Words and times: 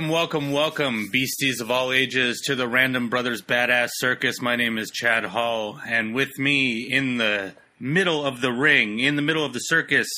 Welcome, 0.00 0.12
welcome, 0.14 0.52
welcome, 0.52 1.08
beasties 1.12 1.60
of 1.60 1.70
all 1.70 1.92
ages, 1.92 2.40
to 2.46 2.54
the 2.54 2.66
Random 2.66 3.10
Brothers 3.10 3.42
Badass 3.42 3.90
Circus. 3.96 4.40
My 4.40 4.56
name 4.56 4.78
is 4.78 4.90
Chad 4.90 5.26
Hall, 5.26 5.78
and 5.86 6.14
with 6.14 6.38
me 6.38 6.90
in 6.90 7.18
the 7.18 7.52
middle 7.78 8.24
of 8.24 8.40
the 8.40 8.50
ring, 8.50 8.98
in 9.00 9.16
the 9.16 9.22
middle 9.22 9.44
of 9.44 9.52
the 9.52 9.58
circus, 9.58 10.08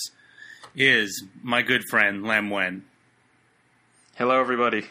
is 0.76 1.24
my 1.42 1.62
good 1.62 1.82
friend 1.90 2.22
Lam 2.22 2.48
Wen. 2.48 2.84
Hello, 4.14 4.38
everybody. 4.38 4.84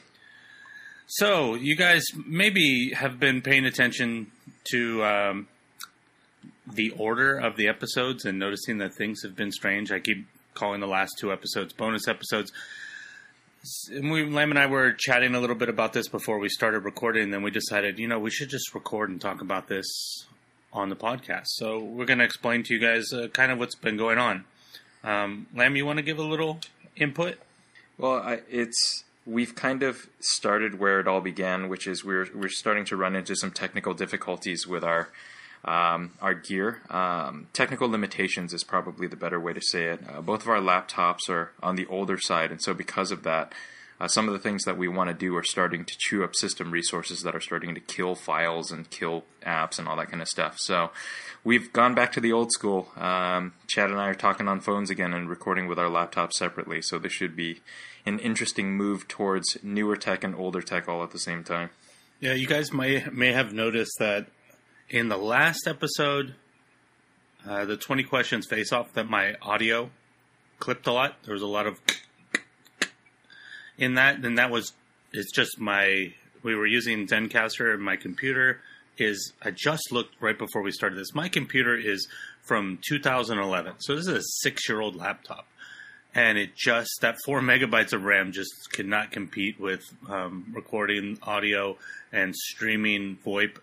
So, 1.08 1.56
you 1.56 1.78
guys 1.78 2.04
maybe 2.28 2.92
have 2.94 3.18
been 3.18 3.42
paying 3.42 3.66
attention 3.66 4.30
to 4.72 5.06
um, 5.06 5.48
the 6.70 6.90
order 6.98 7.38
of 7.38 7.56
the 7.56 7.70
episodes 7.70 8.26
and 8.26 8.38
noticing 8.38 8.80
that 8.80 8.94
things 8.94 9.24
have 9.24 9.38
been 9.38 9.54
strange. 9.54 9.90
I 9.90 10.02
keep 10.02 10.28
calling 10.54 10.82
the 10.82 10.88
last 10.88 11.14
two 11.18 11.32
episodes 11.32 11.72
bonus 11.72 12.10
episodes. 12.10 12.52
We, 13.92 14.26
Lam 14.26 14.50
and 14.50 14.58
I 14.58 14.66
were 14.66 14.92
chatting 14.92 15.36
a 15.36 15.40
little 15.40 15.56
bit 15.56 15.70
about 15.70 15.94
this 15.94 16.08
before 16.08 16.40
we 16.40 16.50
started 16.50 16.80
recording, 16.80 17.26
and 17.26 17.34
then 17.34 17.44
we 17.44 17.52
decided, 17.52 18.00
you 18.00 18.08
know, 18.08 18.18
we 18.18 18.32
should 18.32 18.50
just 18.50 18.74
record 18.74 19.12
and 19.12 19.22
talk 19.22 19.40
about 19.40 19.68
this 19.68 20.26
on 20.74 20.90
the 20.90 20.96
podcast. 20.96 21.46
So 21.46 21.78
we're 21.80 22.06
going 22.06 22.18
to 22.20 22.26
explain 22.26 22.64
to 22.64 22.74
you 22.74 22.80
guys 22.80 23.14
uh, 23.14 23.28
kind 23.28 23.52
of 23.52 23.60
what's 23.60 23.76
been 23.76 23.98
going 23.98 24.18
on. 24.18 24.46
Um, 25.04 25.46
Lam, 25.56 25.76
you 25.76 25.86
want 25.86 25.98
to 25.98 26.04
give 26.04 26.18
a 26.18 26.24
little 26.24 26.60
input? 26.96 27.38
Well, 28.00 28.16
I, 28.16 28.42
it's 28.50 29.04
we've 29.28 29.54
kind 29.54 29.84
of 29.84 30.08
started 30.20 30.80
where 30.80 31.00
it 31.00 31.08
all 31.08 31.22
began, 31.22 31.70
which 31.70 31.86
is 31.86 32.04
we're 32.04 32.30
we're 32.34 32.50
starting 32.50 32.86
to 32.86 32.96
run 32.98 33.16
into 33.16 33.36
some 33.36 33.52
technical 33.52 33.94
difficulties 33.94 34.66
with 34.66 34.84
our 34.84 35.10
um, 35.66 36.14
our 36.22 36.34
gear. 36.34 36.82
Um, 36.90 37.48
technical 37.54 37.90
limitations 37.90 38.54
is 38.54 38.64
probably 38.64 39.08
the 39.08 39.16
better 39.16 39.40
way 39.40 39.54
to 39.54 39.62
say 39.62 39.86
it. 39.86 40.02
Uh, 40.10 40.22
both 40.22 40.42
of 40.42 40.50
our 40.50 40.60
laptops 40.60 41.30
are 41.30 41.52
on 41.62 41.76
the 41.76 41.86
older 41.88 42.18
side, 42.20 42.52
and 42.52 42.62
so 42.62 42.74
because 42.74 43.12
of 43.12 43.24
that. 43.24 43.54
Uh, 44.00 44.08
some 44.08 44.28
of 44.28 44.34
the 44.34 44.40
things 44.40 44.64
that 44.64 44.80
we 44.80 44.88
want 44.88 45.12
to 45.12 45.14
do 45.14 45.36
are 45.36 45.44
starting 45.44 45.86
to 45.86 45.94
chew 46.00 46.24
up 46.24 46.36
system 46.36 46.72
resources 46.72 47.22
that 47.22 47.36
are 47.36 47.40
starting 47.40 47.76
to 47.76 47.80
kill 47.80 48.16
files 48.16 48.72
and 48.72 48.90
kill 48.90 49.24
apps 49.46 49.78
and 49.78 49.88
all 49.88 49.96
that 49.96 50.10
kind 50.10 50.24
of 50.24 50.28
stuff. 50.28 50.58
So 50.58 50.90
we've 51.44 51.72
gone 51.72 51.94
back 51.94 52.12
to 52.14 52.20
the 52.20 52.34
old 52.34 52.52
school. 52.52 52.88
Um, 52.98 53.54
Chad 53.68 53.92
and 53.92 54.00
I 54.00 54.08
are 54.08 54.16
talking 54.16 54.48
on 54.48 54.60
phones 54.60 54.90
again 54.90 55.14
and 55.14 55.30
recording 55.30 55.68
with 55.68 55.78
our 55.78 55.88
laptops 55.88 56.34
separately. 56.34 56.82
So 56.82 56.98
this 56.98 57.14
should 57.14 57.36
be 57.36 57.60
an 58.04 58.18
interesting 58.18 58.76
move 58.76 59.08
towards 59.08 59.58
newer 59.62 59.96
tech 59.96 60.24
and 60.24 60.34
older 60.34 60.64
tech 60.64 60.90
all 60.90 61.04
at 61.04 61.12
the 61.12 61.20
same 61.20 61.44
time. 61.44 61.70
Yeah, 62.20 62.34
you 62.34 62.48
guys 62.48 62.74
may 62.74 63.06
may 63.12 63.34
have 63.34 63.54
noticed 63.54 63.98
that 64.00 64.26
in 64.92 65.08
the 65.08 65.18
last 65.18 65.68
episode, 65.68 66.36
uh, 67.48 67.66
the 67.66 67.78
twenty 67.78 68.04
questions 68.04 68.46
face 68.46 68.72
off, 68.72 68.94
that 68.94 69.10
my 69.10 69.36
audio 69.42 69.90
clipped 70.60 70.86
a 70.86 70.92
lot. 70.92 71.16
There 71.24 71.34
was 71.34 71.42
a 71.42 71.48
lot 71.48 71.66
of 71.66 71.80
in 73.78 73.96
that, 73.96 74.24
and 74.24 74.38
that 74.38 74.52
was 74.52 74.74
it's 75.14 75.32
just 75.32 75.60
my 75.60 76.14
we 76.44 76.56
were 76.56 76.68
using 76.68 77.08
Zencastr 77.08 77.74
and 77.74 77.82
my 77.82 77.96
computer 77.96 78.60
is 78.98 79.34
I 79.42 79.52
just 79.52 79.92
looked 79.92 80.16
right 80.20 80.38
before 80.38 80.62
we 80.62 80.72
started 80.72 81.00
this. 81.00 81.16
My 81.16 81.30
computer 81.30 81.76
is 81.76 82.08
from 82.44 82.78
2011, 82.88 83.76
so 83.80 83.96
this 83.96 84.08
is 84.08 84.16
a 84.16 84.22
six 84.22 84.68
year 84.68 84.82
old 84.82 84.98
laptop 84.98 85.48
and 86.14 86.38
it 86.38 86.56
just 86.56 86.92
that 87.02 87.16
four 87.26 87.40
megabytes 87.40 87.94
of 87.94 88.04
RAM 88.04 88.34
just 88.34 88.52
cannot 88.74 89.12
compete 89.12 89.60
with 89.60 89.82
um, 90.10 90.46
recording 90.54 91.18
audio 91.24 91.78
and 92.12 92.36
streaming 92.36 93.18
VoIP 93.26 93.58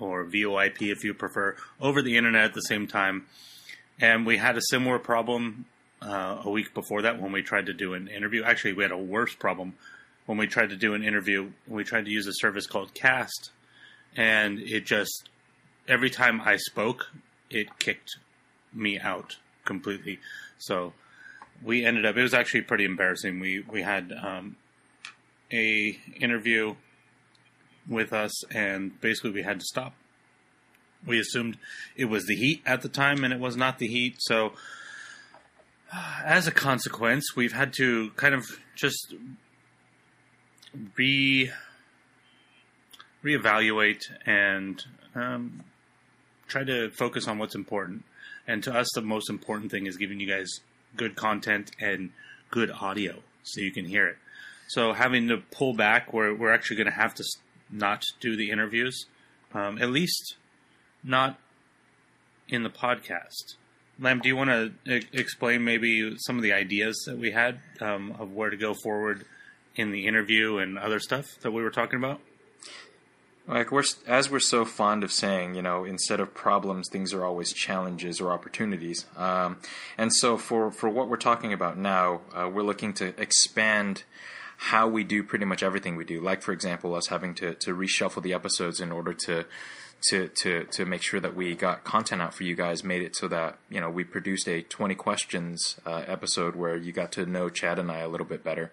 or 0.00 0.24
VoIP 0.24 0.90
if 0.92 1.04
you 1.04 1.14
prefer 1.14 1.56
over 1.80 2.02
the 2.02 2.16
internet 2.16 2.44
at 2.44 2.54
the 2.54 2.60
same 2.60 2.86
time. 2.86 3.26
And 4.00 4.26
we 4.26 4.38
had 4.38 4.56
a 4.56 4.62
similar 4.62 4.98
problem 4.98 5.66
uh, 6.02 6.42
a 6.44 6.50
week 6.50 6.74
before 6.74 7.02
that 7.02 7.20
when 7.20 7.32
we 7.32 7.42
tried 7.42 7.66
to 7.66 7.72
do 7.72 7.94
an 7.94 8.08
interview. 8.08 8.42
Actually, 8.42 8.74
we 8.74 8.82
had 8.82 8.92
a 8.92 8.98
worse 8.98 9.34
problem 9.34 9.74
when 10.26 10.38
we 10.38 10.46
tried 10.46 10.70
to 10.70 10.76
do 10.76 10.94
an 10.94 11.02
interview. 11.02 11.50
We 11.66 11.84
tried 11.84 12.06
to 12.06 12.10
use 12.10 12.26
a 12.26 12.32
service 12.34 12.66
called 12.66 12.94
Cast, 12.94 13.50
and 14.16 14.58
it 14.58 14.84
just 14.84 15.28
every 15.88 16.10
time 16.10 16.40
I 16.40 16.56
spoke, 16.56 17.06
it 17.50 17.78
kicked 17.78 18.16
me 18.72 18.98
out 18.98 19.36
completely. 19.64 20.18
So 20.58 20.92
we 21.62 21.84
ended 21.84 22.04
up. 22.04 22.16
It 22.16 22.22
was 22.22 22.34
actually 22.34 22.62
pretty 22.62 22.84
embarrassing. 22.84 23.38
We 23.40 23.60
we 23.60 23.82
had 23.82 24.12
um, 24.12 24.56
a 25.52 25.98
interview 26.20 26.74
with 27.88 28.12
us, 28.12 28.44
and 28.50 29.00
basically 29.00 29.30
we 29.30 29.42
had 29.42 29.60
to 29.60 29.66
stop. 29.66 29.94
We 31.06 31.18
assumed 31.18 31.58
it 31.96 32.06
was 32.06 32.24
the 32.26 32.34
heat 32.34 32.62
at 32.64 32.82
the 32.82 32.88
time, 32.88 33.24
and 33.24 33.32
it 33.32 33.40
was 33.40 33.56
not 33.56 33.78
the 33.78 33.86
heat. 33.86 34.16
So, 34.18 34.52
as 36.24 36.46
a 36.46 36.52
consequence, 36.52 37.36
we've 37.36 37.52
had 37.52 37.72
to 37.74 38.10
kind 38.16 38.34
of 38.34 38.46
just 38.74 39.14
re 40.96 41.50
reevaluate 43.22 44.02
and 44.26 44.82
um, 45.14 45.62
try 46.46 46.64
to 46.64 46.90
focus 46.90 47.26
on 47.26 47.38
what's 47.38 47.54
important. 47.54 48.04
And 48.46 48.62
to 48.64 48.74
us, 48.74 48.88
the 48.94 49.02
most 49.02 49.30
important 49.30 49.70
thing 49.70 49.86
is 49.86 49.96
giving 49.96 50.20
you 50.20 50.28
guys 50.28 50.48
good 50.96 51.16
content 51.16 51.70
and 51.80 52.10
good 52.50 52.70
audio 52.70 53.22
so 53.42 53.60
you 53.60 53.72
can 53.72 53.86
hear 53.86 54.06
it. 54.06 54.16
So 54.68 54.92
having 54.92 55.28
to 55.28 55.38
pull 55.38 55.74
back, 55.74 56.12
we're, 56.12 56.34
we're 56.34 56.52
actually 56.52 56.76
going 56.76 56.86
to 56.86 56.92
have 56.92 57.14
to 57.14 57.24
not 57.70 58.04
do 58.20 58.36
the 58.36 58.50
interviews, 58.50 59.06
um, 59.52 59.80
at 59.80 59.90
least 59.90 60.36
not 61.02 61.38
in 62.48 62.62
the 62.62 62.70
podcast. 62.70 63.56
Lamb, 64.00 64.20
do 64.20 64.28
you 64.28 64.36
want 64.36 64.50
to 64.50 64.72
e- 64.96 65.06
explain 65.12 65.64
maybe 65.64 66.16
some 66.18 66.36
of 66.36 66.42
the 66.42 66.52
ideas 66.52 67.04
that 67.06 67.16
we 67.16 67.30
had 67.30 67.60
um, 67.80 68.14
of 68.18 68.32
where 68.32 68.50
to 68.50 68.56
go 68.56 68.74
forward 68.74 69.24
in 69.76 69.92
the 69.92 70.06
interview 70.06 70.58
and 70.58 70.78
other 70.78 70.98
stuff 70.98 71.26
that 71.42 71.52
we 71.52 71.62
were 71.62 71.70
talking 71.70 71.98
about? 71.98 72.20
Like 73.46 73.70
we're 73.70 73.84
as 74.06 74.30
we're 74.30 74.40
so 74.40 74.64
fond 74.64 75.04
of 75.04 75.12
saying, 75.12 75.54
you 75.54 75.60
know, 75.60 75.84
instead 75.84 76.18
of 76.18 76.32
problems, 76.32 76.88
things 76.90 77.12
are 77.12 77.24
always 77.24 77.52
challenges 77.52 78.18
or 78.18 78.32
opportunities. 78.32 79.04
Um, 79.18 79.58
and 79.98 80.14
so 80.14 80.38
for 80.38 80.70
for 80.70 80.88
what 80.88 81.08
we're 81.08 81.16
talking 81.18 81.52
about 81.52 81.76
now, 81.76 82.22
uh, 82.34 82.48
we're 82.48 82.62
looking 82.62 82.94
to 82.94 83.08
expand 83.20 84.04
how 84.64 84.88
we 84.88 85.04
do 85.04 85.22
pretty 85.22 85.44
much 85.44 85.62
everything 85.62 85.94
we 85.94 86.04
do. 86.04 86.20
Like 86.22 86.40
for 86.40 86.52
example, 86.52 86.94
us 86.94 87.08
having 87.08 87.34
to 87.34 87.54
to 87.54 87.74
reshuffle 87.74 88.22
the 88.22 88.32
episodes 88.32 88.80
in 88.80 88.92
order 88.92 89.12
to 89.26 89.44
to 90.08 90.28
to 90.28 90.64
to 90.64 90.86
make 90.86 91.02
sure 91.02 91.20
that 91.20 91.36
we 91.36 91.54
got 91.54 91.84
content 91.84 92.22
out 92.22 92.32
for 92.32 92.44
you 92.44 92.56
guys, 92.56 92.82
made 92.82 93.02
it 93.02 93.14
so 93.14 93.28
that 93.28 93.58
you 93.68 93.78
know 93.78 93.90
we 93.90 94.04
produced 94.04 94.48
a 94.48 94.62
twenty 94.62 94.94
questions 94.94 95.78
uh, 95.84 96.04
episode 96.06 96.56
where 96.56 96.76
you 96.76 96.92
got 96.92 97.12
to 97.12 97.26
know 97.26 97.50
Chad 97.50 97.78
and 97.78 97.90
I 97.90 97.98
a 97.98 98.08
little 98.08 98.26
bit 98.26 98.42
better. 98.42 98.72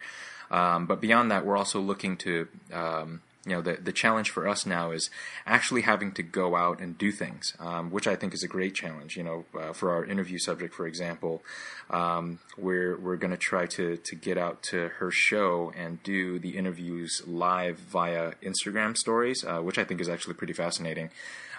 Um, 0.49 0.85
but 0.85 1.01
beyond 1.01 1.29
that, 1.31 1.45
we're 1.45 1.57
also 1.57 1.81
looking 1.81 2.15
to 2.17 2.47
um, 2.71 3.21
you 3.45 3.53
know 3.53 3.61
the 3.61 3.73
the 3.73 3.91
challenge 3.91 4.29
for 4.29 4.47
us 4.47 4.65
now 4.65 4.91
is 4.91 5.09
actually 5.47 5.81
having 5.81 6.11
to 6.13 6.23
go 6.23 6.55
out 6.55 6.79
and 6.79 6.97
do 6.97 7.11
things, 7.11 7.53
um, 7.59 7.89
which 7.89 8.07
I 8.07 8.15
think 8.15 8.33
is 8.33 8.43
a 8.43 8.47
great 8.47 8.75
challenge. 8.75 9.17
You 9.17 9.23
know, 9.23 9.45
uh, 9.59 9.73
for 9.73 9.91
our 9.91 10.05
interview 10.05 10.37
subject, 10.37 10.73
for 10.73 10.85
example, 10.85 11.41
um, 11.89 12.39
we're 12.57 12.97
we're 12.97 13.17
going 13.17 13.31
to 13.31 13.37
try 13.37 13.65
to 13.65 13.97
to 13.97 14.15
get 14.15 14.37
out 14.37 14.61
to 14.63 14.89
her 14.99 15.09
show 15.09 15.73
and 15.75 16.03
do 16.03 16.37
the 16.37 16.57
interviews 16.57 17.23
live 17.25 17.77
via 17.79 18.33
Instagram 18.43 18.95
stories, 18.95 19.43
uh, 19.43 19.59
which 19.59 19.79
I 19.79 19.83
think 19.85 20.01
is 20.01 20.09
actually 20.09 20.35
pretty 20.35 20.53
fascinating. 20.53 21.09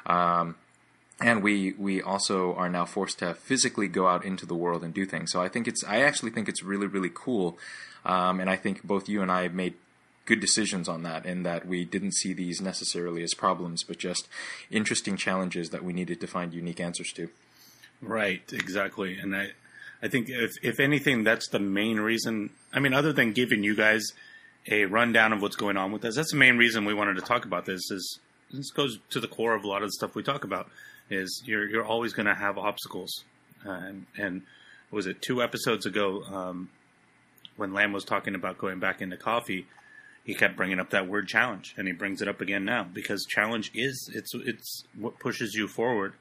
Um, 0.06 0.56
and 1.20 1.43
we 1.43 1.73
we 1.73 2.00
also 2.00 2.55
are 2.55 2.69
now 2.69 2.84
forced 2.84 3.19
to 3.20 3.34
physically 3.34 3.88
go 3.88 4.06
out 4.06 4.25
into 4.25 4.46
the 4.46 4.55
world 4.55 4.84
and 4.84 4.94
do 4.94 5.05
things. 5.05 5.32
So 5.32 5.43
I 5.43 5.49
think 5.49 5.67
it's 5.67 5.82
I 5.84 6.02
actually 6.02 6.31
think 6.31 6.49
it's 6.49 6.62
really 6.62 6.87
really 6.87 7.11
cool, 7.12 7.58
um, 8.05 8.38
and 8.38 8.49
I 8.49 8.56
think 8.56 8.84
both 8.84 9.08
you 9.08 9.20
and 9.23 9.31
I 9.31 9.49
made 9.49 9.75
good 10.25 10.41
decisions 10.41 10.89
on 10.89 11.03
that, 11.03 11.27
in 11.27 11.43
that 11.43 11.67
we 11.67 11.85
didn't 11.85 12.15
see 12.15 12.33
these 12.33 12.61
necessarily 12.61 13.23
as 13.23 13.35
problems, 13.35 13.83
but 13.83 13.99
just 13.99 14.29
interesting 14.71 15.17
challenges 15.17 15.71
that 15.71 15.85
we 15.85 15.93
needed 15.93 16.21
to 16.21 16.27
find 16.27 16.55
unique 16.55 16.81
answers 16.81 17.13
to. 17.13 17.29
Right, 18.01 18.43
exactly. 18.53 19.19
And 19.19 19.35
I, 19.35 19.51
I 20.03 20.09
think 20.09 20.29
if, 20.29 20.53
if 20.63 20.81
anything, 20.81 21.25
that's 21.25 21.49
the 21.49 21.61
main 21.61 22.01
reason. 22.01 22.51
I 22.73 22.81
mean, 22.81 22.95
other 22.95 23.13
than 23.13 23.33
giving 23.33 23.63
you 23.63 23.75
guys 23.75 24.03
a 24.71 24.85
rundown 24.85 25.33
of 25.33 25.43
what's 25.43 25.57
going 25.57 25.77
on 25.77 25.93
with 25.93 26.05
us, 26.05 26.17
that's 26.17 26.33
the 26.33 26.39
main 26.39 26.57
reason 26.57 26.85
we 26.85 26.95
wanted 26.95 27.15
to 27.17 27.23
talk 27.23 27.45
about 27.45 27.65
this. 27.67 27.91
Is 27.91 28.21
this 28.53 28.71
goes 28.71 28.99
to 29.11 29.21
the 29.21 29.29
core 29.29 29.55
of 29.55 29.65
a 29.65 29.69
lot 29.69 29.83
of 29.83 29.89
the 29.89 29.93
stuff 29.93 30.15
we 30.15 30.23
talk 30.23 30.45
about. 30.45 30.69
Is 31.11 31.43
you're 31.45 31.69
you're 31.69 31.85
always 31.85 32.13
going 32.13 32.27
to 32.27 32.35
have 32.35 32.59
obstacles, 32.59 33.25
uh, 33.67 33.71
and 33.71 34.07
and 34.17 34.43
was 34.91 35.07
it 35.07 35.21
two 35.21 35.43
episodes 35.43 35.85
ago 35.85 36.23
um, 36.25 36.71
when 37.57 37.73
Lamb 37.73 37.93
was 37.93 38.05
talking 38.05 38.35
about 38.35 38.59
going 38.59 38.79
back 38.79 39.03
into 39.03 39.17
coffee? 39.17 39.67
He 40.25 40.35
kept 40.35 40.57
bringing 40.57 40.79
up 40.79 40.91
that 40.91 41.09
word 41.09 41.27
challenge, 41.27 41.75
and 41.77 41.87
he 41.89 41.93
brings 41.93 42.23
it 42.23 42.29
up 42.29 42.41
again 42.41 42.65
now 42.65 42.85
because 42.85 43.25
challenge 43.25 43.71
is 43.75 44.11
it's 44.15 44.33
it's 44.35 44.85
what 44.97 45.19
pushes 45.19 45.55
you 45.55 45.67
forward. 45.67 46.15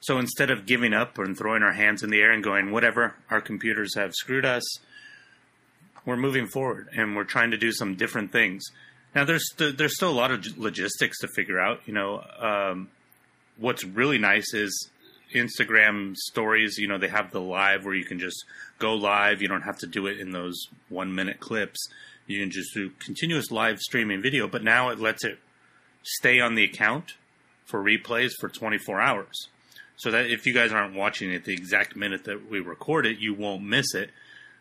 So 0.00 0.18
instead 0.18 0.50
of 0.50 0.66
giving 0.66 0.92
up 0.92 1.18
and 1.18 1.36
throwing 1.36 1.62
our 1.62 1.72
hands 1.72 2.02
in 2.02 2.10
the 2.10 2.20
air 2.20 2.30
and 2.30 2.44
going, 2.44 2.70
whatever, 2.70 3.14
our 3.30 3.40
computers 3.40 3.96
have 3.96 4.14
screwed 4.14 4.44
us, 4.44 4.62
we're 6.04 6.16
moving 6.16 6.46
forward 6.46 6.88
and 6.96 7.16
we're 7.16 7.24
trying 7.24 7.50
to 7.50 7.56
do 7.56 7.72
some 7.72 7.96
different 7.96 8.32
things. 8.32 8.64
Now, 9.14 9.24
there's 9.24 9.44
there's 9.56 9.96
still 9.96 10.10
a 10.10 10.12
lot 10.12 10.30
of 10.30 10.58
logistics 10.58 11.18
to 11.20 11.28
figure 11.28 11.58
out. 11.58 11.80
You 11.86 11.94
know, 11.94 12.22
um, 12.38 12.88
what's 13.56 13.84
really 13.84 14.18
nice 14.18 14.54
is 14.54 14.90
Instagram 15.34 16.16
stories. 16.16 16.78
You 16.78 16.86
know, 16.86 16.98
they 16.98 17.08
have 17.08 17.30
the 17.30 17.40
live 17.40 17.84
where 17.84 17.94
you 17.94 18.04
can 18.04 18.18
just 18.18 18.44
go 18.78 18.94
live. 18.94 19.42
You 19.42 19.48
don't 19.48 19.62
have 19.62 19.78
to 19.78 19.86
do 19.86 20.06
it 20.06 20.20
in 20.20 20.30
those 20.30 20.68
one 20.88 21.14
minute 21.14 21.40
clips. 21.40 21.88
You 22.28 22.40
can 22.40 22.50
just 22.50 22.72
do 22.74 22.90
continuous 23.00 23.50
live 23.50 23.80
streaming 23.80 24.22
video. 24.22 24.46
But 24.46 24.62
now 24.62 24.90
it 24.90 25.00
lets 25.00 25.24
it 25.24 25.38
stay 26.02 26.38
on 26.38 26.54
the 26.54 26.62
account 26.62 27.14
for 27.64 27.82
replays 27.82 28.30
for 28.38 28.48
24 28.48 29.00
hours 29.00 29.48
so 29.96 30.12
that 30.12 30.30
if 30.30 30.46
you 30.46 30.54
guys 30.54 30.72
aren't 30.72 30.94
watching 30.94 31.32
it 31.32 31.44
the 31.44 31.52
exact 31.52 31.96
minute 31.96 32.24
that 32.24 32.48
we 32.48 32.60
record 32.60 33.04
it, 33.04 33.18
you 33.18 33.34
won't 33.34 33.62
miss 33.62 33.94
it. 33.94 34.10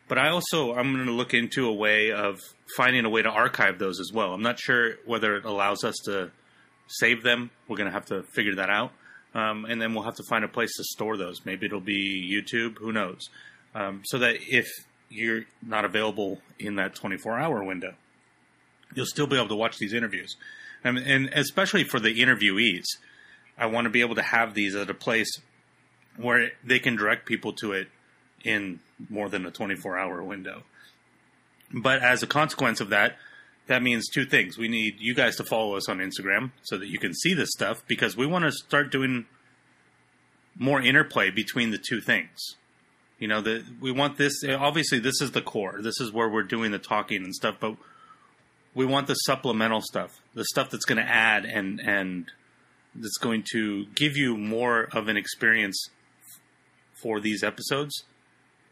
But 0.08 0.18
I 0.18 0.30
also 0.30 0.74
I'm 0.74 0.94
going 0.94 1.06
to 1.06 1.12
look 1.12 1.34
into 1.34 1.68
a 1.68 1.74
way 1.74 2.12
of 2.12 2.40
finding 2.76 3.06
a 3.06 3.10
way 3.10 3.22
to 3.22 3.30
archive 3.30 3.78
those 3.78 4.00
as 4.00 4.12
well. 4.14 4.34
I'm 4.34 4.42
not 4.42 4.60
sure 4.60 4.96
whether 5.06 5.36
it 5.36 5.46
allows 5.46 5.84
us 5.84 5.96
to 6.06 6.32
save 6.88 7.24
them. 7.24 7.52
We're 7.68 7.78
going 7.78 7.90
to 7.90 7.94
have 7.94 8.06
to 8.06 8.24
figure 8.24 8.56
that 8.56 8.70
out, 8.70 8.94
um, 9.36 9.66
and 9.66 9.82
then 9.82 9.94
we'll 9.94 10.06
have 10.06 10.16
to 10.16 10.24
find 10.30 10.46
a 10.46 10.48
place 10.48 10.74
to 10.78 10.84
store 10.86 11.18
those. 11.18 11.46
Maybe 11.46 11.66
it'll 11.66 11.82
be 11.82 12.26
YouTube. 12.34 12.78
Who 12.78 12.94
knows? 12.94 13.30
Um, 13.76 14.02
so 14.06 14.18
that 14.20 14.38
if 14.48 14.68
you're 15.10 15.44
not 15.66 15.86
available 15.86 16.42
in 16.60 16.76
that 16.76 16.96
24 16.96 17.40
hour 17.40 17.64
window, 17.64 17.94
you'll 18.94 19.06
still 19.06 19.28
be 19.28 19.36
able 19.36 19.48
to 19.48 19.56
watch 19.56 19.78
these 19.78 19.94
interviews, 19.94 20.36
and, 20.84 20.98
and 20.98 21.30
especially 21.34 21.84
for 21.84 22.00
the 22.00 22.20
interviewees 22.20 22.86
I 23.58 23.66
want 23.66 23.86
to 23.86 23.90
be 23.90 24.02
able 24.02 24.16
to 24.16 24.22
have 24.22 24.54
these 24.54 24.76
at 24.76 24.90
a 24.90 24.94
place 24.94 25.42
where 26.16 26.52
they 26.64 26.80
can 26.80 26.96
direct 26.96 27.26
people 27.26 27.54
to 27.54 27.74
it 27.74 27.88
in 28.44 28.80
more 29.10 29.30
than 29.30 29.46
a 29.46 29.52
24 29.52 29.98
hour 29.98 30.24
window. 30.24 30.64
But 31.74 32.02
as 32.02 32.24
a 32.24 32.28
consequence 32.28 32.80
of 32.80 32.90
that, 32.90 33.18
that 33.68 33.84
means 33.84 34.08
two 34.08 34.26
things. 34.26 34.58
We 34.58 34.68
need 34.68 34.96
you 35.00 35.14
guys 35.14 35.36
to 35.38 35.44
follow 35.44 35.76
us 35.76 35.90
on 35.90 35.98
Instagram 35.98 36.52
so 36.64 36.78
that 36.78 36.88
you 36.88 37.00
can 37.00 37.14
see 37.14 37.34
this 37.34 37.50
stuff 37.52 37.84
because 37.88 38.16
we 38.16 38.26
want 38.26 38.46
to 38.46 38.52
start 38.52 38.92
doing 38.92 39.26
more 40.56 40.82
interplay 40.82 41.30
between 41.30 41.72
the 41.72 41.78
two 41.78 42.00
things. 42.00 42.56
You 43.20 43.28
know, 43.28 43.42
that 43.42 43.64
we 43.82 43.92
want 43.92 44.18
this 44.18 44.44
obviously 44.48 45.00
this 45.00 45.22
is 45.22 45.32
the 45.32 45.42
core. 45.42 45.82
This 45.82 46.00
is 46.00 46.12
where 46.12 46.30
we're 46.30 46.44
doing 46.44 46.72
the 46.72 46.80
talking 46.80 47.24
and 47.24 47.34
stuff, 47.34 47.56
but 47.60 47.76
we 48.74 48.86
want 48.86 49.08
the 49.08 49.16
supplemental 49.16 49.82
stuff, 49.82 50.20
the 50.36 50.46
stuff 50.46 50.70
that's 50.70 50.86
going 50.86 51.04
to 51.04 51.10
add 51.10 51.46
and 51.46 51.80
and 51.80 52.32
that's 52.94 53.18
going 53.18 53.44
to 53.54 53.86
give 53.96 54.16
you 54.16 54.38
more 54.38 54.88
of 54.92 55.08
an 55.08 55.18
experience 55.18 55.90
for 57.02 57.20
these 57.20 57.44
episodes 57.44 58.04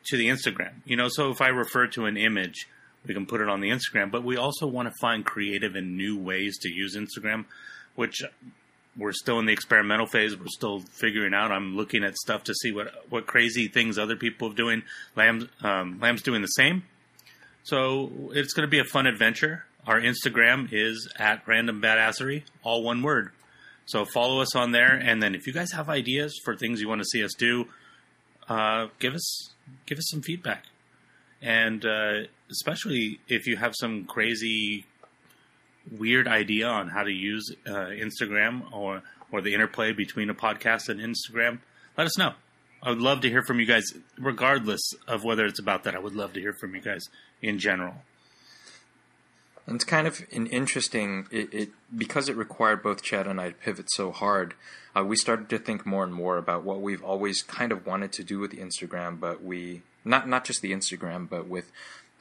to 0.05 0.17
the 0.17 0.27
Instagram. 0.27 0.73
You 0.85 0.95
know, 0.95 1.07
so 1.09 1.29
if 1.31 1.41
I 1.41 1.47
refer 1.47 1.87
to 1.87 2.05
an 2.05 2.17
image, 2.17 2.67
we 3.05 3.13
can 3.13 3.25
put 3.25 3.41
it 3.41 3.49
on 3.49 3.61
the 3.61 3.69
Instagram, 3.69 4.11
but 4.11 4.23
we 4.23 4.37
also 4.37 4.67
want 4.67 4.87
to 4.87 4.93
find 4.99 5.25
creative 5.25 5.75
and 5.75 5.97
new 5.97 6.17
ways 6.17 6.57
to 6.59 6.69
use 6.69 6.95
Instagram, 6.95 7.45
which 7.95 8.21
we're 8.97 9.11
still 9.11 9.39
in 9.39 9.45
the 9.45 9.53
experimental 9.53 10.05
phase. 10.05 10.37
We're 10.37 10.47
still 10.47 10.79
figuring 10.79 11.33
out. 11.33 11.51
I'm 11.51 11.75
looking 11.75 12.03
at 12.03 12.15
stuff 12.15 12.43
to 12.45 12.53
see 12.53 12.71
what 12.71 12.93
what 13.09 13.27
crazy 13.27 13.67
things 13.67 13.97
other 13.97 14.15
people 14.15 14.51
are 14.51 14.55
doing. 14.55 14.83
Lamb's 15.15 15.45
um, 15.63 15.99
Lamb's 16.01 16.21
doing 16.21 16.41
the 16.41 16.47
same. 16.47 16.83
So 17.63 18.31
it's 18.33 18.53
going 18.53 18.67
to 18.67 18.71
be 18.71 18.79
a 18.79 18.85
fun 18.85 19.07
adventure. 19.07 19.65
Our 19.87 19.99
Instagram 19.99 20.69
is 20.71 21.11
at 21.17 21.47
random 21.47 21.81
badassery, 21.81 22.43
all 22.63 22.83
one 22.83 23.01
word. 23.01 23.31
So 23.85 24.03
follow 24.05 24.41
us 24.41 24.55
on 24.55 24.71
there, 24.71 24.93
and 24.93 25.21
then 25.21 25.35
if 25.35 25.45
you 25.45 25.53
guys 25.53 25.71
have 25.73 25.89
ideas 25.89 26.39
for 26.43 26.55
things 26.55 26.81
you 26.81 26.87
want 26.87 27.01
to 27.01 27.05
see 27.05 27.23
us 27.23 27.33
do, 27.37 27.65
uh, 28.49 28.87
give 28.99 29.13
us 29.13 29.53
give 29.85 29.99
us 29.99 30.07
some 30.09 30.21
feedback, 30.21 30.63
and 31.41 31.85
uh, 31.85 32.21
especially 32.49 33.19
if 33.27 33.45
you 33.45 33.57
have 33.57 33.73
some 33.75 34.05
crazy, 34.05 34.85
weird 35.91 36.27
idea 36.27 36.67
on 36.67 36.89
how 36.89 37.03
to 37.03 37.11
use 37.11 37.51
uh, 37.67 37.71
Instagram 37.71 38.71
or 38.71 39.03
or 39.31 39.41
the 39.41 39.53
interplay 39.53 39.91
between 39.91 40.29
a 40.29 40.35
podcast 40.35 40.87
and 40.87 40.99
Instagram, 40.99 41.59
let 41.97 42.05
us 42.05 42.17
know. 42.17 42.33
I 42.83 42.89
would 42.89 43.01
love 43.01 43.21
to 43.21 43.29
hear 43.29 43.41
from 43.41 43.59
you 43.59 43.65
guys, 43.65 43.93
regardless 44.17 44.93
of 45.07 45.23
whether 45.23 45.45
it's 45.45 45.59
about 45.59 45.83
that. 45.83 45.95
I 45.95 45.99
would 45.99 46.15
love 46.15 46.33
to 46.33 46.39
hear 46.39 46.53
from 46.53 46.75
you 46.75 46.81
guys 46.81 47.09
in 47.41 47.57
general. 47.57 47.95
And 49.65 49.75
it's 49.75 49.83
kind 49.83 50.05
of 50.05 50.21
an 50.31 50.45
interesting 50.47 51.27
it, 51.31 51.53
it, 51.53 51.69
because 51.95 52.29
it 52.29 52.37
required 52.37 52.83
both 52.83 53.01
Chad 53.01 53.25
and 53.25 53.41
I 53.41 53.49
to 53.49 53.55
pivot 53.55 53.89
so 53.89 54.11
hard. 54.11 54.53
Uh, 54.95 55.03
we 55.03 55.15
started 55.15 55.49
to 55.49 55.57
think 55.57 55.85
more 55.85 56.03
and 56.03 56.13
more 56.13 56.37
about 56.37 56.63
what 56.63 56.81
we've 56.81 57.03
always 57.03 57.41
kind 57.41 57.71
of 57.71 57.85
wanted 57.85 58.11
to 58.13 58.23
do 58.23 58.39
with 58.39 58.51
Instagram, 58.51 59.19
but 59.19 59.43
we 59.43 59.81
not 60.03 60.29
not 60.29 60.45
just 60.45 60.61
the 60.61 60.71
Instagram, 60.71 61.27
but 61.27 61.47
with 61.47 61.71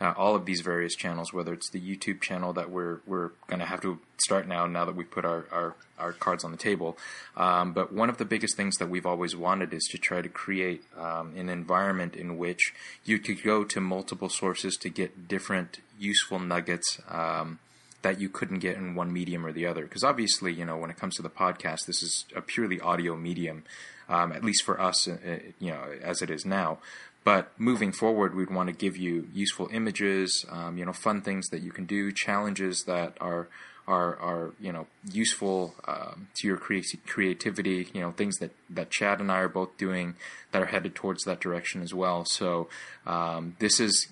uh, 0.00 0.12
all 0.16 0.34
of 0.34 0.44
these 0.44 0.60
various 0.60 0.94
channels, 0.94 1.32
whether 1.32 1.52
it's 1.52 1.70
the 1.70 1.80
YouTube 1.80 2.20
channel 2.20 2.52
that 2.52 2.70
we're 2.70 2.98
we're 3.06 3.30
going 3.46 3.60
to 3.60 3.66
have 3.66 3.80
to 3.82 3.98
start 4.18 4.48
now, 4.48 4.66
now 4.66 4.84
that 4.84 4.96
we 4.96 5.04
put 5.04 5.24
our, 5.24 5.46
our, 5.52 5.74
our 5.98 6.12
cards 6.12 6.44
on 6.44 6.50
the 6.50 6.56
table. 6.56 6.98
Um, 7.36 7.72
but 7.72 7.92
one 7.92 8.08
of 8.08 8.18
the 8.18 8.24
biggest 8.24 8.56
things 8.56 8.76
that 8.78 8.88
we've 8.88 9.06
always 9.06 9.36
wanted 9.36 9.72
is 9.72 9.84
to 9.92 9.98
try 9.98 10.22
to 10.22 10.28
create 10.28 10.82
um, 10.98 11.34
an 11.36 11.48
environment 11.48 12.16
in 12.16 12.38
which 12.38 12.74
you 13.04 13.18
could 13.18 13.42
go 13.42 13.64
to 13.64 13.80
multiple 13.80 14.28
sources 14.28 14.76
to 14.78 14.88
get 14.88 15.28
different 15.28 15.78
useful 15.98 16.38
nuggets. 16.38 17.00
Um, 17.08 17.60
that 18.02 18.20
you 18.20 18.28
couldn't 18.28 18.58
get 18.58 18.76
in 18.76 18.94
one 18.94 19.10
medium 19.10 19.46
or 19.46 19.50
the 19.50 19.66
other. 19.66 19.82
Because 19.84 20.04
obviously, 20.04 20.52
you 20.52 20.64
know, 20.64 20.76
when 20.76 20.90
it 20.90 20.96
comes 20.98 21.16
to 21.16 21.22
the 21.22 21.30
podcast, 21.30 21.86
this 21.86 22.02
is 22.02 22.26
a 22.36 22.42
purely 22.42 22.78
audio 22.78 23.16
medium, 23.16 23.64
um, 24.10 24.30
at 24.30 24.44
least 24.44 24.62
for 24.62 24.78
us, 24.78 25.08
uh, 25.08 25.16
uh 25.26 25.36
you 25.58 25.70
know, 25.70 25.84
as 26.02 26.20
it 26.20 26.28
is 26.30 26.44
now. 26.44 26.78
But 27.25 27.50
moving 27.59 27.90
forward, 27.90 28.35
we'd 28.35 28.50
want 28.50 28.69
to 28.69 28.75
give 28.75 28.97
you 28.99 29.28
useful 29.33 29.69
images, 29.73 30.45
um, 30.50 30.76
you 30.76 30.85
know, 30.85 30.93
fun 30.93 31.23
things 31.23 31.49
that 31.49 31.62
you 31.62 31.73
can 31.73 31.87
do, 31.87 32.12
challenges 32.12 32.85
that 32.85 33.16
are 33.21 33.49
are 33.87 34.16
are 34.16 34.52
you 34.61 34.73
know 34.73 34.87
useful 35.11 35.75
um, 35.87 36.28
to 36.35 36.47
your 36.47 36.59
creativity. 36.59 37.88
You 37.93 38.00
know, 38.02 38.12
things 38.12 38.38
that 38.38 38.50
that 38.69 38.90
Chad 38.90 39.21
and 39.21 39.33
I 39.33 39.38
are 39.38 39.49
both 39.49 39.76
doing 39.78 40.16
that 40.52 40.62
are 40.62 40.66
headed 40.66 40.95
towards 40.95 41.25
that 41.25 41.40
direction 41.40 41.83
as 41.83 41.95
well. 41.95 42.25
So 42.26 42.69
um, 43.07 43.57
this 43.59 43.81
is 43.81 44.09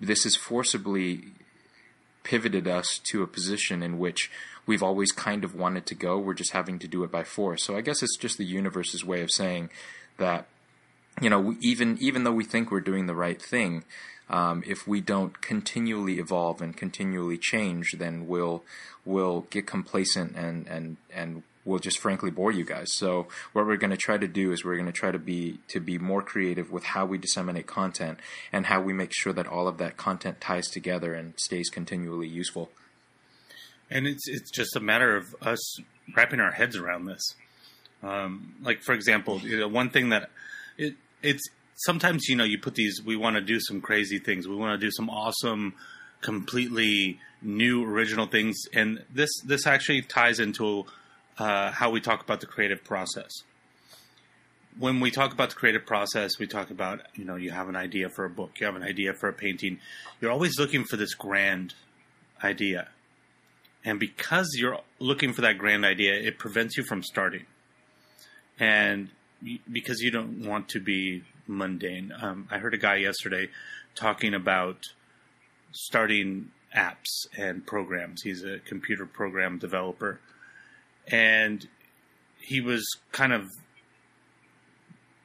this 0.00 0.26
is 0.26 0.36
forcibly 0.36 1.24
pivoted 2.22 2.68
us 2.68 3.00
to 3.04 3.22
a 3.22 3.26
position 3.26 3.82
in 3.82 3.98
which 3.98 4.30
we've 4.66 4.82
always 4.82 5.10
kind 5.12 5.44
of 5.44 5.54
wanted 5.54 5.86
to 5.86 5.94
go. 5.94 6.18
We're 6.18 6.34
just 6.34 6.52
having 6.52 6.78
to 6.80 6.88
do 6.88 7.02
it 7.02 7.10
by 7.10 7.24
force. 7.24 7.64
So 7.64 7.76
I 7.76 7.80
guess 7.80 8.02
it's 8.02 8.16
just 8.16 8.38
the 8.38 8.44
universe's 8.44 9.04
way 9.04 9.22
of 9.22 9.30
saying 9.30 9.70
that 10.18 10.46
you 11.20 11.30
know, 11.30 11.56
even 11.60 11.98
even 12.00 12.24
though 12.24 12.32
we 12.32 12.44
think 12.44 12.70
we're 12.70 12.80
doing 12.80 13.06
the 13.06 13.14
right 13.14 13.40
thing, 13.40 13.84
um, 14.28 14.62
if 14.66 14.86
we 14.86 15.00
don't 15.00 15.40
continually 15.40 16.18
evolve 16.18 16.62
and 16.62 16.76
continually 16.76 17.38
change, 17.38 17.92
then 17.98 18.26
we'll 18.28 18.64
we'll 19.04 19.42
get 19.50 19.66
complacent 19.66 20.36
and 20.36 20.66
and 20.66 20.96
and 21.12 21.42
we'll 21.64 21.78
just 21.78 21.98
frankly 21.98 22.30
bore 22.30 22.50
you 22.50 22.64
guys. 22.64 22.92
So 22.94 23.28
what 23.52 23.66
we're 23.66 23.76
going 23.76 23.90
to 23.90 23.96
try 23.96 24.16
to 24.16 24.26
do 24.26 24.50
is 24.50 24.64
we're 24.64 24.76
going 24.76 24.86
to 24.86 24.92
try 24.92 25.10
to 25.10 25.18
be 25.18 25.58
to 25.68 25.80
be 25.80 25.98
more 25.98 26.22
creative 26.22 26.70
with 26.70 26.84
how 26.84 27.04
we 27.04 27.18
disseminate 27.18 27.66
content 27.66 28.18
and 28.52 28.66
how 28.66 28.80
we 28.80 28.92
make 28.92 29.12
sure 29.12 29.32
that 29.34 29.46
all 29.46 29.68
of 29.68 29.76
that 29.78 29.96
content 29.96 30.40
ties 30.40 30.68
together 30.68 31.12
and 31.14 31.34
stays 31.38 31.68
continually 31.68 32.28
useful. 32.28 32.70
and 33.90 34.06
it's 34.06 34.28
it's 34.28 34.50
just 34.50 34.76
a 34.76 34.80
matter 34.80 35.16
of 35.16 35.34
us 35.42 35.78
wrapping 36.16 36.40
our 36.40 36.52
heads 36.52 36.76
around 36.76 37.06
this. 37.06 37.34
Um, 38.02 38.54
like 38.62 38.82
for 38.82 38.94
example, 38.94 39.40
one 39.68 39.90
thing 39.90 40.08
that 40.10 40.30
it 40.80 40.94
it's 41.22 41.42
sometimes 41.76 42.28
you 42.28 42.36
know 42.36 42.44
you 42.44 42.58
put 42.58 42.74
these 42.74 43.02
we 43.04 43.16
want 43.16 43.36
to 43.36 43.42
do 43.42 43.60
some 43.60 43.80
crazy 43.80 44.18
things, 44.18 44.48
we 44.48 44.56
want 44.56 44.78
to 44.78 44.86
do 44.86 44.90
some 44.90 45.10
awesome, 45.10 45.74
completely 46.20 47.18
new 47.42 47.84
original 47.84 48.26
things, 48.26 48.56
and 48.72 49.04
this 49.12 49.30
this 49.44 49.66
actually 49.66 50.02
ties 50.02 50.40
into 50.40 50.84
uh, 51.38 51.70
how 51.70 51.90
we 51.90 52.00
talk 52.00 52.22
about 52.22 52.40
the 52.40 52.46
creative 52.46 52.82
process. 52.82 53.30
When 54.78 55.00
we 55.00 55.10
talk 55.10 55.32
about 55.32 55.50
the 55.50 55.56
creative 55.56 55.84
process, 55.84 56.38
we 56.38 56.46
talk 56.46 56.70
about 56.70 57.00
you 57.14 57.24
know 57.24 57.36
you 57.36 57.50
have 57.50 57.68
an 57.68 57.76
idea 57.76 58.08
for 58.08 58.24
a 58.24 58.30
book, 58.30 58.60
you 58.60 58.66
have 58.66 58.76
an 58.76 58.82
idea 58.82 59.12
for 59.12 59.28
a 59.28 59.32
painting, 59.32 59.78
you're 60.20 60.32
always 60.32 60.58
looking 60.58 60.84
for 60.84 60.96
this 60.96 61.14
grand 61.14 61.74
idea. 62.42 62.88
And 63.82 63.98
because 63.98 64.48
you're 64.58 64.80
looking 64.98 65.32
for 65.32 65.40
that 65.40 65.56
grand 65.56 65.86
idea, 65.86 66.12
it 66.12 66.38
prevents 66.38 66.76
you 66.76 66.84
from 66.84 67.02
starting. 67.02 67.46
And 68.58 69.08
because 69.70 70.00
you 70.00 70.10
don't 70.10 70.46
want 70.46 70.68
to 70.70 70.80
be 70.80 71.22
mundane. 71.46 72.12
Um, 72.20 72.48
I 72.50 72.58
heard 72.58 72.74
a 72.74 72.78
guy 72.78 72.96
yesterday 72.96 73.48
talking 73.94 74.34
about 74.34 74.86
starting 75.72 76.50
apps 76.76 77.26
and 77.36 77.66
programs. 77.66 78.22
He's 78.22 78.44
a 78.44 78.58
computer 78.58 79.06
program 79.06 79.58
developer. 79.58 80.20
And 81.08 81.66
he 82.40 82.60
was 82.60 82.86
kind 83.12 83.32
of 83.32 83.48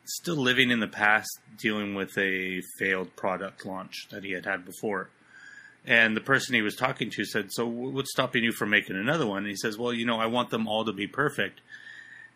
still 0.06 0.38
living 0.38 0.72
in 0.72 0.80
the 0.80 0.88
past, 0.88 1.30
dealing 1.58 1.96
with 1.96 2.18
a 2.18 2.62
failed 2.80 3.16
product 3.16 3.66
launch 3.66 4.08
that 4.12 4.24
he 4.24 4.32
had 4.32 4.46
had 4.46 4.66
before. 4.66 5.10
And 5.86 6.18
the 6.18 6.22
person 6.22 6.56
he 6.56 6.62
was 6.62 6.76
talking 6.76 7.12
to 7.12 7.26
said, 7.26 7.52
"So 7.52 7.68
what's 7.68 8.12
stopping 8.12 8.44
you 8.44 8.52
from 8.52 8.72
making 8.72 8.96
another 8.96 9.28
one?" 9.28 9.40
And 9.40 9.48
he 9.48 9.56
says, 9.56 9.78
"Well, 9.78 9.94
you 9.94 10.06
know, 10.06 10.20
I 10.20 10.26
want 10.26 10.50
them 10.50 10.68
all 10.68 10.84
to 10.86 10.94
be 10.94 11.08
perfect." 11.08 11.62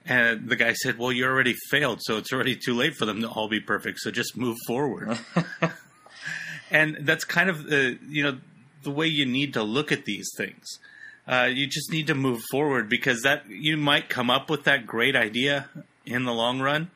And 0.06 0.50
the 0.50 0.56
guy 0.56 0.74
said, 0.74 0.98
"Well, 0.98 1.12
you 1.12 1.26
already 1.26 1.56
failed, 1.70 2.00
so 2.02 2.18
it's 2.18 2.34
already 2.34 2.56
too 2.56 2.74
late 2.74 2.96
for 2.96 3.06
them 3.06 3.22
to 3.22 3.28
all 3.28 3.48
be 3.48 3.60
perfect. 3.60 4.00
So 4.00 4.12
just 4.12 4.38
move 4.38 4.58
forward." 4.66 5.20
and 6.72 6.98
that's 7.02 7.26
kind 7.26 7.50
of 7.50 7.66
the 7.66 8.00
you 8.08 8.24
know 8.24 8.38
the 8.84 8.92
way 8.92 9.08
you 9.08 9.26
need 9.26 9.54
to 9.54 9.64
look 9.64 9.92
at 9.92 10.06
these 10.06 10.30
things. 10.38 10.80
Uh, 11.28 11.50
you 11.52 11.68
just 11.68 11.92
need 11.92 12.08
to 12.08 12.16
move 12.16 12.42
forward 12.50 12.90
because 12.90 13.22
that 13.22 13.48
you 13.50 13.78
might 13.78 14.10
come 14.10 14.30
up 14.32 14.50
with 14.50 14.64
that 14.64 14.88
great 14.88 15.16
idea 15.16 15.70
in 16.06 16.26
the 16.26 16.34
long 16.34 16.60
run, 16.60 16.90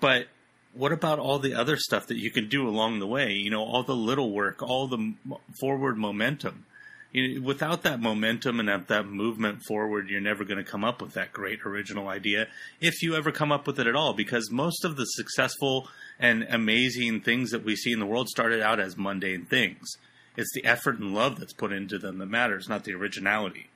but 0.00 0.26
what 0.72 0.92
about 0.92 1.18
all 1.18 1.38
the 1.38 1.54
other 1.54 1.76
stuff 1.76 2.06
that 2.06 2.16
you 2.16 2.30
can 2.30 2.48
do 2.48 2.68
along 2.68 2.98
the 2.98 3.06
way? 3.06 3.32
You 3.32 3.50
know, 3.50 3.62
all 3.62 3.82
the 3.82 3.94
little 3.94 4.32
work, 4.32 4.62
all 4.62 4.86
the 4.86 5.14
forward 5.60 5.96
momentum. 5.96 6.64
You 7.12 7.40
know, 7.40 7.46
without 7.46 7.82
that 7.82 8.00
momentum 8.00 8.60
and 8.60 8.68
that, 8.68 8.88
that 8.88 9.06
movement 9.06 9.62
forward, 9.64 10.08
you're 10.08 10.20
never 10.20 10.44
going 10.44 10.62
to 10.62 10.70
come 10.70 10.84
up 10.84 11.02
with 11.02 11.14
that 11.14 11.32
great 11.32 11.64
original 11.66 12.08
idea 12.08 12.46
if 12.80 13.02
you 13.02 13.16
ever 13.16 13.32
come 13.32 13.50
up 13.50 13.66
with 13.66 13.80
it 13.80 13.86
at 13.86 13.96
all. 13.96 14.12
Because 14.12 14.50
most 14.50 14.84
of 14.84 14.96
the 14.96 15.04
successful 15.04 15.88
and 16.18 16.46
amazing 16.50 17.22
things 17.22 17.50
that 17.50 17.64
we 17.64 17.74
see 17.74 17.92
in 17.92 17.98
the 17.98 18.06
world 18.06 18.28
started 18.28 18.60
out 18.60 18.78
as 18.78 18.96
mundane 18.96 19.44
things. 19.44 19.96
It's 20.36 20.52
the 20.54 20.64
effort 20.64 20.98
and 20.98 21.14
love 21.14 21.38
that's 21.38 21.52
put 21.52 21.72
into 21.72 21.98
them 21.98 22.18
that 22.18 22.26
matters, 22.26 22.68
not 22.68 22.84
the 22.84 22.94
originality. 22.94 23.68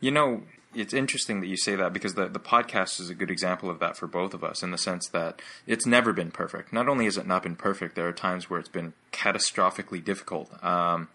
You 0.00 0.10
know, 0.10 0.42
it's 0.74 0.94
interesting 0.94 1.40
that 1.40 1.46
you 1.46 1.56
say 1.56 1.76
that 1.76 1.92
because 1.92 2.14
the, 2.14 2.28
the 2.28 2.40
podcast 2.40 3.00
is 3.00 3.10
a 3.10 3.14
good 3.14 3.30
example 3.30 3.70
of 3.70 3.78
that 3.80 3.96
for 3.96 4.06
both 4.06 4.34
of 4.34 4.42
us 4.44 4.62
in 4.62 4.70
the 4.70 4.78
sense 4.78 5.08
that 5.08 5.40
it's 5.66 5.86
never 5.86 6.12
been 6.12 6.30
perfect. 6.30 6.72
Not 6.72 6.88
only 6.88 7.04
has 7.04 7.16
it 7.16 7.26
not 7.26 7.42
been 7.42 7.56
perfect, 7.56 7.94
there 7.94 8.08
are 8.08 8.12
times 8.12 8.48
where 8.48 8.60
it's 8.60 8.68
been 8.68 8.94
catastrophically 9.12 10.04
difficult. 10.04 10.52
Um, 10.62 11.08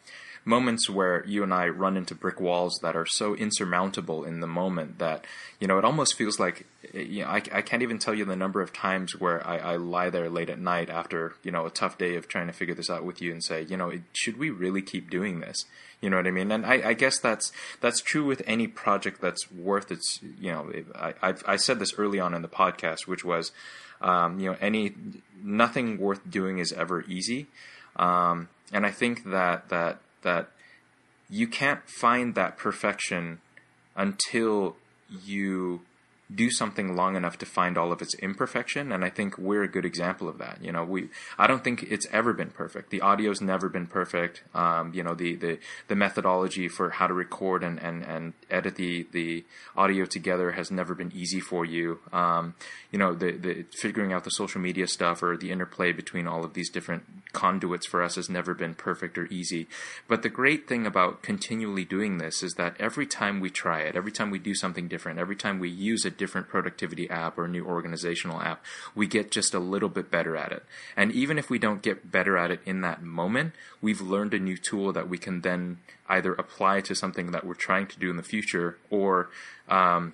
moments 0.48 0.90
where 0.90 1.24
you 1.26 1.44
and 1.44 1.54
I 1.54 1.68
run 1.68 1.98
into 1.98 2.16
brick 2.16 2.40
walls 2.40 2.80
that 2.82 2.96
are 2.96 3.06
so 3.06 3.36
insurmountable 3.36 4.24
in 4.24 4.40
the 4.40 4.48
moment 4.48 4.98
that, 5.00 5.26
you 5.60 5.68
know, 5.68 5.78
it 5.78 5.86
almost 5.86 6.16
feels 6.16 6.40
like, 6.40 6.66
you 6.94 7.24
know, 7.24 7.30
I, 7.30 7.42
I 7.52 7.62
can't 7.62 7.84
even 7.84 8.00
tell 8.00 8.16
you 8.16 8.26
the 8.26 8.36
number 8.36 8.62
of 8.62 8.74
times 8.74 9.20
where 9.20 9.46
I, 9.46 9.58
I 9.58 9.76
lie 9.76 10.10
there 10.10 10.30
late 10.30 10.50
at 10.50 10.60
night 10.60 10.90
after, 10.90 11.36
you 11.44 11.52
know, 11.52 11.66
a 11.66 11.70
tough 11.70 11.98
day 11.98 12.16
of 12.16 12.28
trying 12.28 12.48
to 12.48 12.54
figure 12.54 12.74
this 12.74 12.90
out 12.90 13.04
with 13.04 13.22
you 13.22 13.32
and 13.32 13.44
say, 13.44 13.64
you 13.64 13.78
know, 13.78 13.92
should 14.14 14.38
we 14.38 14.50
really 14.50 14.82
keep 14.82 15.10
doing 15.10 15.42
this? 15.42 15.66
You 16.02 16.10
know 16.10 16.18
what 16.18 16.28
I 16.28 16.32
mean? 16.32 16.52
And 16.52 16.66
I, 16.66 16.90
I 16.90 16.94
guess 16.94 17.20
that's 17.20 17.52
that's 17.82 18.02
true 18.02 18.24
with 18.24 18.44
any 18.46 18.68
project 18.68 19.20
that's 19.20 19.52
worth 19.52 19.92
its. 19.92 20.20
You 20.40 20.52
know, 20.52 20.72
I 20.96 21.14
I've, 21.22 21.44
I 21.48 21.56
said 21.56 21.80
this 21.80 21.96
early 21.98 22.20
on 22.20 22.36
in 22.36 22.44
the 22.44 22.48
podcast, 22.48 23.08
which 23.08 23.26
was, 23.26 23.52
um, 24.00 24.40
you 24.40 24.52
know, 24.52 24.58
any 24.62 24.94
nothing 25.44 25.98
worth 25.98 26.30
doing 26.30 26.60
is 26.60 26.72
ever 26.72 27.02
easy, 27.02 27.48
um, 27.96 28.48
and 28.72 28.86
I 28.86 28.92
think 28.92 29.24
that 29.32 29.70
that 29.70 29.98
that 30.28 30.50
you 31.30 31.48
can't 31.48 31.90
find 31.90 32.36
that 32.36 32.58
perfection 32.58 33.40
until 33.96 34.76
you 35.10 35.82
do 36.34 36.50
something 36.52 36.96
long 36.96 37.16
enough 37.16 37.38
to 37.38 37.46
find 37.46 37.78
all 37.78 37.92
of 37.92 38.02
its 38.02 38.14
imperfection 38.16 38.92
and 38.92 39.04
i 39.06 39.10
think 39.10 39.38
we're 39.38 39.64
a 39.64 39.68
good 39.68 39.86
example 39.86 40.28
of 40.28 40.38
that. 40.38 40.60
You 40.62 40.72
know 40.72 40.84
we 40.84 41.10
i 41.38 41.48
don't 41.48 41.64
think 41.64 41.84
it's 41.84 42.08
ever 42.12 42.34
been 42.34 42.50
perfect. 42.50 42.90
The 42.90 43.02
audio's 43.02 43.42
never 43.42 43.70
been 43.70 43.88
perfect. 43.88 44.44
Um, 44.54 44.94
you 44.94 45.04
know 45.04 45.16
the, 45.16 45.36
the 45.36 45.60
the 45.88 45.96
methodology 45.96 46.68
for 46.68 46.92
how 46.92 47.08
to 47.08 47.14
record 47.14 47.64
and 47.64 47.80
and, 47.80 48.04
and 48.04 48.34
edit 48.50 48.76
the 48.76 49.08
the 49.12 49.46
audio 49.76 50.06
together 50.06 50.52
has 50.52 50.72
never 50.72 50.94
been 50.94 51.12
easy 51.16 51.40
for 51.40 51.66
you. 51.66 52.00
Um, 52.12 52.56
you 52.92 53.00
know 53.00 53.14
the 53.14 53.32
the 53.32 53.66
figuring 53.72 54.14
out 54.14 54.24
the 54.24 54.32
social 54.32 54.62
media 54.62 54.88
stuff 54.88 55.24
or 55.24 55.38
the 55.38 55.52
interplay 55.52 55.92
between 55.92 56.28
all 56.28 56.44
of 56.44 56.54
these 56.54 56.70
different 56.70 57.04
conduits 57.34 57.88
for 57.88 58.02
us 58.02 58.16
has 58.16 58.30
never 58.30 58.54
been 58.54 58.74
perfect 58.74 59.18
or 59.18 59.28
easy. 59.28 59.68
But 60.08 60.24
the 60.24 60.30
great 60.30 60.68
thing 60.68 60.86
about 60.86 61.22
continually 61.22 61.86
doing 61.86 62.18
this 62.18 62.44
is 62.44 62.54
that 62.56 62.76
every 62.80 63.06
time 63.06 63.40
we 63.40 63.50
try 63.50 63.82
it 63.82 63.96
every 63.96 64.12
time 64.12 64.30
we 64.30 64.40
do 64.40 64.56
something 64.56 64.88
different 64.88 65.20
every 65.20 65.36
time 65.36 65.60
we 65.60 65.70
use 65.70 66.06
a 66.06 66.10
different 66.18 66.48
productivity 66.48 67.10
app 67.10 67.38
or 67.38 67.46
a 67.46 67.48
new 67.48 67.66
organizational 67.66 68.42
app, 68.42 68.64
we 68.96 69.08
get 69.08 69.32
just 69.32 69.54
a 69.54 69.60
little 69.60 69.90
bit 69.90 70.12
better 70.12 70.36
at 70.36 70.52
it. 70.52 70.64
And 70.96 71.12
even 71.12 71.38
if 71.38 71.50
we 71.50 71.60
don't 71.60 71.82
get 71.82 72.12
better 72.12 72.38
at 72.38 72.52
it 72.52 72.62
in 72.66 72.82
that 72.82 73.02
moment, 73.02 73.54
we've 73.82 74.02
learned 74.02 74.34
a 74.34 74.40
new 74.40 74.58
tool 74.58 74.92
that 74.94 75.10
we 75.10 75.18
can 75.18 75.42
then 75.42 75.78
either 76.10 76.34
apply 76.34 76.82
to 76.82 76.96
something 76.96 77.32
that 77.32 77.46
we're 77.46 77.54
trying 77.54 77.88
to 77.88 78.00
do 78.00 78.10
in 78.10 78.18
the 78.18 78.24
future 78.24 78.78
or 78.90 79.30
um, 79.68 80.14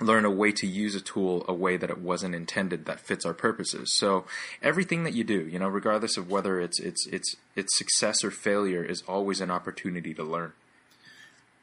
learn 0.00 0.24
a 0.24 0.30
way 0.30 0.50
to 0.52 0.66
use 0.66 0.94
a 0.94 1.00
tool 1.00 1.44
a 1.46 1.54
way 1.54 1.76
that 1.76 1.90
it 1.90 1.98
wasn't 1.98 2.34
intended 2.34 2.84
that 2.86 3.00
fits 3.00 3.24
our 3.24 3.34
purposes. 3.34 3.92
So 3.92 4.24
everything 4.62 5.04
that 5.04 5.14
you 5.14 5.24
do, 5.24 5.46
you 5.46 5.58
know, 5.58 5.68
regardless 5.68 6.16
of 6.16 6.30
whether 6.30 6.60
it's 6.60 6.80
it's 6.80 7.06
it's 7.06 7.36
it's 7.54 7.76
success 7.76 8.24
or 8.24 8.30
failure 8.30 8.82
is 8.82 9.02
always 9.06 9.40
an 9.40 9.50
opportunity 9.50 10.12
to 10.14 10.24
learn. 10.24 10.52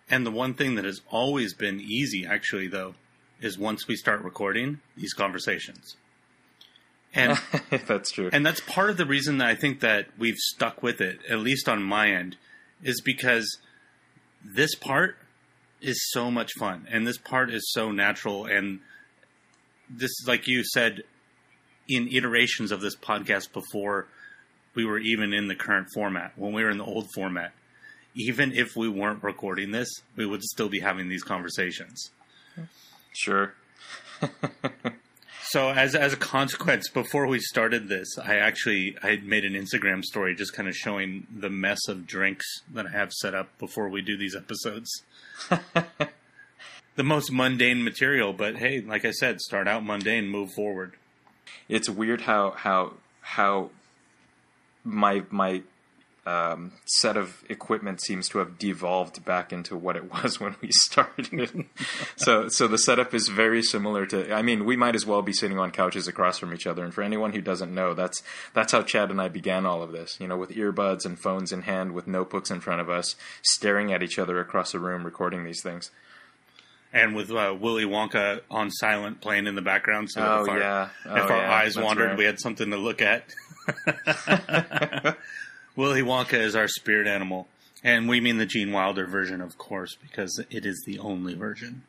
And 0.09 0.25
the 0.25 0.31
one 0.31 0.53
thing 0.53 0.75
that 0.75 0.85
has 0.85 1.01
always 1.09 1.53
been 1.53 1.79
easy, 1.79 2.25
actually, 2.25 2.67
though, 2.67 2.95
is 3.41 3.57
once 3.57 3.87
we 3.87 3.95
start 3.95 4.21
recording 4.23 4.79
these 4.95 5.13
conversations. 5.13 5.95
And 7.13 7.37
That's 7.87 8.11
true. 8.11 8.29
and 8.31 8.45
that's 8.45 8.61
part 8.61 8.89
of 8.89 8.95
the 8.95 9.05
reason 9.05 9.39
that 9.39 9.47
I 9.49 9.55
think 9.55 9.81
that 9.81 10.07
we've 10.17 10.37
stuck 10.37 10.81
with 10.81 11.01
it, 11.01 11.19
at 11.29 11.39
least 11.39 11.67
on 11.67 11.83
my 11.83 12.09
end, 12.09 12.37
is 12.83 13.01
because 13.01 13.57
this 14.43 14.75
part 14.75 15.17
is 15.81 15.99
so 16.11 16.31
much 16.31 16.51
fun 16.59 16.87
and 16.89 17.05
this 17.05 17.17
part 17.17 17.49
is 17.51 17.69
so 17.73 17.91
natural 17.91 18.45
and 18.45 18.79
this 19.89 20.11
like 20.27 20.47
you 20.47 20.63
said 20.63 21.01
in 21.89 22.07
iterations 22.07 22.71
of 22.71 22.81
this 22.81 22.95
podcast 22.95 23.51
before 23.51 24.07
we 24.75 24.85
were 24.85 24.99
even 24.99 25.33
in 25.33 25.47
the 25.47 25.55
current 25.55 25.87
format 25.93 26.31
when 26.35 26.53
we 26.53 26.63
were 26.63 26.69
in 26.69 26.77
the 26.77 26.85
old 26.85 27.07
format 27.15 27.51
even 28.15 28.51
if 28.51 28.75
we 28.75 28.87
weren't 28.87 29.23
recording 29.23 29.71
this 29.71 29.89
we 30.15 30.25
would 30.25 30.43
still 30.43 30.69
be 30.69 30.79
having 30.79 31.09
these 31.09 31.23
conversations 31.23 32.11
sure. 33.13 33.53
So 35.51 35.69
as 35.69 35.95
as 35.95 36.13
a 36.13 36.17
consequence, 36.17 36.87
before 36.87 37.27
we 37.27 37.39
started 37.39 37.89
this, 37.89 38.17
I 38.17 38.35
actually 38.37 38.95
I 39.03 39.17
made 39.17 39.43
an 39.43 39.51
Instagram 39.51 40.01
story 40.01 40.33
just 40.33 40.53
kind 40.53 40.69
of 40.69 40.75
showing 40.77 41.27
the 41.29 41.49
mess 41.49 41.89
of 41.89 42.07
drinks 42.07 42.45
that 42.73 42.85
I 42.85 42.91
have 42.91 43.11
set 43.11 43.35
up 43.35 43.59
before 43.59 43.89
we 43.89 44.01
do 44.01 44.15
these 44.15 44.33
episodes. 44.33 45.03
the 46.95 47.03
most 47.03 47.33
mundane 47.33 47.83
material, 47.83 48.31
but 48.31 48.59
hey, 48.59 48.79
like 48.79 49.03
I 49.03 49.11
said, 49.11 49.41
start 49.41 49.67
out 49.67 49.83
mundane, 49.83 50.29
move 50.29 50.53
forward. 50.53 50.93
it's 51.67 51.89
weird 51.89 52.21
how 52.21 52.51
how 52.51 52.93
how 53.19 53.71
my 54.85 55.23
my 55.31 55.63
um, 56.23 56.73
set 56.85 57.17
of 57.17 57.43
equipment 57.49 57.99
seems 58.01 58.29
to 58.29 58.37
have 58.37 58.59
devolved 58.59 59.25
back 59.25 59.51
into 59.51 59.75
what 59.75 59.95
it 59.95 60.11
was 60.23 60.39
when 60.39 60.55
we 60.61 60.69
started. 60.71 61.65
so, 62.15 62.47
so 62.47 62.67
the 62.67 62.77
setup 62.77 63.13
is 63.15 63.27
very 63.27 63.63
similar 63.63 64.05
to. 64.05 64.31
I 64.33 64.41
mean, 64.43 64.63
we 64.65 64.75
might 64.75 64.93
as 64.95 65.05
well 65.05 65.21
be 65.23 65.33
sitting 65.33 65.57
on 65.57 65.71
couches 65.71 66.07
across 66.07 66.37
from 66.37 66.53
each 66.53 66.67
other. 66.67 66.83
And 66.83 66.93
for 66.93 67.01
anyone 67.01 67.33
who 67.33 67.41
doesn't 67.41 67.73
know, 67.73 67.93
that's 67.95 68.21
that's 68.53 68.71
how 68.71 68.83
Chad 68.83 69.09
and 69.09 69.19
I 69.19 69.29
began 69.29 69.65
all 69.65 69.81
of 69.81 69.91
this. 69.91 70.17
You 70.19 70.27
know, 70.27 70.37
with 70.37 70.51
earbuds 70.51 71.05
and 71.05 71.17
phones 71.19 71.51
in 71.51 71.63
hand, 71.63 71.93
with 71.93 72.05
notebooks 72.07 72.51
in 72.51 72.61
front 72.61 72.81
of 72.81 72.89
us, 72.89 73.15
staring 73.41 73.91
at 73.91 74.03
each 74.03 74.19
other 74.19 74.39
across 74.39 74.73
the 74.73 74.79
room, 74.79 75.03
recording 75.03 75.43
these 75.43 75.63
things. 75.63 75.89
and 76.93 77.15
with 77.15 77.31
uh, 77.31 77.55
Willy 77.59 77.85
Wonka 77.85 78.41
on 78.51 78.69
silent 78.69 79.21
playing 79.21 79.47
in 79.47 79.55
the 79.55 79.61
background. 79.61 80.11
So 80.11 80.21
Oh, 80.21 80.43
if 80.43 80.49
our, 80.49 80.59
yeah. 80.59 80.89
if 81.05 81.11
Oh, 81.31 81.33
our 81.33 81.37
yeah. 81.37 81.53
eyes 81.55 81.73
That's 81.75 81.85
wandered, 81.85 82.09
right. 82.09 82.17
we 82.17 82.25
had 82.25 82.39
something 82.39 82.69
to 82.69 82.77
look 82.77 83.01
at. 83.01 83.23
Willy 85.75 86.01
Wonka 86.01 86.37
is 86.37 86.55
our 86.55 86.67
spirit 86.67 87.07
animal, 87.07 87.47
and 87.83 88.09
we 88.09 88.19
mean 88.19 88.37
the 88.37 88.45
Gene 88.45 88.71
Wilder 88.71 89.05
version, 89.07 89.41
of 89.41 89.57
course, 89.57 89.95
because 90.01 90.43
it 90.49 90.65
is 90.65 90.83
the 90.85 90.99
only 90.99 91.33
version. 91.33 91.83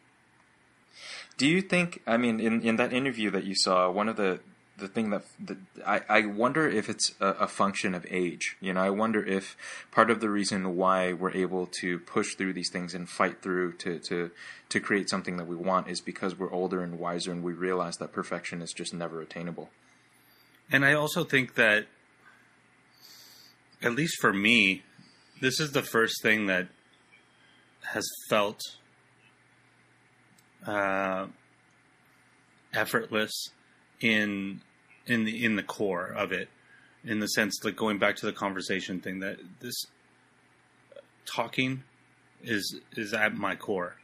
Do 1.37 1.47
you 1.47 1.62
think? 1.62 2.03
I 2.07 2.17
mean, 2.17 2.41
in, 2.41 2.62
in 2.62 2.77
that 2.77 2.93
interview 2.93 3.31
that 3.31 3.45
you 3.45 3.55
saw, 3.55 3.91
one 3.91 4.09
of 4.09 4.17
the 4.17 4.41
the 4.79 4.89
thing 4.89 5.11
that, 5.11 5.23
that 5.39 5.59
I, 5.87 6.01
I 6.09 6.27
wonder 6.27 6.69
if 6.69 6.89
it's 6.89 7.12
a, 7.21 7.29
a 7.29 7.47
function 7.47 7.95
of 7.95 8.07
age. 8.11 8.57
You 8.61 8.73
know, 8.73 8.81
I 8.81 8.91
wonder 8.91 9.25
if 9.25 9.57
part 9.91 10.11
of 10.11 10.21
the 10.21 10.31
reason 10.31 10.77
why 10.77 11.12
we're 11.12 11.33
able 11.33 11.67
to 11.81 11.99
push 12.01 12.35
through 12.35 12.53
these 12.55 12.71
things 12.71 12.95
and 12.95 13.09
fight 13.09 13.43
through 13.43 13.75
to 13.75 13.99
to 14.01 14.31
to 14.69 14.81
create 14.81 15.09
something 15.09 15.37
that 15.37 15.47
we 15.47 15.57
want 15.57 15.89
is 15.89 16.01
because 16.01 16.39
we're 16.39 16.53
older 16.53 16.83
and 16.83 16.99
wiser, 16.99 17.33
and 17.33 17.43
we 17.43 17.53
realize 17.53 17.97
that 17.97 18.12
perfection 18.12 18.62
is 18.62 18.73
just 18.73 18.93
never 18.93 19.21
attainable. 19.21 19.71
And 20.71 20.85
I 20.85 20.95
also 20.95 21.25
think 21.25 21.55
that, 21.57 21.87
at 23.83 23.95
least 23.95 24.21
for 24.21 24.33
me, 24.33 24.83
this 25.41 25.61
is 25.61 25.73
the 25.73 25.83
first 25.83 26.23
thing 26.23 26.47
that 26.47 26.69
has 27.93 28.09
felt 28.29 28.61
uh, 30.67 31.27
effortless 32.73 33.49
in 34.01 34.61
in 35.07 35.25
the 35.25 35.45
in 35.45 35.57
the 35.57 35.62
core 35.62 36.07
of 36.07 36.33
it, 36.33 36.49
in 37.05 37.21
the 37.21 37.27
sense 37.27 37.59
like 37.65 37.77
going 37.77 37.99
back 37.99 38.17
to 38.17 38.27
the 38.27 38.33
conversation 38.33 39.01
thing 39.01 39.21
that 39.21 39.39
this 39.61 39.75
talking 41.27 41.83
is 42.43 42.81
is 42.97 43.12
at 43.12 43.35
my 43.35 43.57
core. 43.57 43.97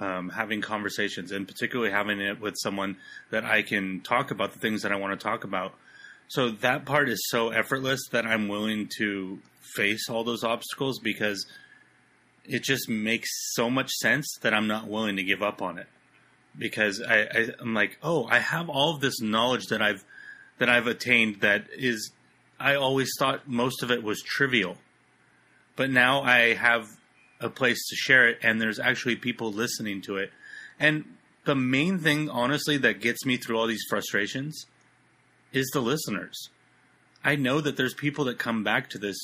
Um, 0.00 0.28
having 0.28 0.60
conversations 0.60 1.32
and 1.32 1.48
particularly 1.48 1.90
having 1.90 2.20
it 2.20 2.40
with 2.40 2.54
someone 2.62 2.98
that 3.32 3.44
I 3.44 3.62
can 3.62 4.00
talk 4.00 4.30
about 4.30 4.52
the 4.52 4.60
things 4.60 4.82
that 4.82 4.92
I 4.92 4.96
want 4.96 5.18
to 5.18 5.24
talk 5.24 5.42
about. 5.42 5.74
So 6.28 6.50
that 6.50 6.84
part 6.84 7.08
is 7.08 7.26
so 7.28 7.48
effortless 7.48 8.00
that 8.12 8.26
I'm 8.26 8.48
willing 8.48 8.90
to 8.98 9.38
face 9.74 10.08
all 10.08 10.24
those 10.24 10.44
obstacles 10.44 10.98
because 10.98 11.46
it 12.44 12.62
just 12.62 12.88
makes 12.88 13.28
so 13.54 13.70
much 13.70 13.90
sense 13.90 14.26
that 14.42 14.52
I'm 14.52 14.66
not 14.66 14.88
willing 14.88 15.16
to 15.16 15.22
give 15.22 15.42
up 15.42 15.62
on 15.62 15.78
it. 15.78 15.86
Because 16.56 17.02
I, 17.02 17.20
I 17.22 17.48
I'm 17.60 17.74
like, 17.74 17.98
oh, 18.02 18.26
I 18.26 18.38
have 18.38 18.68
all 18.68 18.94
of 18.94 19.00
this 19.00 19.20
knowledge 19.20 19.66
that 19.66 19.80
I've 19.80 20.04
that 20.58 20.68
I've 20.68 20.86
attained 20.86 21.40
that 21.40 21.66
is 21.72 22.10
I 22.58 22.74
always 22.74 23.10
thought 23.18 23.48
most 23.48 23.82
of 23.82 23.90
it 23.90 24.02
was 24.02 24.20
trivial. 24.20 24.76
But 25.76 25.90
now 25.90 26.22
I 26.22 26.54
have 26.54 26.88
a 27.40 27.48
place 27.48 27.86
to 27.88 27.96
share 27.96 28.28
it 28.28 28.38
and 28.42 28.60
there's 28.60 28.80
actually 28.80 29.16
people 29.16 29.52
listening 29.52 30.02
to 30.02 30.16
it. 30.16 30.32
And 30.80 31.04
the 31.44 31.54
main 31.54 32.00
thing 32.00 32.28
honestly 32.28 32.76
that 32.78 33.00
gets 33.00 33.24
me 33.24 33.36
through 33.36 33.58
all 33.58 33.66
these 33.66 33.84
frustrations 33.88 34.66
is 35.52 35.70
the 35.72 35.80
listeners. 35.80 36.50
I 37.24 37.36
know 37.36 37.60
that 37.60 37.76
there's 37.76 37.94
people 37.94 38.24
that 38.26 38.38
come 38.38 38.62
back 38.62 38.90
to 38.90 38.98
this 38.98 39.16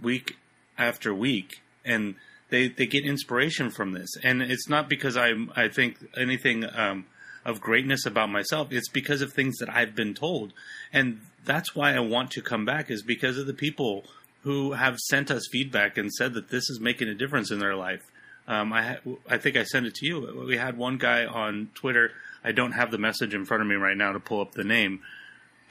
week 0.00 0.36
after 0.78 1.14
week 1.14 1.62
and 1.84 2.14
they, 2.50 2.68
they 2.68 2.86
get 2.86 3.04
inspiration 3.04 3.70
from 3.70 3.92
this. 3.92 4.10
And 4.22 4.42
it's 4.42 4.68
not 4.68 4.88
because 4.88 5.16
I'm, 5.16 5.50
I 5.56 5.68
think 5.68 5.96
anything 6.16 6.64
um, 6.74 7.06
of 7.44 7.60
greatness 7.60 8.06
about 8.06 8.28
myself. 8.30 8.68
It's 8.70 8.88
because 8.88 9.22
of 9.22 9.32
things 9.32 9.58
that 9.58 9.70
I've 9.70 9.94
been 9.94 10.14
told. 10.14 10.52
And 10.92 11.20
that's 11.44 11.74
why 11.74 11.94
I 11.94 12.00
want 12.00 12.30
to 12.32 12.42
come 12.42 12.64
back 12.64 12.90
is 12.90 13.02
because 13.02 13.38
of 13.38 13.46
the 13.46 13.54
people 13.54 14.04
who 14.42 14.72
have 14.72 14.98
sent 14.98 15.30
us 15.30 15.48
feedback 15.50 15.96
and 15.96 16.12
said 16.12 16.34
that 16.34 16.50
this 16.50 16.68
is 16.68 16.80
making 16.80 17.08
a 17.08 17.14
difference 17.14 17.50
in 17.50 17.58
their 17.58 17.76
life. 17.76 18.02
Um, 18.46 18.72
I, 18.72 18.82
ha- 18.82 19.12
I 19.28 19.38
think 19.38 19.56
I 19.56 19.62
sent 19.62 19.86
it 19.86 19.94
to 19.96 20.06
you. 20.06 20.44
We 20.46 20.56
had 20.56 20.76
one 20.76 20.98
guy 20.98 21.24
on 21.24 21.70
Twitter. 21.74 22.10
I 22.44 22.52
don't 22.52 22.72
have 22.72 22.90
the 22.90 22.98
message 22.98 23.34
in 23.34 23.44
front 23.44 23.62
of 23.62 23.68
me 23.68 23.76
right 23.76 23.96
now 23.96 24.12
to 24.12 24.20
pull 24.20 24.40
up 24.40 24.52
the 24.52 24.64
name, 24.64 25.00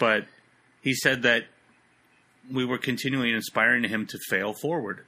but 0.01 0.25
he 0.81 0.93
said 0.93 1.21
that 1.21 1.45
we 2.51 2.65
were 2.65 2.79
continually 2.79 3.31
inspiring 3.31 3.83
him 3.83 4.07
to 4.07 4.17
fail 4.29 4.53
forward, 4.53 5.05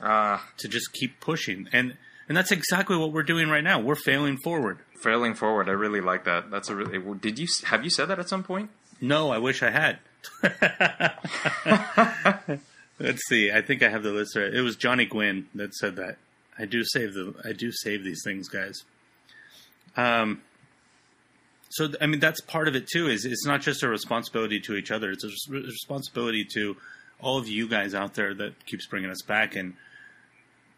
Ah, 0.00 0.48
to 0.56 0.68
just 0.68 0.92
keep 0.92 1.20
pushing, 1.20 1.68
and 1.72 1.96
and 2.28 2.36
that's 2.36 2.50
exactly 2.50 2.96
what 2.96 3.12
we're 3.12 3.22
doing 3.22 3.48
right 3.48 3.62
now. 3.62 3.78
We're 3.78 3.94
failing 3.94 4.38
forward. 4.42 4.78
failing 5.02 5.34
forward. 5.34 5.68
I 5.68 5.72
really 5.72 6.00
like 6.00 6.24
that. 6.24 6.50
That's 6.50 6.70
a 6.70 6.74
really. 6.74 6.98
Did 7.18 7.38
you 7.38 7.46
have 7.66 7.84
you 7.84 7.90
said 7.90 8.06
that 8.06 8.18
at 8.18 8.28
some 8.28 8.42
point? 8.42 8.70
No, 9.00 9.30
I 9.30 9.38
wish 9.38 9.62
I 9.62 9.70
had. 9.70 9.98
Let's 12.98 13.22
see. 13.28 13.50
I 13.52 13.60
think 13.62 13.82
I 13.82 13.88
have 13.90 14.02
the 14.02 14.12
list 14.12 14.36
right. 14.36 14.52
It 14.52 14.62
was 14.62 14.76
Johnny 14.76 15.04
Gwynn 15.06 15.48
that 15.54 15.74
said 15.74 15.96
that. 15.96 16.16
I 16.58 16.66
do 16.66 16.82
save 16.84 17.14
the. 17.14 17.34
I 17.44 17.52
do 17.52 17.70
save 17.72 18.04
these 18.04 18.22
things, 18.24 18.48
guys. 18.48 18.82
Um. 19.96 20.42
So 21.72 21.88
I 22.00 22.06
mean, 22.06 22.20
that's 22.20 22.40
part 22.40 22.68
of 22.68 22.76
it 22.76 22.86
too. 22.86 23.08
Is 23.08 23.24
it's 23.24 23.46
not 23.46 23.60
just 23.60 23.82
a 23.82 23.88
responsibility 23.88 24.60
to 24.60 24.74
each 24.74 24.90
other. 24.90 25.10
It's 25.10 25.24
a 25.24 25.52
responsibility 25.52 26.46
to 26.54 26.76
all 27.20 27.38
of 27.38 27.48
you 27.48 27.68
guys 27.68 27.94
out 27.94 28.14
there 28.14 28.34
that 28.34 28.66
keeps 28.66 28.86
bringing 28.86 29.10
us 29.10 29.22
back, 29.22 29.56
and 29.56 29.74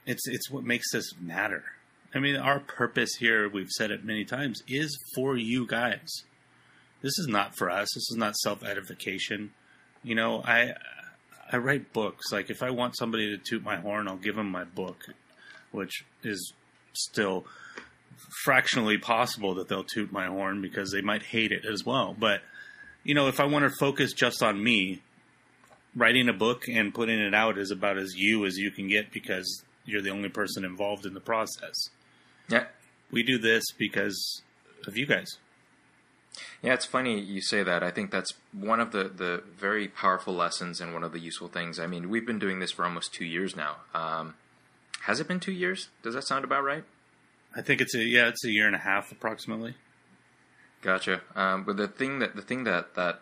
it's 0.06 0.26
it's 0.26 0.50
what 0.50 0.64
makes 0.64 0.92
this 0.92 1.14
matter. 1.20 1.64
I 2.14 2.20
mean, 2.20 2.36
our 2.36 2.60
purpose 2.60 3.16
here, 3.18 3.48
we've 3.48 3.70
said 3.70 3.90
it 3.90 4.04
many 4.04 4.24
times, 4.24 4.62
is 4.68 4.96
for 5.16 5.36
you 5.36 5.66
guys 5.66 6.22
this 7.04 7.18
is 7.18 7.28
not 7.28 7.54
for 7.54 7.70
us. 7.70 7.92
This 7.94 8.10
is 8.10 8.16
not 8.16 8.34
self 8.36 8.64
edification. 8.64 9.50
You 10.02 10.14
know, 10.14 10.42
I 10.42 10.72
I 11.52 11.58
write 11.58 11.92
books. 11.92 12.32
Like 12.32 12.48
if 12.48 12.62
I 12.62 12.70
want 12.70 12.96
somebody 12.96 13.36
to 13.36 13.36
toot 13.36 13.62
my 13.62 13.76
horn, 13.76 14.08
I'll 14.08 14.16
give 14.16 14.36
them 14.36 14.50
my 14.50 14.64
book, 14.64 15.04
which 15.70 16.06
is 16.22 16.54
still 16.94 17.44
fractionally 18.44 18.98
possible 18.98 19.54
that 19.54 19.68
they'll 19.68 19.84
toot 19.84 20.12
my 20.12 20.26
horn 20.26 20.60
because 20.60 20.90
they 20.92 21.00
might 21.00 21.22
hate 21.22 21.52
it 21.52 21.64
as 21.64 21.84
well. 21.84 22.14
But 22.18 22.42
you 23.02 23.14
know, 23.14 23.28
if 23.28 23.40
I 23.40 23.44
want 23.44 23.64
to 23.64 23.76
focus 23.78 24.12
just 24.12 24.42
on 24.42 24.62
me, 24.62 25.02
writing 25.94 26.28
a 26.28 26.32
book 26.32 26.68
and 26.68 26.92
putting 26.92 27.18
it 27.18 27.34
out 27.34 27.58
is 27.58 27.70
about 27.70 27.98
as 27.98 28.14
you 28.16 28.44
as 28.44 28.56
you 28.56 28.70
can 28.70 28.88
get 28.88 29.12
because 29.12 29.62
you're 29.84 30.02
the 30.02 30.10
only 30.10 30.28
person 30.28 30.64
involved 30.64 31.06
in 31.06 31.14
the 31.14 31.20
process. 31.20 31.90
Yeah. 32.48 32.64
We 33.10 33.22
do 33.22 33.38
this 33.38 33.64
because 33.78 34.42
of 34.86 34.96
you 34.96 35.06
guys. 35.06 35.38
Yeah, 36.62 36.74
it's 36.74 36.86
funny 36.86 37.20
you 37.20 37.40
say 37.40 37.62
that. 37.62 37.82
I 37.82 37.90
think 37.90 38.10
that's 38.10 38.32
one 38.52 38.80
of 38.80 38.90
the, 38.90 39.04
the 39.04 39.42
very 39.56 39.86
powerful 39.86 40.34
lessons 40.34 40.80
and 40.80 40.92
one 40.92 41.04
of 41.04 41.12
the 41.12 41.20
useful 41.20 41.48
things. 41.48 41.78
I 41.78 41.86
mean, 41.86 42.08
we've 42.08 42.26
been 42.26 42.38
doing 42.38 42.58
this 42.58 42.72
for 42.72 42.84
almost 42.84 43.12
two 43.12 43.24
years 43.24 43.54
now. 43.54 43.76
Um, 43.94 44.34
has 45.02 45.20
it 45.20 45.28
been 45.28 45.40
two 45.40 45.52
years? 45.52 45.90
Does 46.02 46.14
that 46.14 46.26
sound 46.26 46.44
about 46.44 46.64
right? 46.64 46.84
I 47.56 47.62
think 47.62 47.80
it's 47.80 47.94
a 47.94 48.02
yeah, 48.02 48.28
it's 48.28 48.44
a 48.44 48.50
year 48.50 48.66
and 48.66 48.74
a 48.74 48.80
half 48.80 49.12
approximately. 49.12 49.74
Gotcha. 50.82 51.22
Um, 51.34 51.64
but 51.64 51.76
the 51.76 51.88
thing 51.88 52.18
that 52.18 52.36
the 52.36 52.42
thing 52.42 52.64
that 52.64 52.94
that 52.94 53.20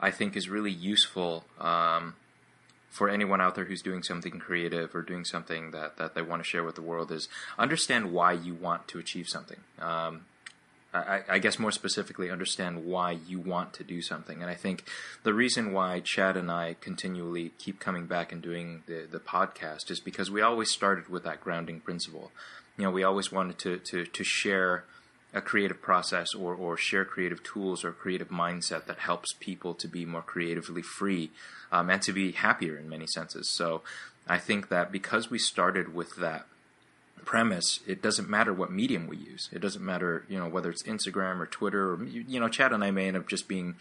I 0.00 0.10
think 0.10 0.36
is 0.36 0.48
really 0.48 0.70
useful 0.70 1.44
um, 1.60 2.14
for 2.90 3.08
anyone 3.08 3.40
out 3.40 3.54
there 3.54 3.64
who's 3.64 3.82
doing 3.82 4.02
something 4.02 4.38
creative 4.38 4.94
or 4.94 5.02
doing 5.02 5.24
something 5.24 5.70
that 5.70 5.96
that 5.96 6.14
they 6.14 6.22
want 6.22 6.42
to 6.42 6.48
share 6.48 6.64
with 6.64 6.74
the 6.74 6.82
world 6.82 7.12
is 7.12 7.28
understand 7.58 8.12
why 8.12 8.32
you 8.32 8.54
want 8.54 8.88
to 8.88 8.98
achieve 8.98 9.28
something. 9.28 9.60
Um, 9.78 10.22
I, 10.94 11.22
I 11.28 11.38
guess 11.40 11.58
more 11.58 11.72
specifically, 11.72 12.30
understand 12.30 12.84
why 12.84 13.18
you 13.26 13.40
want 13.40 13.72
to 13.74 13.84
do 13.84 14.00
something. 14.00 14.40
And 14.40 14.50
I 14.50 14.54
think 14.54 14.84
the 15.24 15.34
reason 15.34 15.72
why 15.72 16.00
Chad 16.00 16.36
and 16.36 16.50
I 16.50 16.76
continually 16.80 17.50
keep 17.58 17.80
coming 17.80 18.06
back 18.06 18.30
and 18.30 18.40
doing 18.40 18.84
the, 18.86 19.06
the 19.10 19.18
podcast 19.18 19.90
is 19.90 19.98
because 19.98 20.30
we 20.30 20.40
always 20.40 20.70
started 20.70 21.08
with 21.08 21.24
that 21.24 21.40
grounding 21.40 21.80
principle. 21.80 22.30
You 22.76 22.84
know, 22.84 22.90
we 22.90 23.04
always 23.04 23.30
wanted 23.30 23.58
to, 23.58 23.78
to, 23.78 24.04
to 24.04 24.24
share 24.24 24.84
a 25.32 25.40
creative 25.40 25.82
process 25.82 26.34
or, 26.34 26.54
or 26.54 26.76
share 26.76 27.04
creative 27.04 27.42
tools 27.42 27.84
or 27.84 27.92
creative 27.92 28.28
mindset 28.28 28.86
that 28.86 28.98
helps 28.98 29.34
people 29.40 29.74
to 29.74 29.88
be 29.88 30.04
more 30.04 30.22
creatively 30.22 30.82
free 30.82 31.30
um, 31.72 31.90
and 31.90 32.00
to 32.02 32.12
be 32.12 32.32
happier 32.32 32.76
in 32.76 32.88
many 32.88 33.06
senses. 33.06 33.48
So 33.48 33.82
I 34.28 34.38
think 34.38 34.68
that 34.68 34.92
because 34.92 35.30
we 35.30 35.38
started 35.38 35.94
with 35.94 36.16
that 36.16 36.46
premise, 37.24 37.80
it 37.86 38.00
doesn't 38.00 38.28
matter 38.28 38.52
what 38.52 38.70
medium 38.70 39.08
we 39.08 39.16
use. 39.16 39.48
It 39.52 39.60
doesn't 39.60 39.84
matter, 39.84 40.24
you 40.28 40.38
know, 40.38 40.48
whether 40.48 40.70
it's 40.70 40.84
Instagram 40.84 41.40
or 41.40 41.46
Twitter 41.46 41.94
or, 41.94 42.04
you 42.04 42.38
know, 42.38 42.48
Chad 42.48 42.72
and 42.72 42.84
I 42.84 42.90
may 42.90 43.08
end 43.08 43.16
up 43.16 43.28
just 43.28 43.48
being 43.48 43.74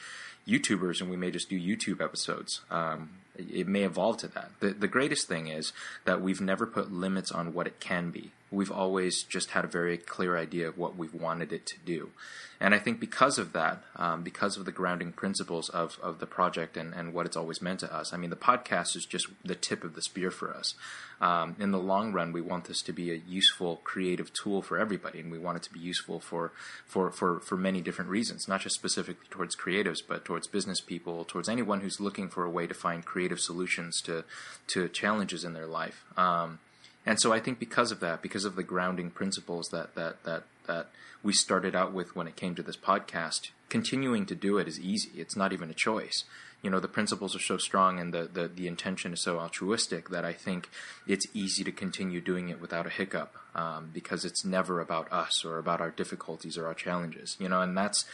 YouTubers 0.47 1.01
and 1.01 1.09
we 1.09 1.17
may 1.17 1.29
just 1.29 1.49
do 1.49 1.59
YouTube 1.59 2.03
episodes. 2.03 2.61
Um, 2.71 3.11
it 3.37 3.67
may 3.67 3.83
evolve 3.83 4.17
to 4.17 4.27
that. 4.29 4.51
The, 4.59 4.71
the 4.71 4.87
greatest 4.87 5.27
thing 5.27 5.47
is 5.47 5.73
that 6.05 6.21
we've 6.21 6.41
never 6.41 6.65
put 6.65 6.91
limits 6.91 7.31
on 7.31 7.53
what 7.53 7.67
it 7.67 7.79
can 7.79 8.09
be. 8.11 8.31
We've 8.53 8.71
always 8.71 9.23
just 9.23 9.51
had 9.51 9.65
a 9.65 9.67
very 9.67 9.97
clear 9.97 10.37
idea 10.37 10.67
of 10.67 10.77
what 10.77 10.95
we've 10.95 11.13
wanted 11.13 11.51
it 11.51 11.65
to 11.67 11.75
do. 11.83 12.11
And 12.59 12.73
I 12.73 12.79
think 12.79 12.99
because 12.99 13.37
of 13.37 13.51
that, 13.51 13.83
um, 13.97 14.23
because 14.23 14.55
of 14.55 14.63
the 14.63 14.71
grounding 14.71 15.11
principles 15.11 15.67
of, 15.67 15.99
of 16.01 16.19
the 16.19 16.25
project 16.25 16.77
and, 16.77 16.93
and 16.93 17.13
what 17.13 17.25
it's 17.25 17.35
always 17.35 17.61
meant 17.61 17.81
to 17.81 17.93
us, 17.93 18.13
I 18.13 18.17
mean, 18.17 18.29
the 18.29 18.37
podcast 18.37 18.95
is 18.95 19.05
just 19.05 19.27
the 19.43 19.55
tip 19.55 19.83
of 19.83 19.95
the 19.95 20.01
spear 20.01 20.31
for 20.31 20.53
us. 20.53 20.75
Um, 21.19 21.55
in 21.59 21.71
the 21.71 21.79
long 21.79 22.13
run, 22.13 22.31
we 22.31 22.41
want 22.41 22.65
this 22.65 22.81
to 22.83 22.93
be 22.93 23.11
a 23.11 23.21
useful, 23.27 23.77
creative 23.83 24.31
tool 24.31 24.61
for 24.61 24.77
everybody, 24.77 25.19
and 25.19 25.31
we 25.31 25.39
want 25.39 25.57
it 25.57 25.63
to 25.63 25.73
be 25.73 25.79
useful 25.79 26.19
for, 26.19 26.53
for, 26.85 27.11
for, 27.11 27.39
for 27.39 27.57
many 27.57 27.81
different 27.81 28.11
reasons, 28.11 28.47
not 28.47 28.61
just 28.61 28.75
specifically 28.75 29.27
towards 29.29 29.55
creatives, 29.55 29.99
but 30.07 30.23
towards 30.23 30.47
business 30.47 30.79
people, 30.79 31.25
towards 31.25 31.49
anyone 31.49 31.81
who's 31.81 31.99
looking 31.99 32.29
for 32.29 32.45
a 32.45 32.49
way 32.49 32.67
to 32.67 32.73
find 32.73 33.03
creative 33.03 33.39
solutions 33.39 34.01
to, 34.01 34.23
to 34.67 34.87
challenges 34.87 35.43
in 35.43 35.53
their 35.53 35.67
life. 35.67 36.05
Um, 36.15 36.59
and 37.05 37.19
so 37.19 37.33
I 37.33 37.39
think 37.39 37.59
because 37.59 37.91
of 37.91 37.99
that, 37.99 38.21
because 38.21 38.45
of 38.45 38.55
the 38.55 38.63
grounding 38.63 39.11
principles 39.11 39.69
that 39.69 39.95
that 39.95 40.23
that 40.23 40.43
that 40.67 40.87
we 41.23 41.33
started 41.33 41.75
out 41.75 41.93
with 41.93 42.15
when 42.15 42.27
it 42.27 42.35
came 42.35 42.53
to 42.55 42.63
this 42.63 42.77
podcast, 42.77 43.51
continuing 43.69 44.25
to 44.25 44.35
do 44.35 44.57
it 44.57 44.67
is 44.67 44.79
easy. 44.79 45.11
It's 45.15 45.35
not 45.35 45.53
even 45.53 45.69
a 45.69 45.73
choice. 45.73 46.25
You 46.61 46.69
know, 46.69 46.79
the 46.79 46.87
principles 46.87 47.35
are 47.35 47.39
so 47.39 47.57
strong 47.57 47.99
and 47.99 48.13
the, 48.13 48.29
the, 48.31 48.47
the 48.47 48.67
intention 48.67 49.11
is 49.11 49.21
so 49.21 49.39
altruistic 49.39 50.09
that 50.09 50.23
I 50.23 50.31
think 50.31 50.69
it's 51.07 51.25
easy 51.33 51.63
to 51.65 51.71
continue 51.71 52.21
doing 52.21 52.49
it 52.49 52.61
without 52.61 52.85
a 52.85 52.89
hiccup 52.89 53.35
um, 53.53 53.89
because 53.93 54.23
it's 54.23 54.45
never 54.45 54.79
about 54.79 55.11
us 55.11 55.43
or 55.43 55.57
about 55.57 55.81
our 55.81 55.91
difficulties 55.91 56.57
or 56.57 56.67
our 56.67 56.73
challenges. 56.73 57.35
You 57.39 57.49
know, 57.49 57.61
and 57.61 57.77
that's, 57.77 58.05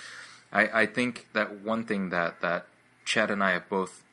I, 0.52 0.82
I 0.82 0.86
think 0.88 1.28
that 1.34 1.62
one 1.62 1.86
thing 1.86 2.10
that, 2.10 2.42
that 2.42 2.66
Chad 3.06 3.30
and 3.30 3.44
I 3.44 3.52
have 3.52 3.70
both 3.70 4.04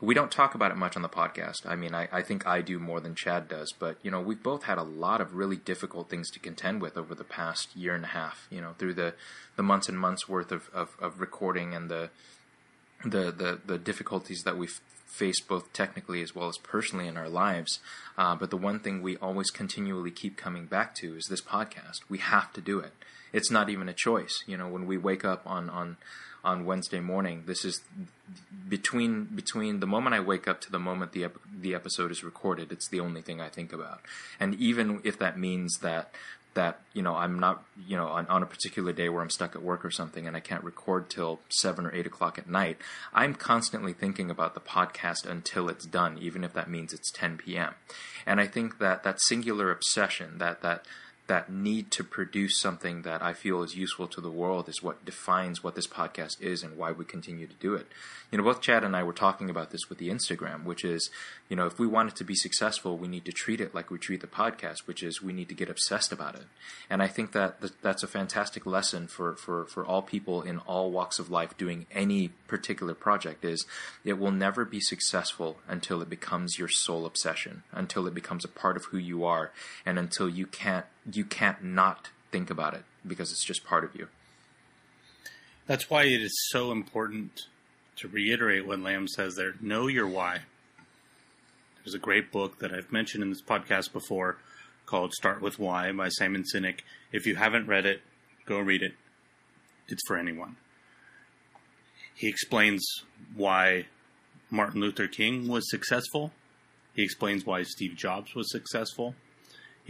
we 0.00 0.14
don't 0.14 0.30
talk 0.30 0.54
about 0.54 0.70
it 0.70 0.76
much 0.76 0.96
on 0.96 1.02
the 1.02 1.08
podcast. 1.08 1.66
I 1.66 1.76
mean, 1.76 1.94
I, 1.94 2.08
I 2.10 2.22
think 2.22 2.46
I 2.46 2.62
do 2.62 2.78
more 2.78 3.00
than 3.00 3.14
Chad 3.14 3.48
does, 3.48 3.72
but 3.78 3.98
you 4.02 4.10
know, 4.10 4.20
we've 4.20 4.42
both 4.42 4.64
had 4.64 4.78
a 4.78 4.82
lot 4.82 5.20
of 5.20 5.34
really 5.34 5.56
difficult 5.56 6.08
things 6.08 6.30
to 6.30 6.38
contend 6.38 6.80
with 6.80 6.96
over 6.96 7.14
the 7.14 7.24
past 7.24 7.76
year 7.76 7.94
and 7.94 8.04
a 8.04 8.08
half. 8.08 8.46
You 8.50 8.60
know, 8.60 8.74
through 8.78 8.94
the 8.94 9.14
the 9.56 9.62
months 9.62 9.88
and 9.88 9.98
months 9.98 10.28
worth 10.28 10.52
of, 10.52 10.70
of, 10.72 10.96
of 11.00 11.20
recording 11.20 11.74
and 11.74 11.90
the 11.90 12.10
the 13.04 13.30
the, 13.30 13.60
the 13.64 13.78
difficulties 13.78 14.42
that 14.44 14.56
we 14.56 14.68
face 15.06 15.40
both 15.40 15.72
technically 15.72 16.22
as 16.22 16.34
well 16.34 16.48
as 16.48 16.56
personally 16.58 17.08
in 17.08 17.16
our 17.16 17.28
lives. 17.28 17.80
Uh, 18.16 18.34
but 18.34 18.50
the 18.50 18.56
one 18.56 18.78
thing 18.78 19.02
we 19.02 19.16
always 19.16 19.50
continually 19.50 20.10
keep 20.10 20.36
coming 20.36 20.66
back 20.66 20.94
to 20.94 21.16
is 21.16 21.26
this 21.26 21.42
podcast. 21.42 22.00
We 22.08 22.18
have 22.18 22.52
to 22.54 22.60
do 22.60 22.78
it. 22.78 22.92
It's 23.32 23.50
not 23.50 23.68
even 23.68 23.88
a 23.88 23.92
choice. 23.92 24.42
You 24.46 24.56
know, 24.56 24.68
when 24.68 24.86
we 24.86 24.96
wake 24.96 25.24
up 25.24 25.42
on 25.46 25.68
on 25.70 25.96
on 26.42 26.64
Wednesday 26.64 27.00
morning. 27.00 27.44
This 27.46 27.64
is 27.64 27.82
between 28.68 29.24
between 29.24 29.80
the 29.80 29.86
moment 29.86 30.14
I 30.14 30.20
wake 30.20 30.48
up 30.48 30.60
to 30.62 30.70
the 30.70 30.78
moment 30.78 31.12
the 31.12 31.24
ep- 31.24 31.38
the 31.60 31.74
episode 31.74 32.10
is 32.10 32.24
recorded. 32.24 32.72
It's 32.72 32.88
the 32.88 33.00
only 33.00 33.22
thing 33.22 33.40
I 33.40 33.48
think 33.48 33.72
about, 33.72 34.00
and 34.38 34.54
even 34.54 35.00
if 35.04 35.18
that 35.18 35.38
means 35.38 35.78
that 35.82 36.12
that 36.54 36.80
you 36.92 37.02
know 37.02 37.14
I'm 37.14 37.38
not 37.38 37.64
you 37.86 37.96
know 37.96 38.08
on, 38.08 38.26
on, 38.26 38.42
a 38.42 38.46
particular 38.46 38.92
day 38.92 39.08
where 39.08 39.22
I'm 39.22 39.30
stuck 39.30 39.54
at 39.54 39.62
work 39.62 39.84
or 39.84 39.90
something 39.90 40.26
and 40.26 40.36
I 40.36 40.40
can't 40.40 40.64
record 40.64 41.08
till 41.08 41.40
seven 41.48 41.86
or 41.86 41.94
eight 41.94 42.06
o'clock 42.06 42.38
at 42.38 42.48
night, 42.48 42.78
I'm 43.12 43.34
constantly 43.34 43.92
thinking 43.92 44.30
about 44.30 44.54
the 44.54 44.60
podcast 44.60 45.26
until 45.26 45.68
it's 45.68 45.86
done, 45.86 46.18
even 46.18 46.44
if 46.44 46.52
that 46.54 46.68
means 46.68 46.92
it's 46.92 47.10
10 47.12 47.38
p.m. 47.38 47.74
And 48.26 48.40
I 48.40 48.46
think 48.46 48.78
that 48.78 49.02
that 49.04 49.20
singular 49.20 49.70
obsession, 49.70 50.38
that 50.38 50.62
that 50.62 50.84
that 51.30 51.48
need 51.48 51.92
to 51.92 52.02
produce 52.02 52.58
something 52.58 53.02
that 53.02 53.22
I 53.22 53.34
feel 53.34 53.62
is 53.62 53.76
useful 53.76 54.08
to 54.08 54.20
the 54.20 54.32
world 54.32 54.68
is 54.68 54.82
what 54.82 55.04
defines 55.04 55.62
what 55.62 55.76
this 55.76 55.86
podcast 55.86 56.42
is 56.42 56.64
and 56.64 56.76
why 56.76 56.90
we 56.90 57.04
continue 57.04 57.46
to 57.46 57.54
do 57.54 57.74
it. 57.74 57.86
You 58.32 58.38
know, 58.38 58.44
both 58.44 58.60
Chad 58.60 58.82
and 58.82 58.96
I 58.96 59.04
were 59.04 59.12
talking 59.12 59.48
about 59.48 59.70
this 59.70 59.88
with 59.88 59.98
the 59.98 60.08
Instagram, 60.08 60.64
which 60.64 60.84
is, 60.84 61.08
you 61.48 61.54
know, 61.54 61.66
if 61.66 61.78
we 61.78 61.86
want 61.86 62.10
it 62.10 62.16
to 62.16 62.24
be 62.24 62.34
successful, 62.34 62.98
we 62.98 63.06
need 63.06 63.24
to 63.26 63.32
treat 63.32 63.60
it 63.60 63.76
like 63.76 63.92
we 63.92 63.98
treat 63.98 64.22
the 64.22 64.26
podcast, 64.26 64.88
which 64.88 65.04
is 65.04 65.22
we 65.22 65.32
need 65.32 65.48
to 65.48 65.54
get 65.54 65.70
obsessed 65.70 66.10
about 66.10 66.34
it. 66.34 66.46
And 66.88 67.00
I 67.00 67.06
think 67.06 67.30
that 67.30 67.60
that's 67.80 68.02
a 68.02 68.08
fantastic 68.08 68.66
lesson 68.66 69.06
for, 69.06 69.36
for, 69.36 69.66
for 69.66 69.86
all 69.86 70.02
people 70.02 70.42
in 70.42 70.58
all 70.58 70.90
walks 70.90 71.20
of 71.20 71.30
life 71.30 71.56
doing 71.56 71.86
any 71.92 72.28
particular 72.48 72.94
project 72.94 73.44
is 73.44 73.66
it 74.04 74.18
will 74.18 74.32
never 74.32 74.64
be 74.64 74.80
successful 74.80 75.58
until 75.68 76.02
it 76.02 76.10
becomes 76.10 76.58
your 76.58 76.68
sole 76.68 77.06
obsession, 77.06 77.62
until 77.70 78.08
it 78.08 78.14
becomes 78.14 78.44
a 78.44 78.48
part 78.48 78.76
of 78.76 78.86
who 78.86 78.98
you 78.98 79.24
are, 79.24 79.52
and 79.86 79.96
until 79.96 80.28
you 80.28 80.46
can't 80.46 80.86
you 81.10 81.24
can't 81.24 81.62
not 81.62 82.10
think 82.30 82.50
about 82.50 82.74
it 82.74 82.84
because 83.06 83.30
it's 83.32 83.44
just 83.44 83.64
part 83.64 83.84
of 83.84 83.94
you. 83.94 84.08
That's 85.66 85.88
why 85.88 86.04
it 86.04 86.20
is 86.20 86.48
so 86.50 86.72
important 86.72 87.46
to 87.96 88.08
reiterate 88.08 88.66
what 88.66 88.80
Lamb 88.80 89.08
says 89.08 89.36
there. 89.36 89.54
Know 89.60 89.86
your 89.86 90.06
why. 90.06 90.40
There's 91.84 91.94
a 91.94 91.98
great 91.98 92.32
book 92.32 92.58
that 92.58 92.72
I've 92.72 92.92
mentioned 92.92 93.22
in 93.22 93.30
this 93.30 93.42
podcast 93.42 93.92
before 93.92 94.36
called 94.86 95.12
Start 95.12 95.40
with 95.40 95.58
Why 95.58 95.92
by 95.92 96.08
Simon 96.08 96.44
Sinek. 96.44 96.80
If 97.12 97.26
you 97.26 97.36
haven't 97.36 97.68
read 97.68 97.86
it, 97.86 98.02
go 98.44 98.58
read 98.58 98.82
it. 98.82 98.94
It's 99.88 100.02
for 100.06 100.16
anyone. 100.18 100.56
He 102.14 102.28
explains 102.28 102.84
why 103.34 103.86
Martin 104.50 104.80
Luther 104.80 105.06
King 105.06 105.48
was 105.48 105.70
successful. 105.70 106.32
He 106.94 107.02
explains 107.02 107.46
why 107.46 107.62
Steve 107.62 107.96
Jobs 107.96 108.34
was 108.34 108.50
successful. 108.50 109.14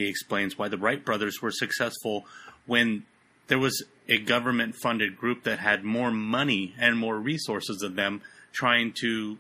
He 0.01 0.09
explains 0.09 0.57
why 0.57 0.69
the 0.69 0.79
Wright 0.79 1.05
brothers 1.05 1.43
were 1.43 1.51
successful 1.51 2.25
when 2.65 3.05
there 3.49 3.59
was 3.59 3.85
a 4.09 4.17
government 4.19 4.75
funded 4.83 5.19
group 5.19 5.43
that 5.45 5.59
had 5.59 5.85
more 5.85 6.11
money 6.11 6.75
and 6.79 6.97
more 6.97 7.19
resources 7.19 7.81
than 7.81 7.97
them 7.97 8.23
trying 8.51 8.95
to 9.03 9.37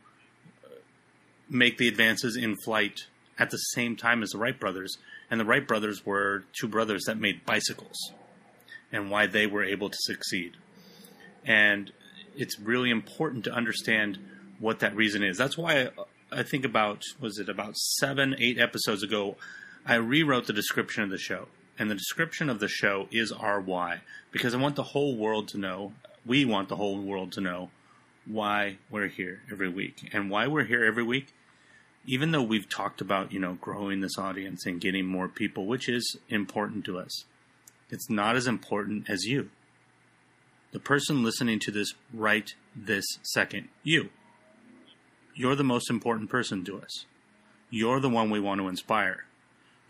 uh, 0.63 0.69
make 1.49 1.79
the 1.79 1.89
advances 1.89 2.37
in 2.37 2.57
flight 2.63 3.07
at 3.39 3.49
the 3.49 3.57
same 3.57 3.97
time 3.97 4.23
as 4.23 4.31
the 4.31 4.39
Wright 4.39 4.61
brothers. 4.61 4.99
And 5.31 5.41
the 5.41 5.47
Wright 5.47 5.67
brothers 5.67 6.05
were 6.05 6.45
two 6.53 6.69
brothers 6.69 7.05
that 7.07 7.19
made 7.19 7.47
bicycles 7.47 8.13
and 8.93 9.11
why 9.11 9.27
they 9.27 9.47
were 9.47 9.65
able 9.65 9.89
to 9.89 9.99
succeed. 10.01 10.59
And 11.47 11.91
it's 12.37 12.61
really 12.61 12.91
important 12.91 13.45
to 13.45 13.53
understand 13.53 14.19
what 14.59 14.81
that 14.81 14.95
reason 14.95 15.23
is. 15.23 15.39
That's 15.39 15.57
why 15.57 15.85
I, 15.85 15.89
I 16.31 16.43
think 16.43 16.67
about, 16.67 17.03
was 17.19 17.39
it 17.39 17.49
about 17.49 17.79
seven, 17.79 18.37
eight 18.39 18.59
episodes 18.59 19.03
ago, 19.03 19.37
I 19.87 19.95
rewrote 19.95 20.47
the 20.47 20.53
description 20.53 21.03
of 21.03 21.11
the 21.11 21.19
show. 21.19 21.49
And 21.79 21.91
the 21.91 21.95
description 21.95 22.51
of 22.51 22.61
the 22.61 22.69
show 22.69 23.09
is 23.11 23.33
our 23.33 23.61
why. 23.61 24.03
Because 24.31 24.55
I 24.55 24.59
want 24.59 24.77
the 24.77 24.83
whole 24.83 25.17
world 25.17 25.49
to 25.49 25.59
know, 25.59 25.95
we 26.27 26.45
want 26.45 26.69
the 26.69 26.77
whole 26.77 27.01
world 27.01 27.33
to 27.33 27.41
know 27.41 27.71
why 28.27 28.77
we're 28.91 29.09
here 29.09 29.41
every 29.51 29.69
week. 29.69 30.11
And 30.13 30.31
why 30.31 30.47
we're 30.47 30.65
here 30.65 30.85
every 30.85 31.03
week, 31.03 31.33
even 32.07 32.33
though 32.33 32.43
we've 32.43 32.69
talked 32.69 33.01
about, 33.01 33.33
you 33.33 33.41
know, 33.41 33.55
growing 33.55 34.01
this 34.01 34.19
audience 34.19 34.67
and 34.67 34.81
getting 34.81 35.07
more 35.07 35.29
people, 35.29 35.67
which 35.67 35.89
is 35.89 36.19
important 36.29 36.85
to 36.85 36.99
us, 36.99 37.25
it's 37.89 38.11
not 38.11 38.37
as 38.37 38.47
important 38.47 39.09
as 39.09 39.25
you. 39.25 39.51
The 40.73 40.81
person 40.81 41.25
listening 41.25 41.59
to 41.61 41.71
this 41.71 41.95
right 42.13 42.55
this 42.77 43.07
second, 43.23 43.69
you. 43.83 44.11
You're 45.35 45.57
the 45.57 45.65
most 45.65 45.91
important 45.91 46.31
person 46.31 46.65
to 46.67 46.81
us. 46.81 47.07
You're 47.71 48.01
the 48.01 48.09
one 48.09 48.31
we 48.31 48.41
want 48.41 48.61
to 48.61 48.69
inspire. 48.69 49.25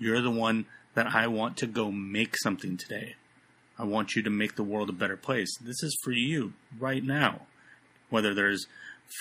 You're 0.00 0.22
the 0.22 0.30
one 0.30 0.64
that 0.94 1.14
I 1.14 1.28
want 1.28 1.58
to 1.58 1.66
go 1.68 1.92
make 1.92 2.36
something 2.38 2.76
today. 2.76 3.14
I 3.78 3.84
want 3.84 4.16
you 4.16 4.22
to 4.22 4.30
make 4.30 4.56
the 4.56 4.64
world 4.64 4.88
a 4.88 4.94
better 4.94 5.16
place. 5.16 5.56
This 5.60 5.82
is 5.82 5.96
for 6.02 6.10
you 6.10 6.54
right 6.78 7.04
now. 7.04 7.42
Whether 8.08 8.34
there's 8.34 8.66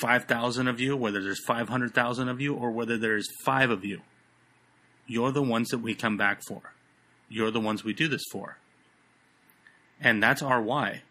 5,000 0.01 0.67
of 0.67 0.79
you, 0.79 0.95
whether 0.95 1.21
there's 1.21 1.43
500,000 1.45 2.29
of 2.29 2.41
you, 2.41 2.55
or 2.55 2.71
whether 2.71 2.97
there's 2.97 3.27
five 3.45 3.69
of 3.69 3.85
you, 3.85 4.01
you're 5.05 5.31
the 5.31 5.43
ones 5.43 5.69
that 5.69 5.79
we 5.79 5.93
come 5.95 6.17
back 6.17 6.41
for. 6.47 6.73
You're 7.27 7.51
the 7.51 7.59
ones 7.59 7.83
we 7.83 7.93
do 7.93 8.07
this 8.07 8.23
for. 8.31 8.57
And 9.99 10.23
that's 10.23 10.41
our 10.41 10.61
why. 10.61 11.01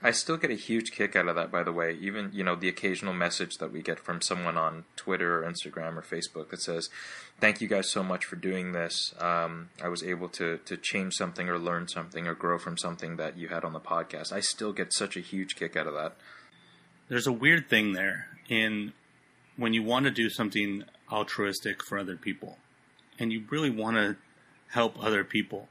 I 0.00 0.12
still 0.12 0.36
get 0.36 0.52
a 0.52 0.54
huge 0.54 0.92
kick 0.92 1.16
out 1.16 1.26
of 1.26 1.34
that, 1.34 1.50
by 1.50 1.64
the 1.64 1.72
way. 1.72 1.96
Even, 2.00 2.30
you 2.32 2.44
know, 2.44 2.54
the 2.54 2.68
occasional 2.68 3.12
message 3.12 3.56
that 3.56 3.72
we 3.72 3.82
get 3.82 3.98
from 3.98 4.20
someone 4.20 4.56
on 4.56 4.84
Twitter 4.94 5.42
or 5.42 5.50
Instagram 5.50 5.96
or 5.96 6.02
Facebook 6.02 6.50
that 6.50 6.62
says, 6.62 6.88
Thank 7.40 7.60
you 7.60 7.66
guys 7.66 7.90
so 7.90 8.04
much 8.04 8.24
for 8.24 8.36
doing 8.36 8.72
this. 8.72 9.12
Um, 9.18 9.70
I 9.82 9.88
was 9.88 10.04
able 10.04 10.28
to, 10.30 10.58
to 10.58 10.76
change 10.76 11.14
something 11.14 11.48
or 11.48 11.58
learn 11.58 11.88
something 11.88 12.28
or 12.28 12.34
grow 12.34 12.58
from 12.58 12.78
something 12.78 13.16
that 13.16 13.36
you 13.36 13.48
had 13.48 13.64
on 13.64 13.72
the 13.72 13.80
podcast. 13.80 14.32
I 14.32 14.40
still 14.40 14.72
get 14.72 14.92
such 14.92 15.16
a 15.16 15.20
huge 15.20 15.56
kick 15.56 15.76
out 15.76 15.88
of 15.88 15.94
that. 15.94 16.16
There's 17.08 17.26
a 17.26 17.32
weird 17.32 17.68
thing 17.68 17.92
there 17.92 18.26
in 18.48 18.92
when 19.56 19.72
you 19.72 19.82
want 19.82 20.04
to 20.04 20.10
do 20.12 20.30
something 20.30 20.84
altruistic 21.10 21.82
for 21.82 21.98
other 21.98 22.16
people 22.16 22.58
and 23.18 23.32
you 23.32 23.44
really 23.50 23.70
want 23.70 23.96
to 23.96 24.16
help 24.68 25.02
other 25.02 25.24
people 25.24 25.68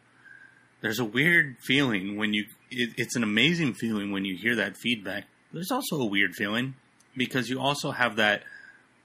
there's 0.81 0.99
a 0.99 1.05
weird 1.05 1.57
feeling 1.59 2.17
when 2.17 2.33
you 2.33 2.45
it, 2.71 2.91
it's 2.97 3.15
an 3.15 3.23
amazing 3.23 3.73
feeling 3.73 4.12
when 4.12 4.25
you 4.25 4.36
hear 4.36 4.56
that 4.56 4.77
feedback. 4.77 5.25
There's 5.51 5.71
also 5.71 5.99
a 5.99 6.06
weird 6.06 6.36
feeling 6.36 6.75
because 7.15 7.49
you 7.49 7.60
also 7.60 7.91
have 7.91 8.15
that 8.17 8.43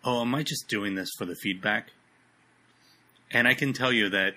oh 0.05 0.20
am 0.20 0.35
i 0.35 0.42
just 0.42 0.68
doing 0.68 0.94
this 0.94 1.11
for 1.16 1.25
the 1.25 1.37
feedback? 1.37 1.90
And 3.31 3.48
i 3.48 3.55
can 3.55 3.72
tell 3.72 3.92
you 3.92 4.09
that 4.11 4.35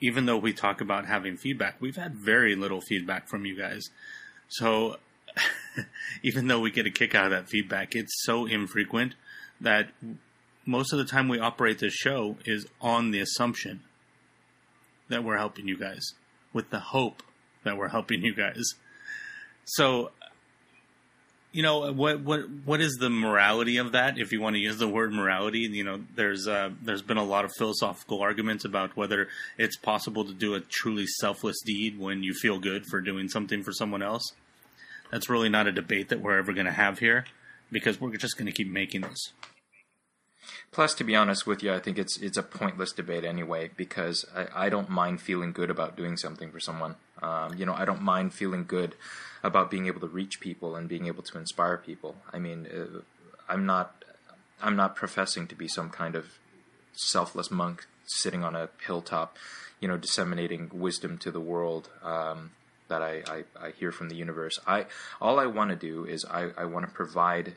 even 0.00 0.26
though 0.26 0.38
we 0.38 0.52
talk 0.52 0.80
about 0.80 1.06
having 1.06 1.36
feedback 1.36 1.80
we've 1.80 1.96
had 1.96 2.14
very 2.14 2.54
little 2.54 2.80
feedback 2.80 3.28
from 3.28 3.44
you 3.44 3.56
guys. 3.56 3.82
So 4.48 4.96
even 6.22 6.46
though 6.46 6.60
we 6.60 6.70
get 6.70 6.86
a 6.86 6.90
kick 6.90 7.14
out 7.14 7.26
of 7.26 7.30
that 7.32 7.48
feedback 7.48 7.94
it's 7.94 8.22
so 8.24 8.46
infrequent 8.46 9.14
that 9.60 9.90
most 10.66 10.92
of 10.92 10.98
the 10.98 11.04
time 11.04 11.28
we 11.28 11.38
operate 11.38 11.78
this 11.78 11.92
show 11.92 12.36
is 12.44 12.66
on 12.80 13.10
the 13.10 13.20
assumption 13.20 13.80
that 15.08 15.24
we're 15.24 15.36
helping 15.36 15.66
you 15.66 15.76
guys, 15.76 16.12
with 16.52 16.70
the 16.70 16.78
hope 16.78 17.22
that 17.64 17.76
we're 17.76 17.88
helping 17.88 18.22
you 18.22 18.34
guys. 18.34 18.74
So, 19.64 20.10
you 21.52 21.62
know, 21.62 21.92
what 21.92 22.20
what 22.20 22.48
what 22.64 22.80
is 22.80 22.96
the 23.00 23.10
morality 23.10 23.76
of 23.76 23.92
that? 23.92 24.18
If 24.18 24.32
you 24.32 24.40
want 24.40 24.54
to 24.54 24.60
use 24.60 24.78
the 24.78 24.88
word 24.88 25.12
morality, 25.12 25.60
you 25.60 25.84
know, 25.84 26.00
there's 26.14 26.46
uh, 26.46 26.70
there's 26.82 27.02
been 27.02 27.16
a 27.16 27.24
lot 27.24 27.44
of 27.44 27.52
philosophical 27.56 28.20
arguments 28.20 28.64
about 28.64 28.96
whether 28.96 29.28
it's 29.58 29.76
possible 29.76 30.24
to 30.24 30.32
do 30.32 30.54
a 30.54 30.60
truly 30.60 31.06
selfless 31.06 31.60
deed 31.64 31.98
when 31.98 32.22
you 32.22 32.34
feel 32.34 32.58
good 32.58 32.86
for 32.86 33.00
doing 33.00 33.28
something 33.28 33.62
for 33.62 33.72
someone 33.72 34.02
else. 34.02 34.32
That's 35.10 35.28
really 35.28 35.48
not 35.48 35.66
a 35.66 35.72
debate 35.72 36.08
that 36.08 36.20
we're 36.20 36.38
ever 36.38 36.52
going 36.52 36.66
to 36.66 36.72
have 36.72 37.00
here, 37.00 37.24
because 37.72 38.00
we're 38.00 38.16
just 38.16 38.36
going 38.36 38.46
to 38.46 38.52
keep 38.52 38.70
making 38.70 39.00
this. 39.00 39.32
Plus, 40.72 40.94
to 40.94 41.04
be 41.04 41.16
honest 41.16 41.46
with 41.46 41.62
you, 41.62 41.72
I 41.72 41.80
think 41.80 41.98
it's 41.98 42.16
it's 42.18 42.38
a 42.38 42.42
pointless 42.42 42.92
debate 42.92 43.24
anyway 43.24 43.70
because 43.76 44.24
I, 44.34 44.66
I 44.66 44.68
don't 44.68 44.88
mind 44.88 45.20
feeling 45.20 45.52
good 45.52 45.70
about 45.70 45.96
doing 45.96 46.16
something 46.16 46.52
for 46.52 46.60
someone. 46.60 46.94
Um, 47.22 47.54
you 47.56 47.66
know, 47.66 47.74
I 47.74 47.84
don't 47.84 48.02
mind 48.02 48.34
feeling 48.34 48.64
good 48.64 48.94
about 49.42 49.70
being 49.70 49.86
able 49.86 50.00
to 50.00 50.06
reach 50.06 50.40
people 50.40 50.76
and 50.76 50.88
being 50.88 51.06
able 51.06 51.22
to 51.22 51.38
inspire 51.38 51.76
people. 51.76 52.16
I 52.32 52.38
mean, 52.38 52.66
uh, 52.66 53.00
I'm 53.48 53.66
not 53.66 54.04
I'm 54.62 54.76
not 54.76 54.96
professing 54.96 55.46
to 55.48 55.54
be 55.54 55.68
some 55.68 55.90
kind 55.90 56.14
of 56.14 56.26
selfless 56.92 57.50
monk 57.50 57.86
sitting 58.06 58.44
on 58.44 58.54
a 58.54 58.68
hilltop, 58.86 59.36
you 59.80 59.88
know, 59.88 59.96
disseminating 59.96 60.70
wisdom 60.72 61.18
to 61.18 61.30
the 61.30 61.40
world. 61.40 61.88
Um, 62.02 62.52
that 62.88 63.02
I, 63.02 63.22
I, 63.26 63.66
I 63.66 63.70
hear 63.70 63.92
from 63.92 64.08
the 64.08 64.16
universe. 64.16 64.58
I 64.66 64.86
all 65.20 65.38
I 65.38 65.46
want 65.46 65.70
to 65.70 65.76
do 65.76 66.04
is 66.04 66.24
I, 66.24 66.50
I 66.58 66.64
want 66.66 66.86
to 66.86 66.92
provide 66.92 67.54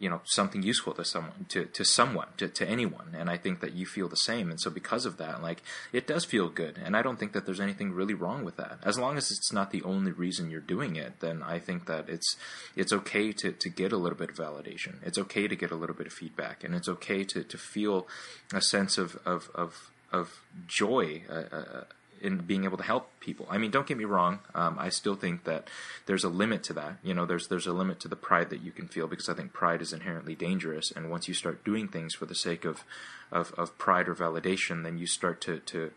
you 0.00 0.10
know 0.10 0.20
something 0.24 0.62
useful 0.62 0.94
to 0.94 1.04
someone 1.04 1.46
to, 1.50 1.66
to 1.66 1.84
someone 1.84 2.28
to, 2.38 2.48
to 2.48 2.66
anyone. 2.66 3.14
And 3.16 3.30
i 3.30 3.36
think 3.36 3.60
that 3.60 3.74
you 3.74 3.86
feel 3.86 4.08
the 4.08 4.16
same. 4.16 4.50
And 4.50 4.60
so 4.60 4.70
because 4.70 5.06
of 5.06 5.18
that 5.18 5.42
like 5.42 5.62
it 5.92 6.06
does 6.08 6.24
feel 6.24 6.48
good. 6.48 6.80
And 6.84 6.96
i 6.96 7.02
don't 7.02 7.18
think 7.18 7.32
that 7.32 7.46
there's 7.46 7.60
anything 7.60 7.92
really 7.92 8.14
wrong 8.14 8.44
with 8.44 8.56
that. 8.56 8.78
As 8.82 8.98
long 8.98 9.16
as 9.16 9.30
it's 9.30 9.52
not 9.52 9.70
the 9.70 9.82
only 9.82 10.10
reason 10.10 10.50
you're 10.50 10.60
doing 10.60 10.96
it 10.96 11.20
then 11.20 11.42
i 11.42 11.58
think 11.58 11.86
that 11.86 12.08
it's 12.08 12.36
it's 12.74 12.92
okay 12.92 13.30
to, 13.32 13.52
to 13.52 13.68
get 13.68 13.92
a 13.92 13.96
little 13.96 14.18
bit 14.18 14.30
of 14.30 14.36
validation. 14.36 14.94
It's 15.04 15.18
okay 15.18 15.46
to 15.46 15.54
get 15.54 15.70
a 15.70 15.76
little 15.76 15.94
bit 15.94 16.06
of 16.06 16.12
feedback. 16.12 16.64
And 16.64 16.74
it's 16.74 16.88
okay 16.88 17.24
to, 17.24 17.44
to 17.44 17.58
feel 17.58 18.08
a 18.52 18.62
sense 18.62 18.98
of 18.98 19.18
of 19.24 19.50
of, 19.54 19.90
of 20.12 20.40
joy 20.66 21.22
uh, 21.28 21.56
uh, 21.56 21.84
in 22.20 22.38
being 22.38 22.64
able 22.64 22.76
to 22.76 22.82
help 22.82 23.10
people. 23.20 23.46
I 23.50 23.58
mean, 23.58 23.70
don't 23.70 23.86
get 23.86 23.96
me 23.96 24.04
wrong. 24.04 24.40
Um, 24.54 24.76
I 24.78 24.88
still 24.88 25.14
think 25.14 25.44
that 25.44 25.68
there's 26.06 26.24
a 26.24 26.28
limit 26.28 26.62
to 26.64 26.72
that. 26.74 26.96
You 27.02 27.14
know, 27.14 27.26
there's 27.26 27.48
there's 27.48 27.66
a 27.66 27.72
limit 27.72 28.00
to 28.00 28.08
the 28.08 28.16
pride 28.16 28.50
that 28.50 28.62
you 28.62 28.72
can 28.72 28.88
feel 28.88 29.06
because 29.06 29.28
I 29.28 29.34
think 29.34 29.52
pride 29.52 29.82
is 29.82 29.92
inherently 29.92 30.34
dangerous. 30.34 30.90
And 30.90 31.10
once 31.10 31.28
you 31.28 31.34
start 31.34 31.64
doing 31.64 31.88
things 31.88 32.14
for 32.14 32.26
the 32.26 32.34
sake 32.34 32.64
of 32.64 32.84
of, 33.32 33.52
of 33.56 33.76
pride 33.78 34.08
or 34.08 34.14
validation, 34.14 34.82
then 34.82 34.98
you 34.98 35.06
start 35.06 35.40
to, 35.42 35.60
to 35.60 35.92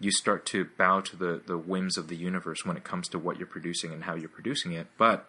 you 0.00 0.10
start 0.10 0.44
to 0.46 0.66
bow 0.76 1.00
to 1.00 1.16
the, 1.16 1.40
the 1.46 1.58
whims 1.58 1.96
of 1.96 2.08
the 2.08 2.16
universe 2.16 2.64
when 2.64 2.76
it 2.76 2.84
comes 2.84 3.08
to 3.08 3.18
what 3.18 3.38
you're 3.38 3.46
producing 3.46 3.92
and 3.92 4.04
how 4.04 4.14
you're 4.14 4.28
producing 4.28 4.72
it. 4.72 4.86
But 4.98 5.28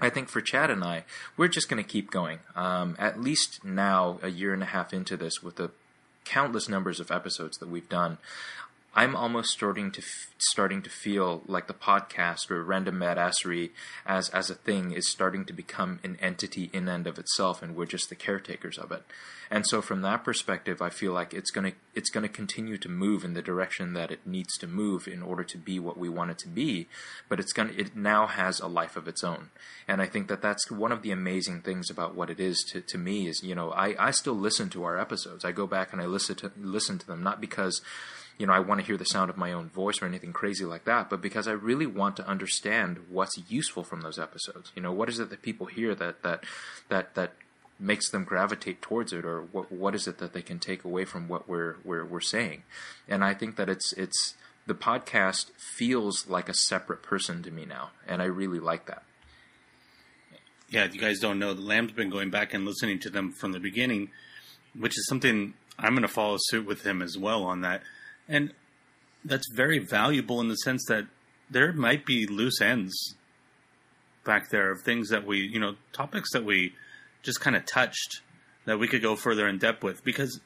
I 0.00 0.10
think 0.10 0.28
for 0.28 0.40
Chad 0.40 0.70
and 0.70 0.84
I, 0.84 1.04
we're 1.36 1.48
just 1.48 1.68
going 1.68 1.82
to 1.82 1.88
keep 1.88 2.10
going. 2.10 2.38
Um, 2.54 2.96
at 2.98 3.20
least 3.20 3.64
now, 3.64 4.20
a 4.22 4.28
year 4.28 4.54
and 4.54 4.62
a 4.62 4.66
half 4.66 4.92
into 4.92 5.16
this, 5.16 5.42
with 5.42 5.56
the 5.56 5.72
countless 6.24 6.68
numbers 6.68 7.00
of 7.00 7.10
episodes 7.10 7.58
that 7.58 7.68
we've 7.68 7.88
done, 7.88 8.18
I'm 8.98 9.14
almost 9.14 9.50
starting 9.50 9.92
to 9.92 10.00
f- 10.00 10.34
starting 10.38 10.82
to 10.82 10.90
feel 10.90 11.44
like 11.46 11.68
the 11.68 11.72
podcast 11.72 12.50
or 12.50 12.64
random 12.64 12.98
badassery 12.98 13.70
as 14.04 14.28
as 14.30 14.50
a 14.50 14.56
thing 14.56 14.90
is 14.90 15.08
starting 15.08 15.44
to 15.44 15.52
become 15.52 16.00
an 16.02 16.18
entity 16.20 16.68
in 16.72 16.88
and 16.88 17.06
of 17.06 17.16
itself, 17.16 17.62
and 17.62 17.76
we're 17.76 17.86
just 17.86 18.08
the 18.08 18.16
caretakers 18.16 18.76
of 18.76 18.90
it. 18.90 19.04
And 19.52 19.64
so, 19.64 19.80
from 19.80 20.02
that 20.02 20.24
perspective, 20.24 20.82
I 20.82 20.90
feel 20.90 21.12
like 21.12 21.32
it's 21.32 21.52
gonna 21.52 21.74
it's 21.94 22.10
gonna 22.10 22.28
continue 22.28 22.76
to 22.76 22.88
move 22.88 23.24
in 23.24 23.34
the 23.34 23.40
direction 23.40 23.92
that 23.92 24.10
it 24.10 24.26
needs 24.26 24.58
to 24.58 24.66
move 24.66 25.06
in 25.06 25.22
order 25.22 25.44
to 25.44 25.58
be 25.58 25.78
what 25.78 25.96
we 25.96 26.08
want 26.08 26.32
it 26.32 26.38
to 26.38 26.48
be. 26.48 26.88
But 27.28 27.38
it's 27.38 27.52
gonna 27.52 27.74
it 27.76 27.94
now 27.94 28.26
has 28.26 28.58
a 28.58 28.66
life 28.66 28.96
of 28.96 29.06
its 29.06 29.22
own, 29.22 29.50
and 29.86 30.02
I 30.02 30.06
think 30.06 30.26
that 30.26 30.42
that's 30.42 30.72
one 30.72 30.90
of 30.90 31.02
the 31.02 31.12
amazing 31.12 31.60
things 31.60 31.88
about 31.88 32.16
what 32.16 32.30
it 32.30 32.40
is 32.40 32.64
to, 32.72 32.80
to 32.80 32.98
me 32.98 33.28
is 33.28 33.44
you 33.44 33.54
know 33.54 33.70
I 33.70 33.94
I 34.08 34.10
still 34.10 34.34
listen 34.34 34.70
to 34.70 34.82
our 34.82 34.98
episodes. 34.98 35.44
I 35.44 35.52
go 35.52 35.68
back 35.68 35.92
and 35.92 36.02
I 36.02 36.06
listen 36.06 36.34
to 36.38 36.50
listen 36.58 36.98
to 36.98 37.06
them 37.06 37.22
not 37.22 37.40
because 37.40 37.80
you 38.38 38.46
know, 38.46 38.52
I 38.52 38.60
want 38.60 38.80
to 38.80 38.86
hear 38.86 38.96
the 38.96 39.04
sound 39.04 39.30
of 39.30 39.36
my 39.36 39.52
own 39.52 39.68
voice 39.68 40.00
or 40.00 40.06
anything 40.06 40.32
crazy 40.32 40.64
like 40.64 40.84
that, 40.84 41.10
but 41.10 41.20
because 41.20 41.48
I 41.48 41.52
really 41.52 41.86
want 41.86 42.16
to 42.16 42.28
understand 42.28 43.00
what's 43.10 43.36
useful 43.48 43.82
from 43.82 44.00
those 44.00 44.18
episodes. 44.18 44.70
You 44.76 44.82
know, 44.82 44.92
what 44.92 45.08
is 45.08 45.18
it 45.18 45.30
that 45.30 45.42
people 45.42 45.66
hear 45.66 45.94
that 45.96 46.22
that 46.22 46.44
that 46.88 47.14
that 47.16 47.32
makes 47.80 48.10
them 48.10 48.24
gravitate 48.24 48.80
towards 48.80 49.12
it, 49.12 49.24
or 49.24 49.42
what 49.42 49.72
what 49.72 49.94
is 49.94 50.06
it 50.06 50.18
that 50.18 50.32
they 50.32 50.42
can 50.42 50.60
take 50.60 50.84
away 50.84 51.04
from 51.04 51.28
what 51.28 51.48
we're 51.48 51.76
we're 51.84 52.04
we're 52.04 52.20
saying? 52.20 52.62
And 53.08 53.24
I 53.24 53.34
think 53.34 53.56
that 53.56 53.68
it's 53.68 53.92
it's 53.94 54.34
the 54.66 54.74
podcast 54.74 55.50
feels 55.76 56.28
like 56.28 56.48
a 56.48 56.54
separate 56.54 57.02
person 57.02 57.42
to 57.42 57.50
me 57.50 57.64
now, 57.64 57.90
and 58.06 58.22
I 58.22 58.26
really 58.26 58.60
like 58.60 58.86
that. 58.86 59.02
Yeah, 60.70 60.84
if 60.84 60.94
you 60.94 61.00
guys 61.00 61.18
don't 61.18 61.38
know, 61.38 61.54
the 61.54 61.62
Lamb's 61.62 61.92
been 61.92 62.10
going 62.10 62.30
back 62.30 62.54
and 62.54 62.66
listening 62.66 62.98
to 63.00 63.10
them 63.10 63.32
from 63.32 63.52
the 63.52 63.58
beginning, 63.58 64.10
which 64.78 64.98
is 64.98 65.06
something 65.08 65.54
I'm 65.78 65.92
going 65.92 66.02
to 66.02 66.08
follow 66.08 66.36
suit 66.38 66.66
with 66.66 66.84
him 66.84 67.00
as 67.00 67.16
well 67.16 67.42
on 67.44 67.62
that 67.62 67.82
and 68.28 68.52
that's 69.24 69.50
very 69.52 69.78
valuable 69.78 70.40
in 70.40 70.48
the 70.48 70.56
sense 70.56 70.84
that 70.88 71.06
there 71.50 71.72
might 71.72 72.04
be 72.04 72.26
loose 72.26 72.60
ends 72.60 73.14
back 74.24 74.50
there 74.50 74.70
of 74.70 74.82
things 74.82 75.08
that 75.08 75.26
we, 75.26 75.38
you 75.38 75.58
know, 75.58 75.76
topics 75.92 76.32
that 76.32 76.44
we 76.44 76.74
just 77.22 77.40
kind 77.40 77.56
of 77.56 77.64
touched 77.66 78.20
that 78.66 78.78
we 78.78 78.86
could 78.86 79.02
go 79.02 79.16
further 79.16 79.48
in 79.48 79.58
depth 79.58 79.82
with 79.82 80.04
because 80.04 80.40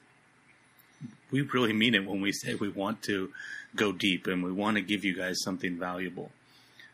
we 1.31 1.41
really 1.41 1.73
mean 1.73 1.93
it 1.93 2.05
when 2.05 2.21
we 2.21 2.31
say 2.31 2.55
we 2.55 2.69
want 2.69 3.01
to 3.03 3.31
go 3.75 3.91
deep 3.91 4.27
and 4.27 4.43
we 4.43 4.51
want 4.51 4.77
to 4.77 4.81
give 4.81 5.03
you 5.03 5.15
guys 5.15 5.41
something 5.43 5.77
valuable. 5.77 6.31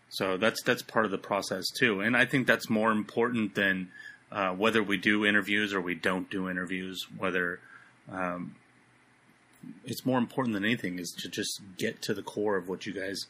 So 0.10 0.38
that's 0.38 0.64
that's 0.64 0.82
part 0.82 1.06
of 1.06 1.12
the 1.12 1.20
process 1.20 1.66
too, 1.78 2.02
and 2.02 2.18
I 2.18 2.26
think 2.26 2.48
that's 2.48 2.68
more 2.68 2.92
important 2.92 3.54
than 3.54 3.90
uh, 4.32 4.50
whether 4.50 4.82
we 4.82 4.98
do 4.98 5.24
interviews 5.26 5.72
or 5.72 5.82
we 5.82 5.94
don't 5.94 6.30
do 6.32 6.50
interviews. 6.50 7.06
Whether 7.16 7.60
um, 8.12 8.56
it's 9.86 10.06
more 10.06 10.18
important 10.18 10.54
than 10.54 10.64
anything 10.66 11.00
is 11.00 11.12
to 11.20 11.30
just 11.30 11.62
get 11.78 12.02
to 12.04 12.14
the 12.14 12.22
core 12.22 12.58
of 12.58 12.70
what 12.70 12.86
you 12.86 12.94
guys 12.94 13.26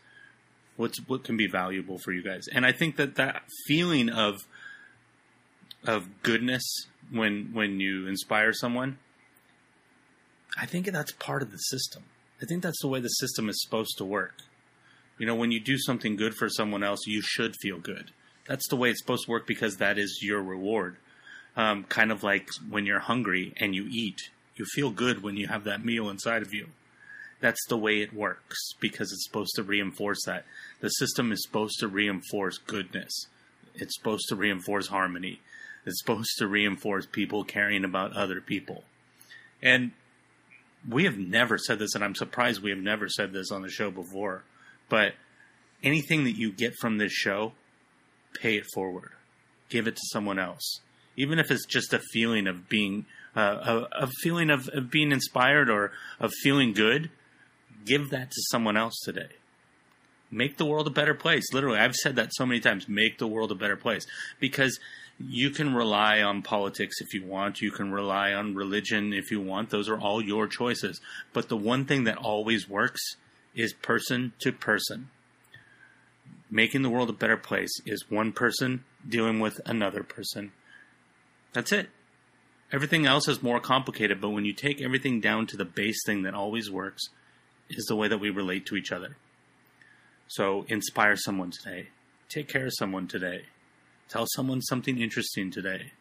what's 0.79 0.97
what 1.09 1.25
can 1.25 1.35
be 1.35 1.45
valuable 1.45 1.97
for 1.97 2.13
you 2.13 2.23
guys. 2.23 2.47
And 2.51 2.65
i 2.65 2.71
think 2.71 2.95
that 2.95 3.15
that 3.15 3.43
feeling 3.67 4.09
of 4.09 4.37
of 5.85 6.23
goodness 6.23 6.63
when 7.11 7.49
when 7.53 7.79
you 7.79 8.07
inspire 8.07 8.53
someone 8.53 8.97
i 10.57 10.65
think 10.65 10.85
that's 10.87 11.11
part 11.13 11.41
of 11.41 11.51
the 11.51 11.57
system. 11.57 12.03
I 12.41 12.45
think 12.45 12.63
that's 12.63 12.81
the 12.81 12.87
way 12.87 13.01
the 13.01 13.09
system 13.09 13.49
is 13.49 13.61
supposed 13.61 13.97
to 13.97 14.05
work. 14.05 14.35
You 15.17 15.25
know 15.25 15.35
when 15.35 15.51
you 15.51 15.59
do 15.59 15.77
something 15.77 16.15
good 16.15 16.33
for 16.35 16.49
someone 16.49 16.83
else 16.83 17.01
you 17.05 17.21
should 17.21 17.55
feel 17.61 17.79
good. 17.79 18.11
That's 18.47 18.67
the 18.69 18.77
way 18.77 18.89
it's 18.89 19.01
supposed 19.01 19.25
to 19.25 19.31
work 19.31 19.45
because 19.45 19.77
that 19.77 19.99
is 19.99 20.19
your 20.23 20.41
reward. 20.41 20.95
Um, 21.57 21.83
kind 21.83 22.11
of 22.11 22.23
like 22.23 22.47
when 22.69 22.85
you're 22.85 22.99
hungry 22.99 23.53
and 23.57 23.75
you 23.75 23.85
eat 23.91 24.29
you 24.59 24.65
feel 24.65 24.91
good 24.91 25.23
when 25.23 25.37
you 25.37 25.47
have 25.47 25.63
that 25.63 25.83
meal 25.83 26.09
inside 26.09 26.41
of 26.41 26.53
you. 26.53 26.67
That's 27.39 27.65
the 27.67 27.77
way 27.77 28.01
it 28.01 28.13
works 28.13 28.73
because 28.79 29.11
it's 29.11 29.25
supposed 29.25 29.55
to 29.55 29.63
reinforce 29.63 30.25
that. 30.25 30.45
The 30.81 30.89
system 30.89 31.31
is 31.31 31.41
supposed 31.43 31.79
to 31.79 31.87
reinforce 31.87 32.57
goodness. 32.57 33.27
It's 33.75 33.95
supposed 33.97 34.27
to 34.29 34.35
reinforce 34.35 34.87
harmony. 34.87 35.39
It's 35.85 35.99
supposed 36.01 36.37
to 36.39 36.47
reinforce 36.47 37.05
people 37.05 37.45
caring 37.45 37.85
about 37.85 38.13
other 38.13 38.41
people. 38.41 38.83
And 39.61 39.91
we 40.87 41.05
have 41.05 41.17
never 41.17 41.57
said 41.57 41.79
this, 41.79 41.95
and 41.95 42.03
I'm 42.03 42.15
surprised 42.15 42.61
we 42.61 42.71
have 42.71 42.79
never 42.79 43.07
said 43.07 43.31
this 43.31 43.51
on 43.51 43.61
the 43.61 43.69
show 43.69 43.91
before, 43.91 44.43
but 44.89 45.13
anything 45.83 46.25
that 46.25 46.37
you 46.37 46.51
get 46.51 46.75
from 46.75 46.97
this 46.97 47.11
show, 47.11 47.53
pay 48.33 48.57
it 48.57 48.65
forward. 48.73 49.11
Give 49.69 49.87
it 49.87 49.95
to 49.95 50.01
someone 50.11 50.39
else. 50.39 50.81
Even 51.15 51.39
if 51.39 51.51
it's 51.51 51.65
just 51.65 51.93
a 51.93 51.99
feeling 51.99 52.47
of 52.47 52.69
being 52.69 53.05
uh, 53.35 53.85
a, 53.91 54.03
a, 54.03 54.07
feeling 54.21 54.49
of, 54.49 54.69
of 54.69 54.89
being 54.89 55.11
inspired 55.11 55.69
or 55.69 55.91
of 56.19 56.31
feeling 56.41 56.73
good, 56.73 57.09
give 57.85 58.09
that 58.09 58.31
to 58.31 58.41
someone 58.49 58.77
else 58.77 58.99
today. 59.03 59.29
Make 60.31 60.57
the 60.57 60.65
world 60.65 60.87
a 60.87 60.91
better 60.91 61.15
place. 61.15 61.53
Literally, 61.53 61.79
I've 61.79 61.95
said 61.95 62.15
that 62.15 62.29
so 62.33 62.45
many 62.45 62.59
times. 62.59 62.87
Make 62.87 63.17
the 63.17 63.27
world 63.27 63.51
a 63.51 63.55
better 63.55 63.75
place 63.75 64.05
because 64.39 64.79
you 65.19 65.49
can 65.49 65.73
rely 65.73 66.21
on 66.21 66.43
politics 66.43 67.01
if 67.01 67.13
you 67.13 67.25
want. 67.25 67.61
You 67.61 67.71
can 67.71 67.91
rely 67.91 68.33
on 68.33 68.55
religion 68.55 69.11
if 69.11 69.31
you 69.31 69.41
want. 69.41 69.69
Those 69.69 69.89
are 69.89 69.99
all 69.99 70.21
your 70.21 70.47
choices. 70.47 71.01
But 71.33 71.49
the 71.49 71.57
one 71.57 71.85
thing 71.85 72.03
that 72.03 72.17
always 72.17 72.69
works 72.69 73.01
is 73.55 73.73
person 73.73 74.33
to 74.39 74.51
person. 74.51 75.09
Making 76.51 76.83
the 76.83 76.89
world 76.89 77.09
a 77.09 77.13
better 77.13 77.37
place 77.37 77.81
is 77.85 78.09
one 78.09 78.31
person 78.31 78.83
dealing 79.07 79.39
with 79.39 79.59
another 79.65 80.03
person. 80.03 80.51
That's 81.53 81.71
it. 81.71 81.89
Everything 82.71 83.05
else 83.05 83.27
is 83.27 83.41
more 83.41 83.59
complicated, 83.59 84.21
but 84.21 84.29
when 84.29 84.45
you 84.45 84.53
take 84.53 84.81
everything 84.81 85.19
down 85.19 85.47
to 85.47 85.57
the 85.57 85.65
base 85.65 85.99
thing 86.05 86.23
that 86.23 86.35
always 86.35 86.69
works, 86.69 87.09
is 87.69 87.85
the 87.85 87.95
way 87.95 88.07
that 88.07 88.19
we 88.19 88.29
relate 88.29 88.65
to 88.67 88.75
each 88.75 88.91
other. 88.91 89.15
So 90.27 90.65
inspire 90.67 91.15
someone 91.15 91.51
today. 91.51 91.87
Take 92.27 92.47
care 92.47 92.65
of 92.65 92.73
someone 92.75 93.07
today. 93.07 93.43
Tell 94.09 94.25
someone 94.35 94.61
something 94.61 94.99
interesting 94.99 95.51
today. 95.51 95.91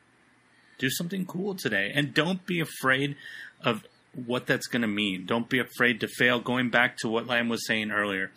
Do 0.78 0.90
something 0.90 1.26
cool 1.26 1.54
today. 1.54 1.90
And 1.94 2.14
don't 2.14 2.46
be 2.46 2.61
afraid 2.61 3.16
of 3.62 3.85
what 4.26 4.46
that's 4.46 4.66
going 4.66 4.83
to 4.83 4.88
mean. 4.88 5.26
Don't 5.26 5.48
be 5.48 5.59
afraid 5.59 6.00
to 6.00 6.09
fail. 6.09 6.40
Going 6.40 6.70
back 6.70 6.96
to 6.98 7.09
what 7.09 7.26
Lam 7.26 7.48
was 7.48 7.66
saying 7.66 7.90
earlier, 7.90 8.31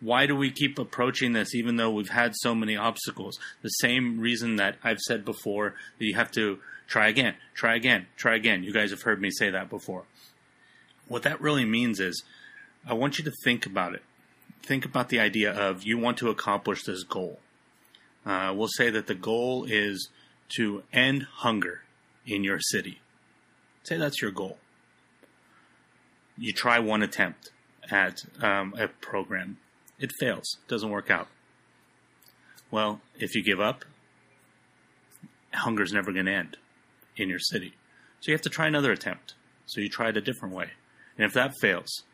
why 0.00 0.26
do 0.26 0.34
we 0.34 0.50
keep 0.50 0.78
approaching 0.78 1.32
this 1.32 1.54
even 1.54 1.76
though 1.76 1.90
we've 1.90 2.10
had 2.10 2.34
so 2.36 2.54
many 2.54 2.76
obstacles? 2.76 3.38
The 3.62 3.68
same 3.68 4.20
reason 4.20 4.56
that 4.56 4.76
I've 4.82 5.00
said 5.00 5.24
before 5.24 5.74
that 5.98 6.04
you 6.04 6.14
have 6.14 6.30
to 6.32 6.58
try 6.88 7.08
again, 7.08 7.34
try 7.54 7.76
again, 7.76 8.06
try 8.16 8.34
again. 8.34 8.64
You 8.64 8.72
guys 8.72 8.90
have 8.90 9.02
heard 9.02 9.20
me 9.20 9.30
say 9.30 9.50
that 9.50 9.70
before. 9.70 10.04
What 11.06 11.22
that 11.22 11.40
really 11.40 11.64
means 11.64 12.00
is 12.00 12.24
I 12.86 12.94
want 12.94 13.18
you 13.18 13.24
to 13.24 13.32
think 13.44 13.66
about 13.66 13.94
it. 13.94 14.02
Think 14.62 14.84
about 14.84 15.08
the 15.08 15.20
idea 15.20 15.52
of 15.52 15.84
you 15.84 15.98
want 15.98 16.16
to 16.18 16.30
accomplish 16.30 16.82
this 16.82 17.04
goal. 17.04 17.38
Uh, 18.26 18.52
we'll 18.54 18.68
say 18.68 18.90
that 18.90 19.06
the 19.06 19.14
goal 19.14 19.64
is 19.64 20.08
to 20.56 20.82
end 20.92 21.26
hunger 21.36 21.82
in 22.26 22.42
your 22.42 22.58
city. 22.60 23.00
Say 23.84 23.96
that's 23.96 24.20
your 24.20 24.30
goal. 24.30 24.58
You 26.36 26.52
try 26.52 26.78
one 26.78 27.02
attempt 27.02 27.50
at 27.90 28.22
um, 28.42 28.74
a 28.78 28.88
program, 28.88 29.58
it 29.98 30.12
fails, 30.20 30.58
doesn't 30.68 30.90
work 30.90 31.10
out. 31.10 31.28
Well, 32.70 33.00
if 33.18 33.34
you 33.34 33.42
give 33.42 33.60
up, 33.60 33.84
hunger's 35.54 35.92
never 35.92 36.12
going 36.12 36.26
to 36.26 36.32
end 36.32 36.56
in 37.20 37.28
your 37.28 37.38
city. 37.38 37.74
So 38.20 38.30
you 38.30 38.34
have 38.34 38.42
to 38.42 38.50
try 38.50 38.66
another 38.66 38.92
attempt. 38.92 39.34
So 39.66 39.80
you 39.80 39.88
try 39.88 40.08
it 40.08 40.16
a 40.16 40.20
different 40.20 40.54
way. 40.54 40.70
And 41.16 41.26
if 41.26 41.32
that 41.34 41.54
fails, 41.60 42.04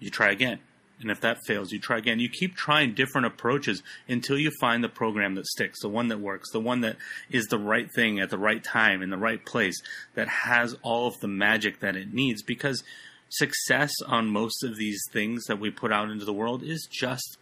you 0.00 0.10
try 0.10 0.30
again. 0.30 0.60
And 1.00 1.10
if 1.10 1.20
that 1.20 1.38
fails, 1.46 1.70
you 1.70 1.78
try 1.78 1.98
again. 1.98 2.18
You 2.18 2.28
keep 2.28 2.56
trying 2.56 2.94
different 2.94 3.28
approaches 3.28 3.82
until 4.08 4.36
you 4.36 4.50
find 4.60 4.82
the 4.82 4.88
program 4.88 5.36
that 5.36 5.46
sticks, 5.46 5.80
the 5.80 5.88
one 5.88 6.08
that 6.08 6.18
works, 6.18 6.50
the 6.50 6.60
one 6.60 6.80
that 6.80 6.96
is 7.30 7.46
the 7.46 7.58
right 7.58 7.88
thing 7.94 8.18
at 8.18 8.30
the 8.30 8.38
right 8.38 8.62
time 8.62 9.00
in 9.00 9.10
the 9.10 9.16
right 9.16 9.44
place, 9.44 9.80
that 10.14 10.26
has 10.28 10.74
all 10.82 11.06
of 11.06 11.20
the 11.20 11.28
magic 11.28 11.78
that 11.80 11.94
it 11.94 12.12
needs. 12.12 12.42
Because 12.42 12.82
success 13.28 13.92
on 14.06 14.28
most 14.28 14.64
of 14.64 14.76
these 14.76 15.00
things 15.12 15.44
that 15.44 15.60
we 15.60 15.70
put 15.70 15.92
out 15.92 16.10
into 16.10 16.24
the 16.24 16.32
world 16.32 16.64
is 16.64 16.88
just 16.90 17.38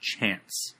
chance. 0.00 0.72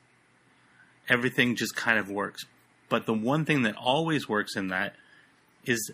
Everything 1.09 1.55
just 1.55 1.77
kind 1.77 1.99
of 1.99 2.11
works. 2.11 2.45
But 2.89 3.07
the 3.07 3.15
one 3.15 3.45
thing 3.45 3.63
that 3.63 3.77
always 3.77 4.29
works 4.29 4.57
in 4.57 4.69
that 4.69 4.95
is 5.65 5.93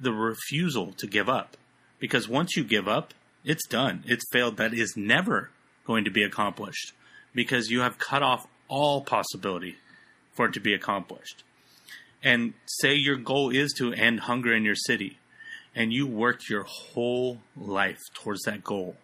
the 0.00 0.12
refusal 0.12 0.92
to 0.98 1.06
give 1.06 1.28
up. 1.28 1.56
Because 1.98 2.28
once 2.28 2.56
you 2.56 2.64
give 2.64 2.88
up, 2.88 3.14
it's 3.44 3.66
done. 3.66 4.04
It's 4.06 4.24
failed. 4.30 4.56
That 4.56 4.74
is 4.74 4.94
never 4.96 5.50
going 5.86 6.04
to 6.04 6.10
be 6.10 6.22
accomplished 6.22 6.92
because 7.34 7.70
you 7.70 7.80
have 7.80 7.98
cut 7.98 8.22
off 8.22 8.46
all 8.68 9.02
possibility 9.02 9.76
for 10.34 10.46
it 10.46 10.52
to 10.54 10.60
be 10.60 10.74
accomplished. 10.74 11.44
And 12.22 12.54
say 12.66 12.94
your 12.94 13.16
goal 13.16 13.50
is 13.50 13.72
to 13.78 13.92
end 13.92 14.20
hunger 14.20 14.54
in 14.54 14.64
your 14.64 14.76
city 14.76 15.18
and 15.74 15.92
you 15.92 16.06
work 16.06 16.48
your 16.48 16.64
whole 16.64 17.38
life 17.56 18.00
towards 18.14 18.42
that 18.42 18.62
goal 18.62 18.96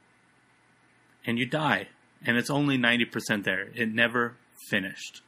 and 1.26 1.38
you 1.38 1.46
die 1.46 1.88
and 2.24 2.36
it's 2.36 2.50
only 2.50 2.78
90% 2.78 3.44
there. 3.44 3.68
It 3.74 3.92
never 3.92 4.34
finished. 4.68 5.22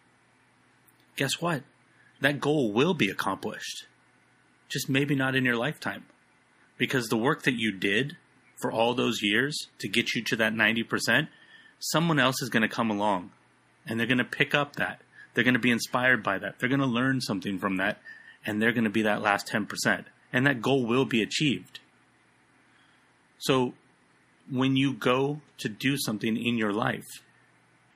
Guess 1.20 1.38
what? 1.38 1.64
That 2.22 2.40
goal 2.40 2.72
will 2.72 2.94
be 2.94 3.10
accomplished. 3.10 3.84
Just 4.70 4.88
maybe 4.88 5.14
not 5.14 5.34
in 5.34 5.44
your 5.44 5.54
lifetime. 5.54 6.06
Because 6.78 7.08
the 7.08 7.18
work 7.18 7.42
that 7.42 7.58
you 7.58 7.72
did 7.72 8.16
for 8.62 8.72
all 8.72 8.94
those 8.94 9.20
years 9.20 9.66
to 9.80 9.86
get 9.86 10.14
you 10.14 10.24
to 10.24 10.36
that 10.36 10.54
90%, 10.54 11.28
someone 11.78 12.18
else 12.18 12.40
is 12.40 12.48
going 12.48 12.62
to 12.62 12.74
come 12.74 12.90
along 12.90 13.32
and 13.86 14.00
they're 14.00 14.06
going 14.06 14.16
to 14.16 14.24
pick 14.24 14.54
up 14.54 14.76
that. 14.76 15.02
They're 15.34 15.44
going 15.44 15.52
to 15.52 15.60
be 15.60 15.70
inspired 15.70 16.22
by 16.22 16.38
that. 16.38 16.58
They're 16.58 16.70
going 16.70 16.80
to 16.80 16.86
learn 16.86 17.20
something 17.20 17.58
from 17.58 17.76
that 17.76 18.00
and 18.46 18.62
they're 18.62 18.72
going 18.72 18.84
to 18.84 18.88
be 18.88 19.02
that 19.02 19.20
last 19.20 19.46
10%. 19.46 20.06
And 20.32 20.46
that 20.46 20.62
goal 20.62 20.86
will 20.86 21.04
be 21.04 21.20
achieved. 21.20 21.80
So 23.40 23.74
when 24.50 24.74
you 24.74 24.94
go 24.94 25.42
to 25.58 25.68
do 25.68 25.98
something 25.98 26.38
in 26.38 26.56
your 26.56 26.72
life, 26.72 27.22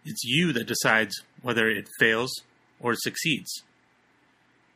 it's 0.04 0.24
you 0.24 0.52
that 0.52 0.66
decides 0.66 1.22
whether 1.40 1.70
it 1.70 1.88
fails 1.98 2.30
or 2.80 2.94
succeeds. 2.94 3.62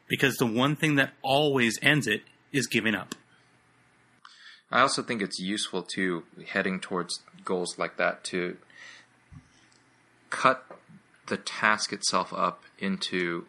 Because 0.08 0.36
the 0.36 0.46
one 0.46 0.76
thing 0.76 0.94
that 0.96 1.12
always 1.22 1.78
ends 1.82 2.06
it 2.06 2.22
is 2.52 2.66
giving 2.66 2.94
up. 2.94 3.14
I 4.70 4.80
also 4.80 5.02
think 5.02 5.22
it's 5.22 5.38
useful 5.38 5.82
to 5.94 6.24
heading 6.48 6.80
towards 6.80 7.20
goals 7.44 7.78
like 7.78 7.96
that 7.96 8.24
to 8.24 8.58
cut 10.30 10.64
the 11.26 11.36
task 11.36 11.92
itself 11.92 12.32
up 12.32 12.62
into. 12.78 13.46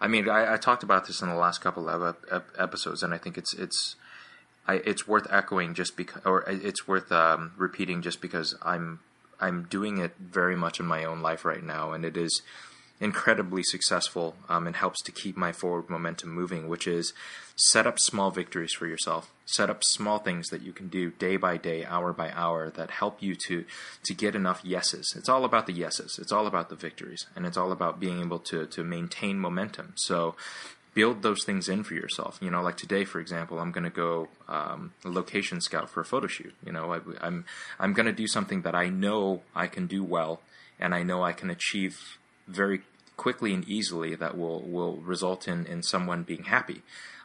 I 0.00 0.08
mean, 0.08 0.28
I, 0.28 0.54
I 0.54 0.56
talked 0.56 0.82
about 0.82 1.06
this 1.06 1.22
in 1.22 1.28
the 1.28 1.36
last 1.36 1.60
couple 1.60 1.88
of 1.88 2.16
ep- 2.30 2.48
episodes, 2.58 3.02
and 3.02 3.14
I 3.14 3.18
think 3.18 3.38
it's 3.38 3.54
it's 3.54 3.94
I, 4.66 4.74
it's 4.74 5.06
worth 5.06 5.26
echoing 5.30 5.74
just 5.74 5.96
because, 5.96 6.22
or 6.24 6.44
it's 6.48 6.86
worth 6.88 7.10
um, 7.12 7.52
repeating 7.56 8.02
just 8.02 8.20
because 8.20 8.56
I'm 8.62 9.00
I'm 9.40 9.64
doing 9.64 9.98
it 9.98 10.14
very 10.18 10.56
much 10.56 10.80
in 10.80 10.86
my 10.86 11.04
own 11.04 11.20
life 11.20 11.44
right 11.44 11.62
now, 11.62 11.92
and 11.92 12.04
it 12.04 12.16
is 12.16 12.42
incredibly 13.02 13.64
successful 13.64 14.36
um, 14.48 14.66
and 14.66 14.76
helps 14.76 15.02
to 15.02 15.10
keep 15.10 15.36
my 15.36 15.50
forward 15.50 15.90
momentum 15.90 16.30
moving, 16.30 16.68
which 16.68 16.86
is 16.86 17.12
set 17.56 17.84
up 17.84 17.98
small 17.98 18.30
victories 18.30 18.72
for 18.72 18.86
yourself. 18.86 19.32
Set 19.44 19.68
up 19.68 19.82
small 19.82 20.20
things 20.20 20.48
that 20.48 20.62
you 20.62 20.72
can 20.72 20.88
do 20.88 21.10
day 21.10 21.36
by 21.36 21.56
day, 21.56 21.84
hour 21.84 22.12
by 22.12 22.30
hour 22.30 22.70
that 22.70 22.92
help 22.92 23.20
you 23.20 23.34
to 23.48 23.64
to 24.04 24.14
get 24.14 24.36
enough 24.36 24.64
yeses. 24.64 25.14
It's 25.16 25.28
all 25.28 25.44
about 25.44 25.66
the 25.66 25.72
yeses. 25.72 26.16
It's 26.22 26.30
all 26.30 26.46
about 26.46 26.68
the 26.68 26.76
victories, 26.76 27.26
and 27.34 27.44
it's 27.44 27.56
all 27.56 27.72
about 27.72 27.98
being 27.98 28.20
able 28.20 28.38
to 28.38 28.66
to 28.66 28.84
maintain 28.84 29.36
momentum. 29.38 29.94
So 29.96 30.36
build 30.94 31.22
those 31.22 31.42
things 31.44 31.68
in 31.68 31.82
for 31.82 31.94
yourself. 31.94 32.38
You 32.40 32.50
know, 32.50 32.62
like 32.62 32.76
today, 32.76 33.04
for 33.04 33.18
example, 33.18 33.58
I'm 33.58 33.72
going 33.72 33.84
to 33.84 33.90
go 33.90 34.28
um, 34.48 34.92
location 35.04 35.60
scout 35.60 35.90
for 35.90 36.02
a 36.02 36.04
photo 36.04 36.28
shoot. 36.28 36.54
You 36.64 36.72
know, 36.72 36.92
I, 36.94 37.00
I'm 37.20 37.46
I'm 37.80 37.94
going 37.94 38.06
to 38.06 38.12
do 38.12 38.28
something 38.28 38.62
that 38.62 38.76
I 38.76 38.88
know 38.90 39.42
I 39.56 39.66
can 39.66 39.88
do 39.88 40.04
well, 40.04 40.40
and 40.78 40.94
I 40.94 41.02
know 41.02 41.24
I 41.24 41.32
can 41.32 41.50
achieve 41.50 41.98
very 42.46 42.82
quickly 43.16 43.52
and 43.54 43.68
easily 43.68 44.14
that 44.14 44.36
will 44.36 44.62
will 44.62 44.96
result 44.98 45.48
in 45.48 45.66
in 45.66 45.82
someone 45.82 46.22
being 46.22 46.44
happy. 46.44 46.82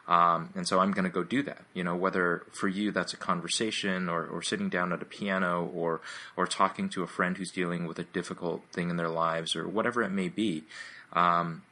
Um, 0.08 0.48
and 0.54 0.66
so 0.66 0.80
I'm 0.80 0.92
going 0.92 1.04
to 1.04 1.10
go 1.10 1.22
do 1.22 1.42
that. 1.42 1.64
You 1.74 1.84
know, 1.84 1.94
whether 1.94 2.44
for 2.50 2.66
you 2.66 2.92
that's 2.92 3.12
a 3.12 3.18
conversation 3.18 4.08
or, 4.08 4.24
or 4.26 4.42
sitting 4.42 4.70
down 4.70 4.92
at 4.92 5.02
a 5.02 5.04
piano 5.04 5.70
or 5.74 6.00
or 6.34 6.46
talking 6.46 6.88
to 6.90 7.02
a 7.02 7.06
friend 7.06 7.36
who's 7.36 7.50
dealing 7.50 7.86
with 7.86 7.98
a 7.98 8.04
difficult 8.04 8.62
thing 8.72 8.88
in 8.88 8.96
their 8.96 9.10
lives 9.10 9.54
or 9.54 9.68
whatever 9.68 10.02
it 10.02 10.10
may 10.10 10.28
be. 10.28 10.64
Um, 11.12 11.62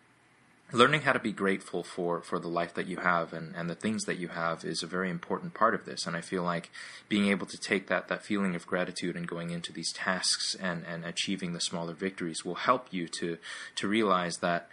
learning 0.72 1.02
how 1.02 1.12
to 1.12 1.18
be 1.18 1.32
grateful 1.32 1.82
for 1.82 2.22
for 2.22 2.38
the 2.38 2.48
life 2.48 2.74
that 2.74 2.86
you 2.86 2.96
have 2.98 3.32
and, 3.32 3.54
and 3.54 3.70
the 3.70 3.74
things 3.74 4.04
that 4.04 4.18
you 4.18 4.28
have 4.28 4.64
is 4.64 4.82
a 4.82 4.86
very 4.86 5.10
important 5.10 5.54
part 5.54 5.74
of 5.74 5.84
this. 5.84 6.06
And 6.06 6.16
i 6.16 6.20
feel 6.20 6.42
like 6.42 6.70
being 7.08 7.28
able 7.28 7.46
to 7.46 7.58
take 7.58 7.88
that 7.88 8.08
that 8.08 8.24
feeling 8.24 8.54
of 8.54 8.66
gratitude 8.66 9.16
and 9.16 9.26
going 9.26 9.50
into 9.50 9.72
these 9.72 9.92
tasks 9.92 10.56
and 10.60 10.84
and 10.86 11.04
achieving 11.04 11.52
the 11.52 11.60
smaller 11.60 11.94
victories 11.94 12.44
will 12.44 12.56
help 12.56 12.88
you 12.90 13.08
to 13.20 13.38
to 13.76 13.88
realize 13.88 14.38
that 14.38 14.68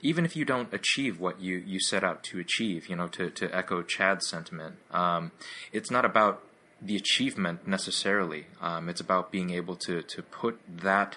even 0.00 0.24
if 0.24 0.36
you 0.36 0.44
don't 0.44 0.72
achieve 0.72 1.18
what 1.18 1.40
you 1.40 1.56
you 1.56 1.80
set 1.80 2.04
out 2.04 2.22
to 2.22 2.38
achieve 2.38 2.88
you 2.88 2.96
know 2.96 3.08
to 3.08 3.30
to 3.30 3.54
echo 3.56 3.82
chad's 3.82 4.28
sentiment 4.28 4.76
um, 4.90 5.32
it's 5.72 5.90
not 5.90 6.04
about 6.04 6.42
the 6.80 6.96
achievement 6.96 7.66
necessarily. 7.66 8.46
Um, 8.60 8.88
it's 8.88 9.00
about 9.00 9.30
being 9.30 9.50
able 9.50 9.76
to 9.76 10.02
to 10.02 10.22
put 10.22 10.60
that 10.68 11.16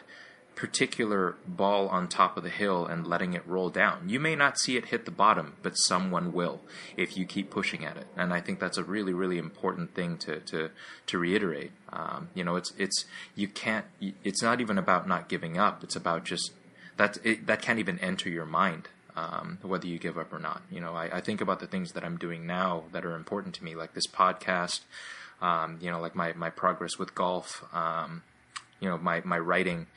particular 0.61 1.37
ball 1.47 1.87
on 1.87 2.07
top 2.07 2.37
of 2.37 2.43
the 2.43 2.49
hill 2.49 2.85
and 2.85 3.07
letting 3.07 3.33
it 3.33 3.41
roll 3.47 3.71
down. 3.71 4.07
You 4.07 4.19
may 4.19 4.35
not 4.35 4.59
see 4.59 4.77
it 4.77 4.85
hit 4.85 5.05
the 5.05 5.11
bottom, 5.11 5.55
but 5.63 5.73
someone 5.73 6.33
will 6.33 6.61
if 6.95 7.17
you 7.17 7.25
keep 7.25 7.49
pushing 7.49 7.83
at 7.83 7.97
it. 7.97 8.05
And 8.15 8.31
I 8.31 8.41
think 8.41 8.59
that's 8.59 8.77
a 8.77 8.83
really, 8.83 9.11
really 9.11 9.39
important 9.39 9.95
thing 9.95 10.19
to 10.19 10.39
to 10.39 10.69
to 11.07 11.17
reiterate. 11.17 11.71
Um, 11.91 12.29
you 12.35 12.43
know, 12.43 12.57
it's 12.57 12.73
it's 12.77 13.05
you 13.33 13.47
can't. 13.47 13.87
It's 14.23 14.43
not 14.43 14.61
even 14.61 14.77
about 14.77 15.07
not 15.07 15.29
giving 15.29 15.57
up. 15.57 15.83
It's 15.83 15.95
about 15.95 16.25
just 16.25 16.51
that 16.97 17.17
it, 17.23 17.47
that 17.47 17.63
can't 17.63 17.79
even 17.79 17.97
enter 17.97 18.29
your 18.29 18.45
mind. 18.45 18.87
Um, 19.15 19.57
whether 19.63 19.87
you 19.87 19.97
give 19.97 20.15
up 20.15 20.31
or 20.31 20.39
not, 20.39 20.61
you 20.69 20.79
know, 20.79 20.93
I, 20.93 21.17
I, 21.17 21.21
think 21.21 21.41
about 21.41 21.59
the 21.59 21.67
things 21.67 21.91
that 21.91 22.05
I'm 22.05 22.15
doing 22.17 22.47
now 22.47 22.83
that 22.93 23.03
are 23.03 23.13
important 23.13 23.53
to 23.55 23.63
me, 23.63 23.75
like 23.75 23.93
this 23.93 24.07
podcast, 24.07 24.79
um, 25.41 25.79
you 25.81 25.91
know, 25.91 25.99
like 25.99 26.15
my, 26.15 26.31
my 26.31 26.49
progress 26.49 26.97
with 26.97 27.13
golf, 27.13 27.61
um, 27.73 28.23
you 28.79 28.87
know, 28.87 28.97
my, 28.97 29.21
my 29.25 29.37
writing, 29.37 29.87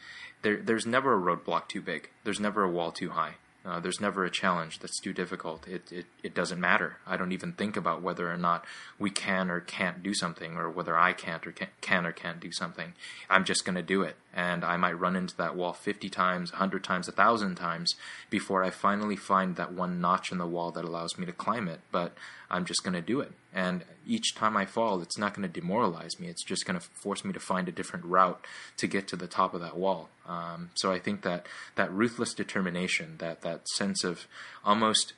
there, 0.45 0.59
there's 0.59 0.87
never 0.87 1.15
a 1.17 1.37
roadblock 1.37 1.69
too 1.69 1.81
big. 1.81 2.11
There's 2.23 2.39
never 2.39 2.63
a 2.63 2.71
wall 2.71 2.93
too 2.93 3.11
high. 3.11 3.37
Uh, 3.65 3.81
there's 3.81 3.99
never 3.99 4.27
a 4.27 4.31
challenge 4.31 4.79
that's 4.79 5.01
too 5.01 5.15
difficult. 5.15 5.67
It, 5.67 5.91
it 5.91 6.05
it 6.23 6.35
doesn't 6.35 6.61
matter. 6.61 6.99
I 7.07 7.17
don't 7.17 7.33
even 7.33 7.53
think 7.53 7.79
about 7.79 8.03
whether 8.03 8.31
or 8.31 8.37
not 8.37 8.67
we 8.99 9.09
can 9.09 9.51
or 9.51 9.61
can't 9.61 10.03
do 10.03 10.13
something, 10.13 10.57
or 10.59 10.69
whether 10.69 10.99
I 10.99 11.15
can't 11.15 11.47
or 11.47 11.53
can, 11.53 11.69
can 11.81 12.05
or 12.05 12.13
can't 12.13 12.41
do 12.41 12.53
something. 12.53 12.93
I'm 13.31 13.45
just 13.45 13.65
going 13.65 13.77
to 13.77 13.83
do 13.83 14.03
it, 14.03 14.17
and 14.35 14.65
I 14.65 14.77
might 14.77 15.01
run 15.01 15.17
into 15.17 15.35
that 15.39 15.57
wall 15.57 15.73
50 15.73 16.11
times, 16.11 16.53
100 16.53 16.85
times, 16.85 17.09
1,000 17.09 17.55
times 17.55 17.95
before 18.29 18.63
I 18.63 18.69
finally 18.69 19.17
find 19.17 19.57
that 19.57 19.73
one 19.73 19.99
notch 19.99 20.31
in 20.31 20.37
the 20.37 20.47
wall 20.47 20.71
that 20.73 20.85
allows 20.85 21.17
me 21.17 21.25
to 21.25 21.33
climb 21.33 21.67
it. 21.67 21.81
But 21.91 22.13
I'm 22.51 22.67
just 22.67 22.85
going 22.85 22.93
to 22.95 23.01
do 23.01 23.21
it. 23.21 23.33
And 23.55 23.85
each 24.05 24.35
time 24.35 24.57
I 24.57 24.67
fall, 24.67 25.01
it's 25.01 25.17
not 25.17 25.33
going 25.33 25.49
to 25.49 25.61
demoralize 25.61 26.19
me. 26.19 26.27
It's 26.27 26.45
just 26.45 26.67
going 26.67 26.79
to 26.79 26.85
force 26.85 27.25
me 27.25 27.33
to 27.33 27.41
find 27.41 27.69
a 27.69 27.73
different 27.73 28.05
route 28.05 28.45
to 28.79 28.89
get 28.89 29.07
to 29.09 29.17
the 29.17 29.29
top 29.29 29.55
of 29.55 29.61
that 29.61 29.77
wall. 29.77 30.09
Um, 30.27 30.71
so 30.75 30.91
I 30.91 30.99
think 30.99 31.23
that 31.23 31.47
that 31.77 31.93
ruthless 31.93 32.35
determination, 32.35 33.15
that 33.19 33.43
that 33.43 33.69
sense 33.69 34.03
of 34.03 34.27
almost 34.65 35.13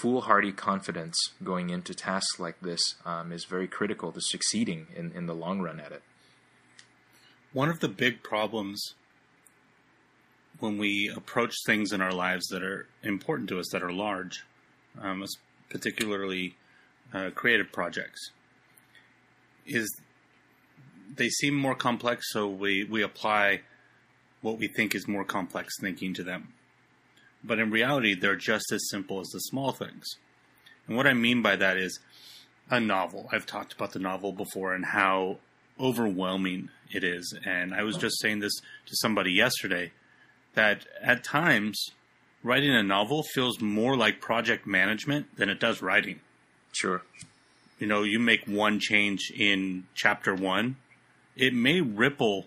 foolhardy 0.00 0.52
confidence 0.52 1.16
going 1.42 1.70
into 1.70 1.92
tasks 1.92 2.38
like 2.38 2.60
this 2.60 2.94
um, 3.04 3.32
is 3.32 3.44
very 3.46 3.66
critical 3.66 4.12
to 4.12 4.20
succeeding 4.20 4.86
in, 4.94 5.10
in 5.12 5.26
the 5.26 5.34
long 5.34 5.60
run 5.60 5.80
at 5.80 5.90
it. 5.90 6.02
One 7.52 7.68
of 7.68 7.80
the 7.80 7.88
big 7.88 8.22
problems 8.22 8.94
when 10.60 10.78
we 10.78 11.10
approach 11.14 11.54
things 11.66 11.92
in 11.92 12.00
our 12.00 12.12
lives 12.12 12.46
that 12.48 12.62
are 12.62 12.86
important 13.02 13.48
to 13.48 13.58
us, 13.58 13.66
that 13.72 13.82
are 13.82 13.92
large, 13.92 14.44
um, 15.00 15.24
particularly 15.68 16.54
uh, 17.12 17.30
creative 17.34 17.72
projects, 17.72 18.30
is 19.66 19.88
they 21.14 21.28
seem 21.28 21.54
more 21.54 21.74
complex, 21.74 22.26
so 22.30 22.48
we, 22.48 22.84
we 22.84 23.02
apply 23.02 23.62
what 24.42 24.58
we 24.58 24.68
think 24.68 24.94
is 24.94 25.08
more 25.08 25.24
complex 25.24 25.74
thinking 25.80 26.14
to 26.14 26.22
them. 26.22 26.52
But 27.42 27.58
in 27.58 27.70
reality, 27.70 28.14
they're 28.14 28.36
just 28.36 28.72
as 28.72 28.88
simple 28.90 29.20
as 29.20 29.28
the 29.28 29.38
small 29.38 29.72
things. 29.72 30.04
And 30.86 30.96
what 30.96 31.06
I 31.06 31.14
mean 31.14 31.42
by 31.42 31.56
that 31.56 31.76
is 31.76 31.98
a 32.70 32.80
novel. 32.80 33.28
I've 33.32 33.46
talked 33.46 33.72
about 33.72 33.92
the 33.92 33.98
novel 33.98 34.32
before 34.32 34.74
and 34.74 34.84
how 34.84 35.38
overwhelming 35.78 36.70
it 36.92 37.04
is. 37.04 37.38
And 37.44 37.74
I 37.74 37.82
was 37.82 37.96
just 37.96 38.20
saying 38.20 38.40
this 38.40 38.54
to 38.86 38.96
somebody 38.96 39.32
yesterday 39.32 39.92
that 40.54 40.86
at 41.02 41.22
times 41.22 41.90
writing 42.42 42.74
a 42.74 42.82
novel 42.82 43.22
feels 43.22 43.60
more 43.60 43.96
like 43.96 44.20
project 44.20 44.66
management 44.66 45.36
than 45.36 45.48
it 45.48 45.60
does 45.60 45.82
writing. 45.82 46.20
Sure. 46.76 47.00
You 47.78 47.86
know, 47.86 48.02
you 48.02 48.18
make 48.18 48.44
one 48.46 48.80
change 48.80 49.32
in 49.34 49.84
chapter 49.94 50.34
one, 50.34 50.76
it 51.34 51.54
may 51.54 51.80
ripple 51.80 52.46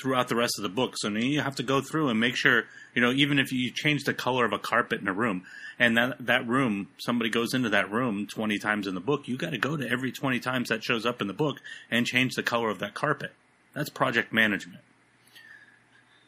throughout 0.00 0.28
the 0.28 0.36
rest 0.36 0.54
of 0.56 0.62
the 0.62 0.68
book. 0.68 0.94
So 0.96 1.08
now 1.08 1.18
you 1.18 1.40
have 1.40 1.56
to 1.56 1.64
go 1.64 1.80
through 1.80 2.10
and 2.10 2.20
make 2.20 2.36
sure, 2.36 2.64
you 2.94 3.02
know, 3.02 3.10
even 3.10 3.40
if 3.40 3.50
you 3.50 3.72
change 3.72 4.04
the 4.04 4.14
color 4.14 4.44
of 4.44 4.52
a 4.52 4.58
carpet 4.58 5.00
in 5.00 5.08
a 5.08 5.12
room 5.12 5.42
and 5.80 5.96
that, 5.96 6.24
that 6.26 6.46
room, 6.46 6.88
somebody 6.98 7.28
goes 7.28 7.54
into 7.54 7.70
that 7.70 7.90
room 7.90 8.28
20 8.28 8.56
times 8.58 8.86
in 8.86 8.94
the 8.94 9.00
book, 9.00 9.26
you 9.26 9.36
got 9.36 9.50
to 9.50 9.58
go 9.58 9.76
to 9.76 9.90
every 9.90 10.12
20 10.12 10.38
times 10.38 10.68
that 10.68 10.84
shows 10.84 11.04
up 11.04 11.20
in 11.20 11.26
the 11.26 11.34
book 11.34 11.56
and 11.90 12.06
change 12.06 12.34
the 12.34 12.42
color 12.44 12.70
of 12.70 12.78
that 12.78 12.94
carpet. 12.94 13.32
That's 13.74 13.90
project 13.90 14.32
management. 14.32 14.82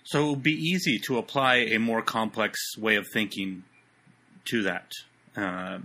So 0.03 0.27
it 0.27 0.31
would 0.31 0.43
be 0.43 0.53
easy 0.53 0.99
to 1.07 1.19
apply 1.19 1.57
a 1.57 1.79
more 1.79 2.03
complex 2.03 2.77
way 2.77 2.97
of 2.97 3.07
thinking 3.13 3.63
to 4.47 4.63
that. 4.65 4.91
Uh, 5.37 5.79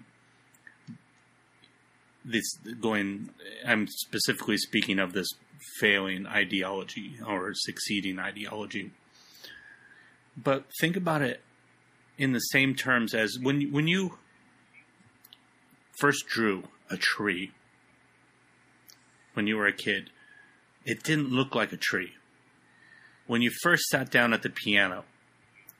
this 2.26 2.58
going, 2.80 3.30
I'm 3.66 3.88
specifically 3.88 4.58
speaking 4.58 5.00
of 5.00 5.14
this 5.14 5.28
failing 5.80 6.26
ideology 6.26 7.16
or 7.26 7.54
succeeding 7.54 8.20
ideology. 8.20 8.92
But 10.36 10.66
think 10.80 10.96
about 10.96 11.22
it 11.22 11.42
in 12.18 12.34
the 12.34 12.40
same 12.40 12.76
terms 12.76 13.14
as 13.14 13.38
when 13.42 13.72
when 13.72 13.88
you 13.88 14.18
first 16.00 16.26
drew 16.28 16.64
a 16.90 16.98
tree 16.98 17.52
when 19.34 19.48
you 19.48 19.58
were 19.58 19.68
a 19.68 19.74
kid, 19.74 20.10
it 20.86 21.04
didn't 21.04 21.32
look 21.32 21.56
like 21.56 21.72
a 21.72 21.78
tree. 21.78 22.14
When 23.26 23.42
you 23.42 23.52
first 23.62 23.86
sat 23.86 24.12
down 24.12 24.34
at 24.34 24.42
the 24.42 24.50
piano, 24.50 25.06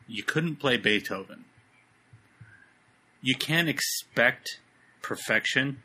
you 0.08 0.24
couldn't 0.24 0.58
play 0.58 0.78
Beethoven. 0.78 1.46
You 3.22 3.36
can't 3.36 3.70
expect 3.70 4.60
perfection 5.02 5.82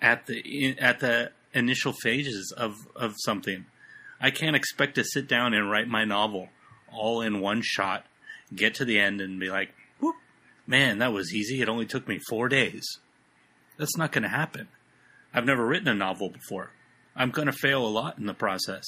at 0.00 0.26
the 0.26 0.76
at 0.78 1.00
the 1.00 1.32
initial 1.52 1.92
phases 1.92 2.52
of 2.56 2.74
of 2.94 3.14
something. 3.18 3.66
I 4.20 4.30
can't 4.30 4.56
expect 4.56 4.96
to 4.96 5.04
sit 5.04 5.28
down 5.28 5.54
and 5.54 5.70
write 5.70 5.88
my 5.88 6.04
novel 6.04 6.48
all 6.92 7.20
in 7.20 7.40
one 7.40 7.62
shot, 7.62 8.06
get 8.54 8.74
to 8.74 8.84
the 8.84 8.98
end, 8.98 9.20
and 9.20 9.38
be 9.38 9.50
like, 9.50 9.70
Whoop, 10.00 10.16
"Man, 10.66 10.98
that 10.98 11.12
was 11.12 11.34
easy. 11.34 11.60
It 11.60 11.68
only 11.68 11.86
took 11.86 12.08
me 12.08 12.18
four 12.28 12.48
days." 12.48 12.98
That's 13.76 13.96
not 13.96 14.10
going 14.12 14.24
to 14.24 14.28
happen. 14.28 14.68
I've 15.32 15.44
never 15.44 15.64
written 15.64 15.88
a 15.88 15.94
novel 15.94 16.30
before. 16.30 16.72
I'm 17.14 17.30
going 17.30 17.46
to 17.46 17.52
fail 17.52 17.86
a 17.86 17.88
lot 17.88 18.18
in 18.18 18.26
the 18.26 18.34
process. 18.34 18.84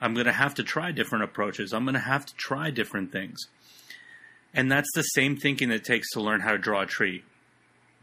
I'm 0.00 0.14
going 0.14 0.26
to 0.26 0.32
have 0.32 0.54
to 0.54 0.62
try 0.62 0.90
different 0.90 1.24
approaches. 1.24 1.72
I'm 1.72 1.84
going 1.84 1.94
to 1.94 2.00
have 2.00 2.26
to 2.26 2.34
try 2.34 2.70
different 2.70 3.12
things. 3.12 3.38
And 4.52 4.70
that's 4.70 4.90
the 4.94 5.02
same 5.02 5.36
thinking 5.36 5.70
it 5.70 5.84
takes 5.84 6.10
to 6.10 6.20
learn 6.20 6.40
how 6.40 6.52
to 6.52 6.58
draw 6.58 6.82
a 6.82 6.86
tree. 6.86 7.24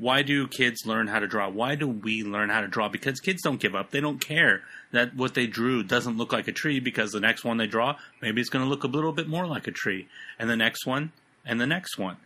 Why 0.02 0.24
do 0.24 0.47
kids 0.47 0.88
learn 0.88 1.06
how 1.06 1.20
to 1.20 1.28
draw? 1.28 1.47
Why 1.47 1.76
do 1.76 1.88
we 1.88 2.24
learn 2.24 2.49
how 2.49 2.62
to 2.62 2.68
draw? 2.68 2.89
Because 2.89 3.20
kids 3.20 3.43
don't 3.43 3.60
give 3.60 3.76
up. 3.76 3.91
They 3.91 3.99
don't 3.99 4.20
care 4.20 4.64
that 4.91 5.16
what 5.16 5.36
they 5.36 5.45
drew 5.45 5.84
doesn't 5.84 6.18
look 6.18 6.34
like 6.34 6.47
a 6.47 6.52
tree 6.52 6.80
because 6.80 7.12
the 7.12 7.20
next 7.20 7.43
one 7.43 7.58
they 7.58 7.68
draw, 7.68 7.97
maybe 8.20 8.41
it's 8.41 8.49
going 8.49 8.66
to 8.66 8.70
look 8.70 8.84
a 8.84 8.88
little 8.88 9.12
bit 9.12 9.28
more 9.28 9.45
like 9.45 9.68
a 9.68 9.72
tree. 9.72 10.08
And 10.39 10.49
the 10.49 10.58
next 10.58 10.88
one, 10.88 11.12
and 11.45 11.62
the 11.62 11.68
next 11.68 11.99
one. 11.99 12.18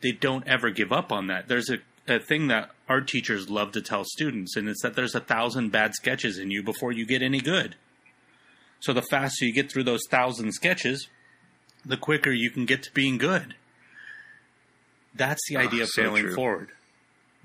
They 0.00 0.10
don't 0.10 0.44
ever 0.48 0.70
give 0.70 0.90
up 0.90 1.12
on 1.12 1.28
that. 1.28 1.46
There's 1.46 1.70
a, 1.70 1.78
a 2.12 2.18
thing 2.18 2.48
that 2.48 2.70
art 2.88 3.06
teachers 3.06 3.48
love 3.48 3.70
to 3.70 3.80
tell 3.80 4.02
students, 4.04 4.56
and 4.56 4.68
it's 4.68 4.82
that 4.82 4.96
there's 4.96 5.14
a 5.14 5.20
thousand 5.20 5.70
bad 5.70 5.94
sketches 5.94 6.38
in 6.38 6.50
you 6.50 6.60
before 6.60 6.90
you 6.90 7.06
get 7.06 7.22
any 7.22 7.40
good. 7.40 7.76
So 8.80 8.92
the 8.92 9.02
faster 9.02 9.44
you 9.44 9.52
get 9.52 9.70
through 9.70 9.84
those 9.84 10.02
thousand 10.10 10.50
sketches, 10.54 11.06
the 11.86 11.96
quicker 11.96 12.32
you 12.32 12.50
can 12.50 12.66
get 12.66 12.82
to 12.82 12.92
being 12.92 13.16
good. 13.16 13.54
That's 15.14 15.42
the 15.48 15.56
ah, 15.56 15.60
idea 15.60 15.84
of 15.84 15.88
so 15.90 16.02
failing 16.02 16.24
true. 16.24 16.34
forward. 16.34 16.70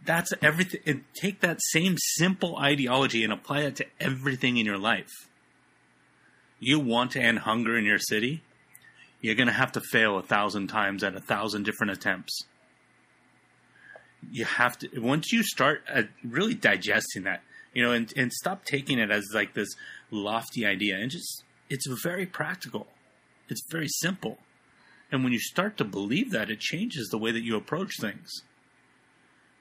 That's 0.03 0.33
everything. 0.41 1.05
Take 1.19 1.41
that 1.41 1.59
same 1.61 1.95
simple 1.97 2.57
ideology 2.57 3.23
and 3.23 3.33
apply 3.33 3.61
it 3.61 3.75
to 3.77 3.85
everything 3.99 4.57
in 4.57 4.65
your 4.65 4.77
life. 4.77 5.11
You 6.59 6.79
want 6.79 7.11
to 7.11 7.21
end 7.21 7.39
hunger 7.39 7.77
in 7.77 7.85
your 7.85 7.99
city? 7.99 8.41
You're 9.21 9.35
going 9.35 9.47
to 9.47 9.53
have 9.53 9.71
to 9.73 9.81
fail 9.81 10.17
a 10.17 10.21
thousand 10.21 10.67
times 10.67 11.03
at 11.03 11.15
a 11.15 11.19
thousand 11.19 11.63
different 11.63 11.91
attempts. 11.91 12.45
You 14.31 14.45
have 14.45 14.77
to, 14.79 14.99
once 14.99 15.31
you 15.31 15.43
start 15.43 15.83
uh, 15.91 16.03
really 16.23 16.53
digesting 16.53 17.23
that, 17.23 17.41
you 17.73 17.83
know, 17.83 17.91
and, 17.91 18.11
and 18.15 18.31
stop 18.31 18.65
taking 18.65 18.99
it 18.99 19.11
as 19.11 19.25
like 19.33 19.53
this 19.53 19.75
lofty 20.11 20.65
idea 20.65 20.97
and 20.97 21.11
just, 21.11 21.43
it's 21.69 21.87
very 22.03 22.25
practical. 22.25 22.87
It's 23.49 23.61
very 23.69 23.87
simple. 23.87 24.37
And 25.11 25.23
when 25.23 25.33
you 25.33 25.39
start 25.39 25.77
to 25.77 25.83
believe 25.83 26.31
that, 26.31 26.49
it 26.49 26.59
changes 26.59 27.09
the 27.09 27.17
way 27.17 27.31
that 27.31 27.43
you 27.43 27.55
approach 27.55 27.93
things. 27.99 28.41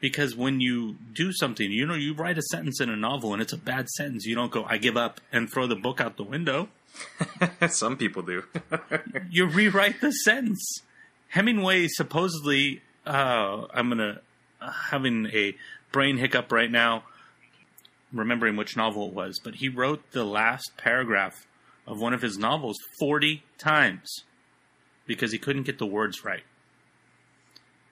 Because 0.04 0.36
when 0.36 0.60
you 0.60 0.96
do 1.14 1.32
something, 1.32 1.72
you 1.72 1.86
know, 1.86 1.94
you 1.94 2.12
write 2.12 2.36
a 2.36 2.42
sentence 2.42 2.78
in 2.78 2.90
a 2.90 2.94
novel 2.94 3.32
and 3.32 3.40
it's 3.40 3.54
a 3.54 3.56
bad 3.56 3.88
sentence, 3.88 4.26
you 4.26 4.34
don't 4.34 4.52
go, 4.52 4.66
I 4.68 4.76
give 4.76 4.98
up 4.98 5.18
and 5.32 5.50
throw 5.50 5.66
the 5.66 5.76
book 5.76 5.98
out 5.98 6.18
the 6.18 6.24
window. 6.24 6.68
Some 7.70 7.96
people 7.96 8.20
do. 8.20 8.42
You 9.30 9.46
rewrite 9.46 10.02
the 10.02 10.12
sentence. 10.12 10.82
Hemingway 11.28 11.88
supposedly, 11.88 12.82
uh, 13.06 13.64
I'm 13.72 13.88
gonna, 13.88 14.20
uh, 14.60 14.72
having 14.90 15.28
a 15.32 15.54
brain 15.90 16.18
hiccup 16.18 16.52
right 16.52 16.70
now, 16.70 17.04
remembering 18.12 18.56
which 18.56 18.76
novel 18.76 19.08
it 19.08 19.14
was, 19.14 19.40
but 19.42 19.54
he 19.54 19.70
wrote 19.70 20.02
the 20.12 20.24
last 20.24 20.72
paragraph 20.76 21.46
of 21.86 21.98
one 21.98 22.12
of 22.12 22.20
his 22.20 22.36
novels 22.36 22.76
40 23.00 23.42
times 23.56 24.24
because 25.06 25.32
he 25.32 25.38
couldn't 25.38 25.62
get 25.62 25.78
the 25.78 25.86
words 25.86 26.26
right. 26.26 26.44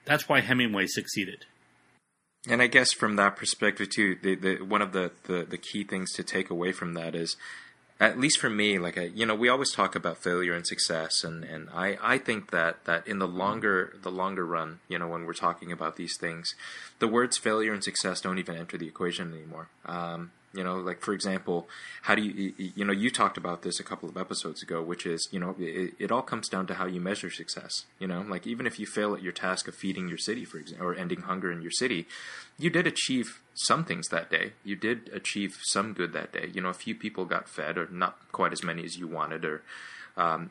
That's 0.05 0.29
why 0.29 0.41
Hemingway 0.41 0.85
succeeded. 0.85 1.47
And 2.47 2.61
I 2.61 2.67
guess 2.67 2.91
from 2.91 3.15
that 3.15 3.37
perspective 3.37 3.89
too, 3.89 4.17
the, 4.21 4.35
the 4.35 4.55
one 4.57 4.81
of 4.81 4.91
the, 4.91 5.11
the, 5.23 5.45
the 5.49 5.57
key 5.57 5.83
things 5.83 6.11
to 6.13 6.23
take 6.23 6.49
away 6.49 6.71
from 6.71 6.93
that 6.95 7.15
is, 7.15 7.37
at 7.99 8.19
least 8.19 8.39
for 8.39 8.49
me, 8.49 8.77
like 8.79 8.97
I, 8.97 9.03
you 9.03 9.25
know, 9.25 9.35
we 9.35 9.47
always 9.47 9.71
talk 9.71 9.95
about 9.95 10.17
failure 10.17 10.53
and 10.53 10.67
success, 10.67 11.23
and, 11.23 11.43
and 11.45 11.69
I, 11.73 11.97
I 12.01 12.17
think 12.17 12.51
that, 12.51 12.83
that 12.83 13.07
in 13.07 13.19
the 13.19 13.27
longer 13.27 13.95
the 14.01 14.11
longer 14.11 14.45
run, 14.45 14.79
you 14.89 14.99
know, 14.99 15.07
when 15.07 15.25
we're 15.25 15.33
talking 15.33 15.71
about 15.71 15.95
these 15.95 16.17
things, 16.17 16.55
the 16.99 17.07
words 17.07 17.37
failure 17.37 17.71
and 17.71 17.83
success 17.83 18.19
don't 18.19 18.39
even 18.39 18.57
enter 18.57 18.77
the 18.77 18.87
equation 18.87 19.31
anymore. 19.33 19.69
Um, 19.85 20.31
you 20.53 20.63
know, 20.63 20.75
like 20.77 21.01
for 21.01 21.13
example, 21.13 21.67
how 22.03 22.15
do 22.15 22.21
you 22.21 22.53
you- 22.57 22.85
know 22.85 22.93
you 22.93 23.09
talked 23.09 23.37
about 23.37 23.63
this 23.63 23.79
a 23.79 23.83
couple 23.83 24.07
of 24.07 24.17
episodes 24.17 24.61
ago, 24.61 24.81
which 24.81 25.05
is 25.05 25.27
you 25.31 25.39
know 25.39 25.55
it, 25.59 25.93
it 25.99 26.11
all 26.11 26.21
comes 26.21 26.47
down 26.47 26.67
to 26.67 26.75
how 26.75 26.85
you 26.85 27.01
measure 27.01 27.31
success. 27.31 27.85
You 27.99 28.07
know, 28.07 28.21
like 28.21 28.45
even 28.45 28.67
if 28.67 28.79
you 28.79 28.85
fail 28.85 29.15
at 29.15 29.23
your 29.23 29.33
task 29.33 29.67
of 29.67 29.75
feeding 29.75 30.07
your 30.07 30.17
city, 30.29 30.45
for 30.45 30.57
example, 30.59 30.87
or 30.87 30.95
ending 30.95 31.21
hunger 31.21 31.51
in 31.51 31.61
your 31.61 31.71
city, 31.71 32.07
you 32.57 32.69
did 32.69 32.85
achieve 32.87 33.41
some 33.55 33.83
things 33.83 34.07
that 34.09 34.29
day. 34.29 34.53
You 34.63 34.75
did 34.75 35.09
achieve 35.13 35.57
some 35.63 35.93
good 35.93 36.13
that 36.13 36.31
day. 36.31 36.49
You 36.53 36.61
know, 36.61 36.69
a 36.69 36.73
few 36.85 36.95
people 36.95 37.25
got 37.25 37.49
fed, 37.49 37.77
or 37.77 37.87
not 37.91 38.17
quite 38.31 38.53
as 38.53 38.63
many 38.63 38.83
as 38.83 38.97
you 38.97 39.07
wanted, 39.07 39.43
or 39.45 39.57
um, 40.15 40.41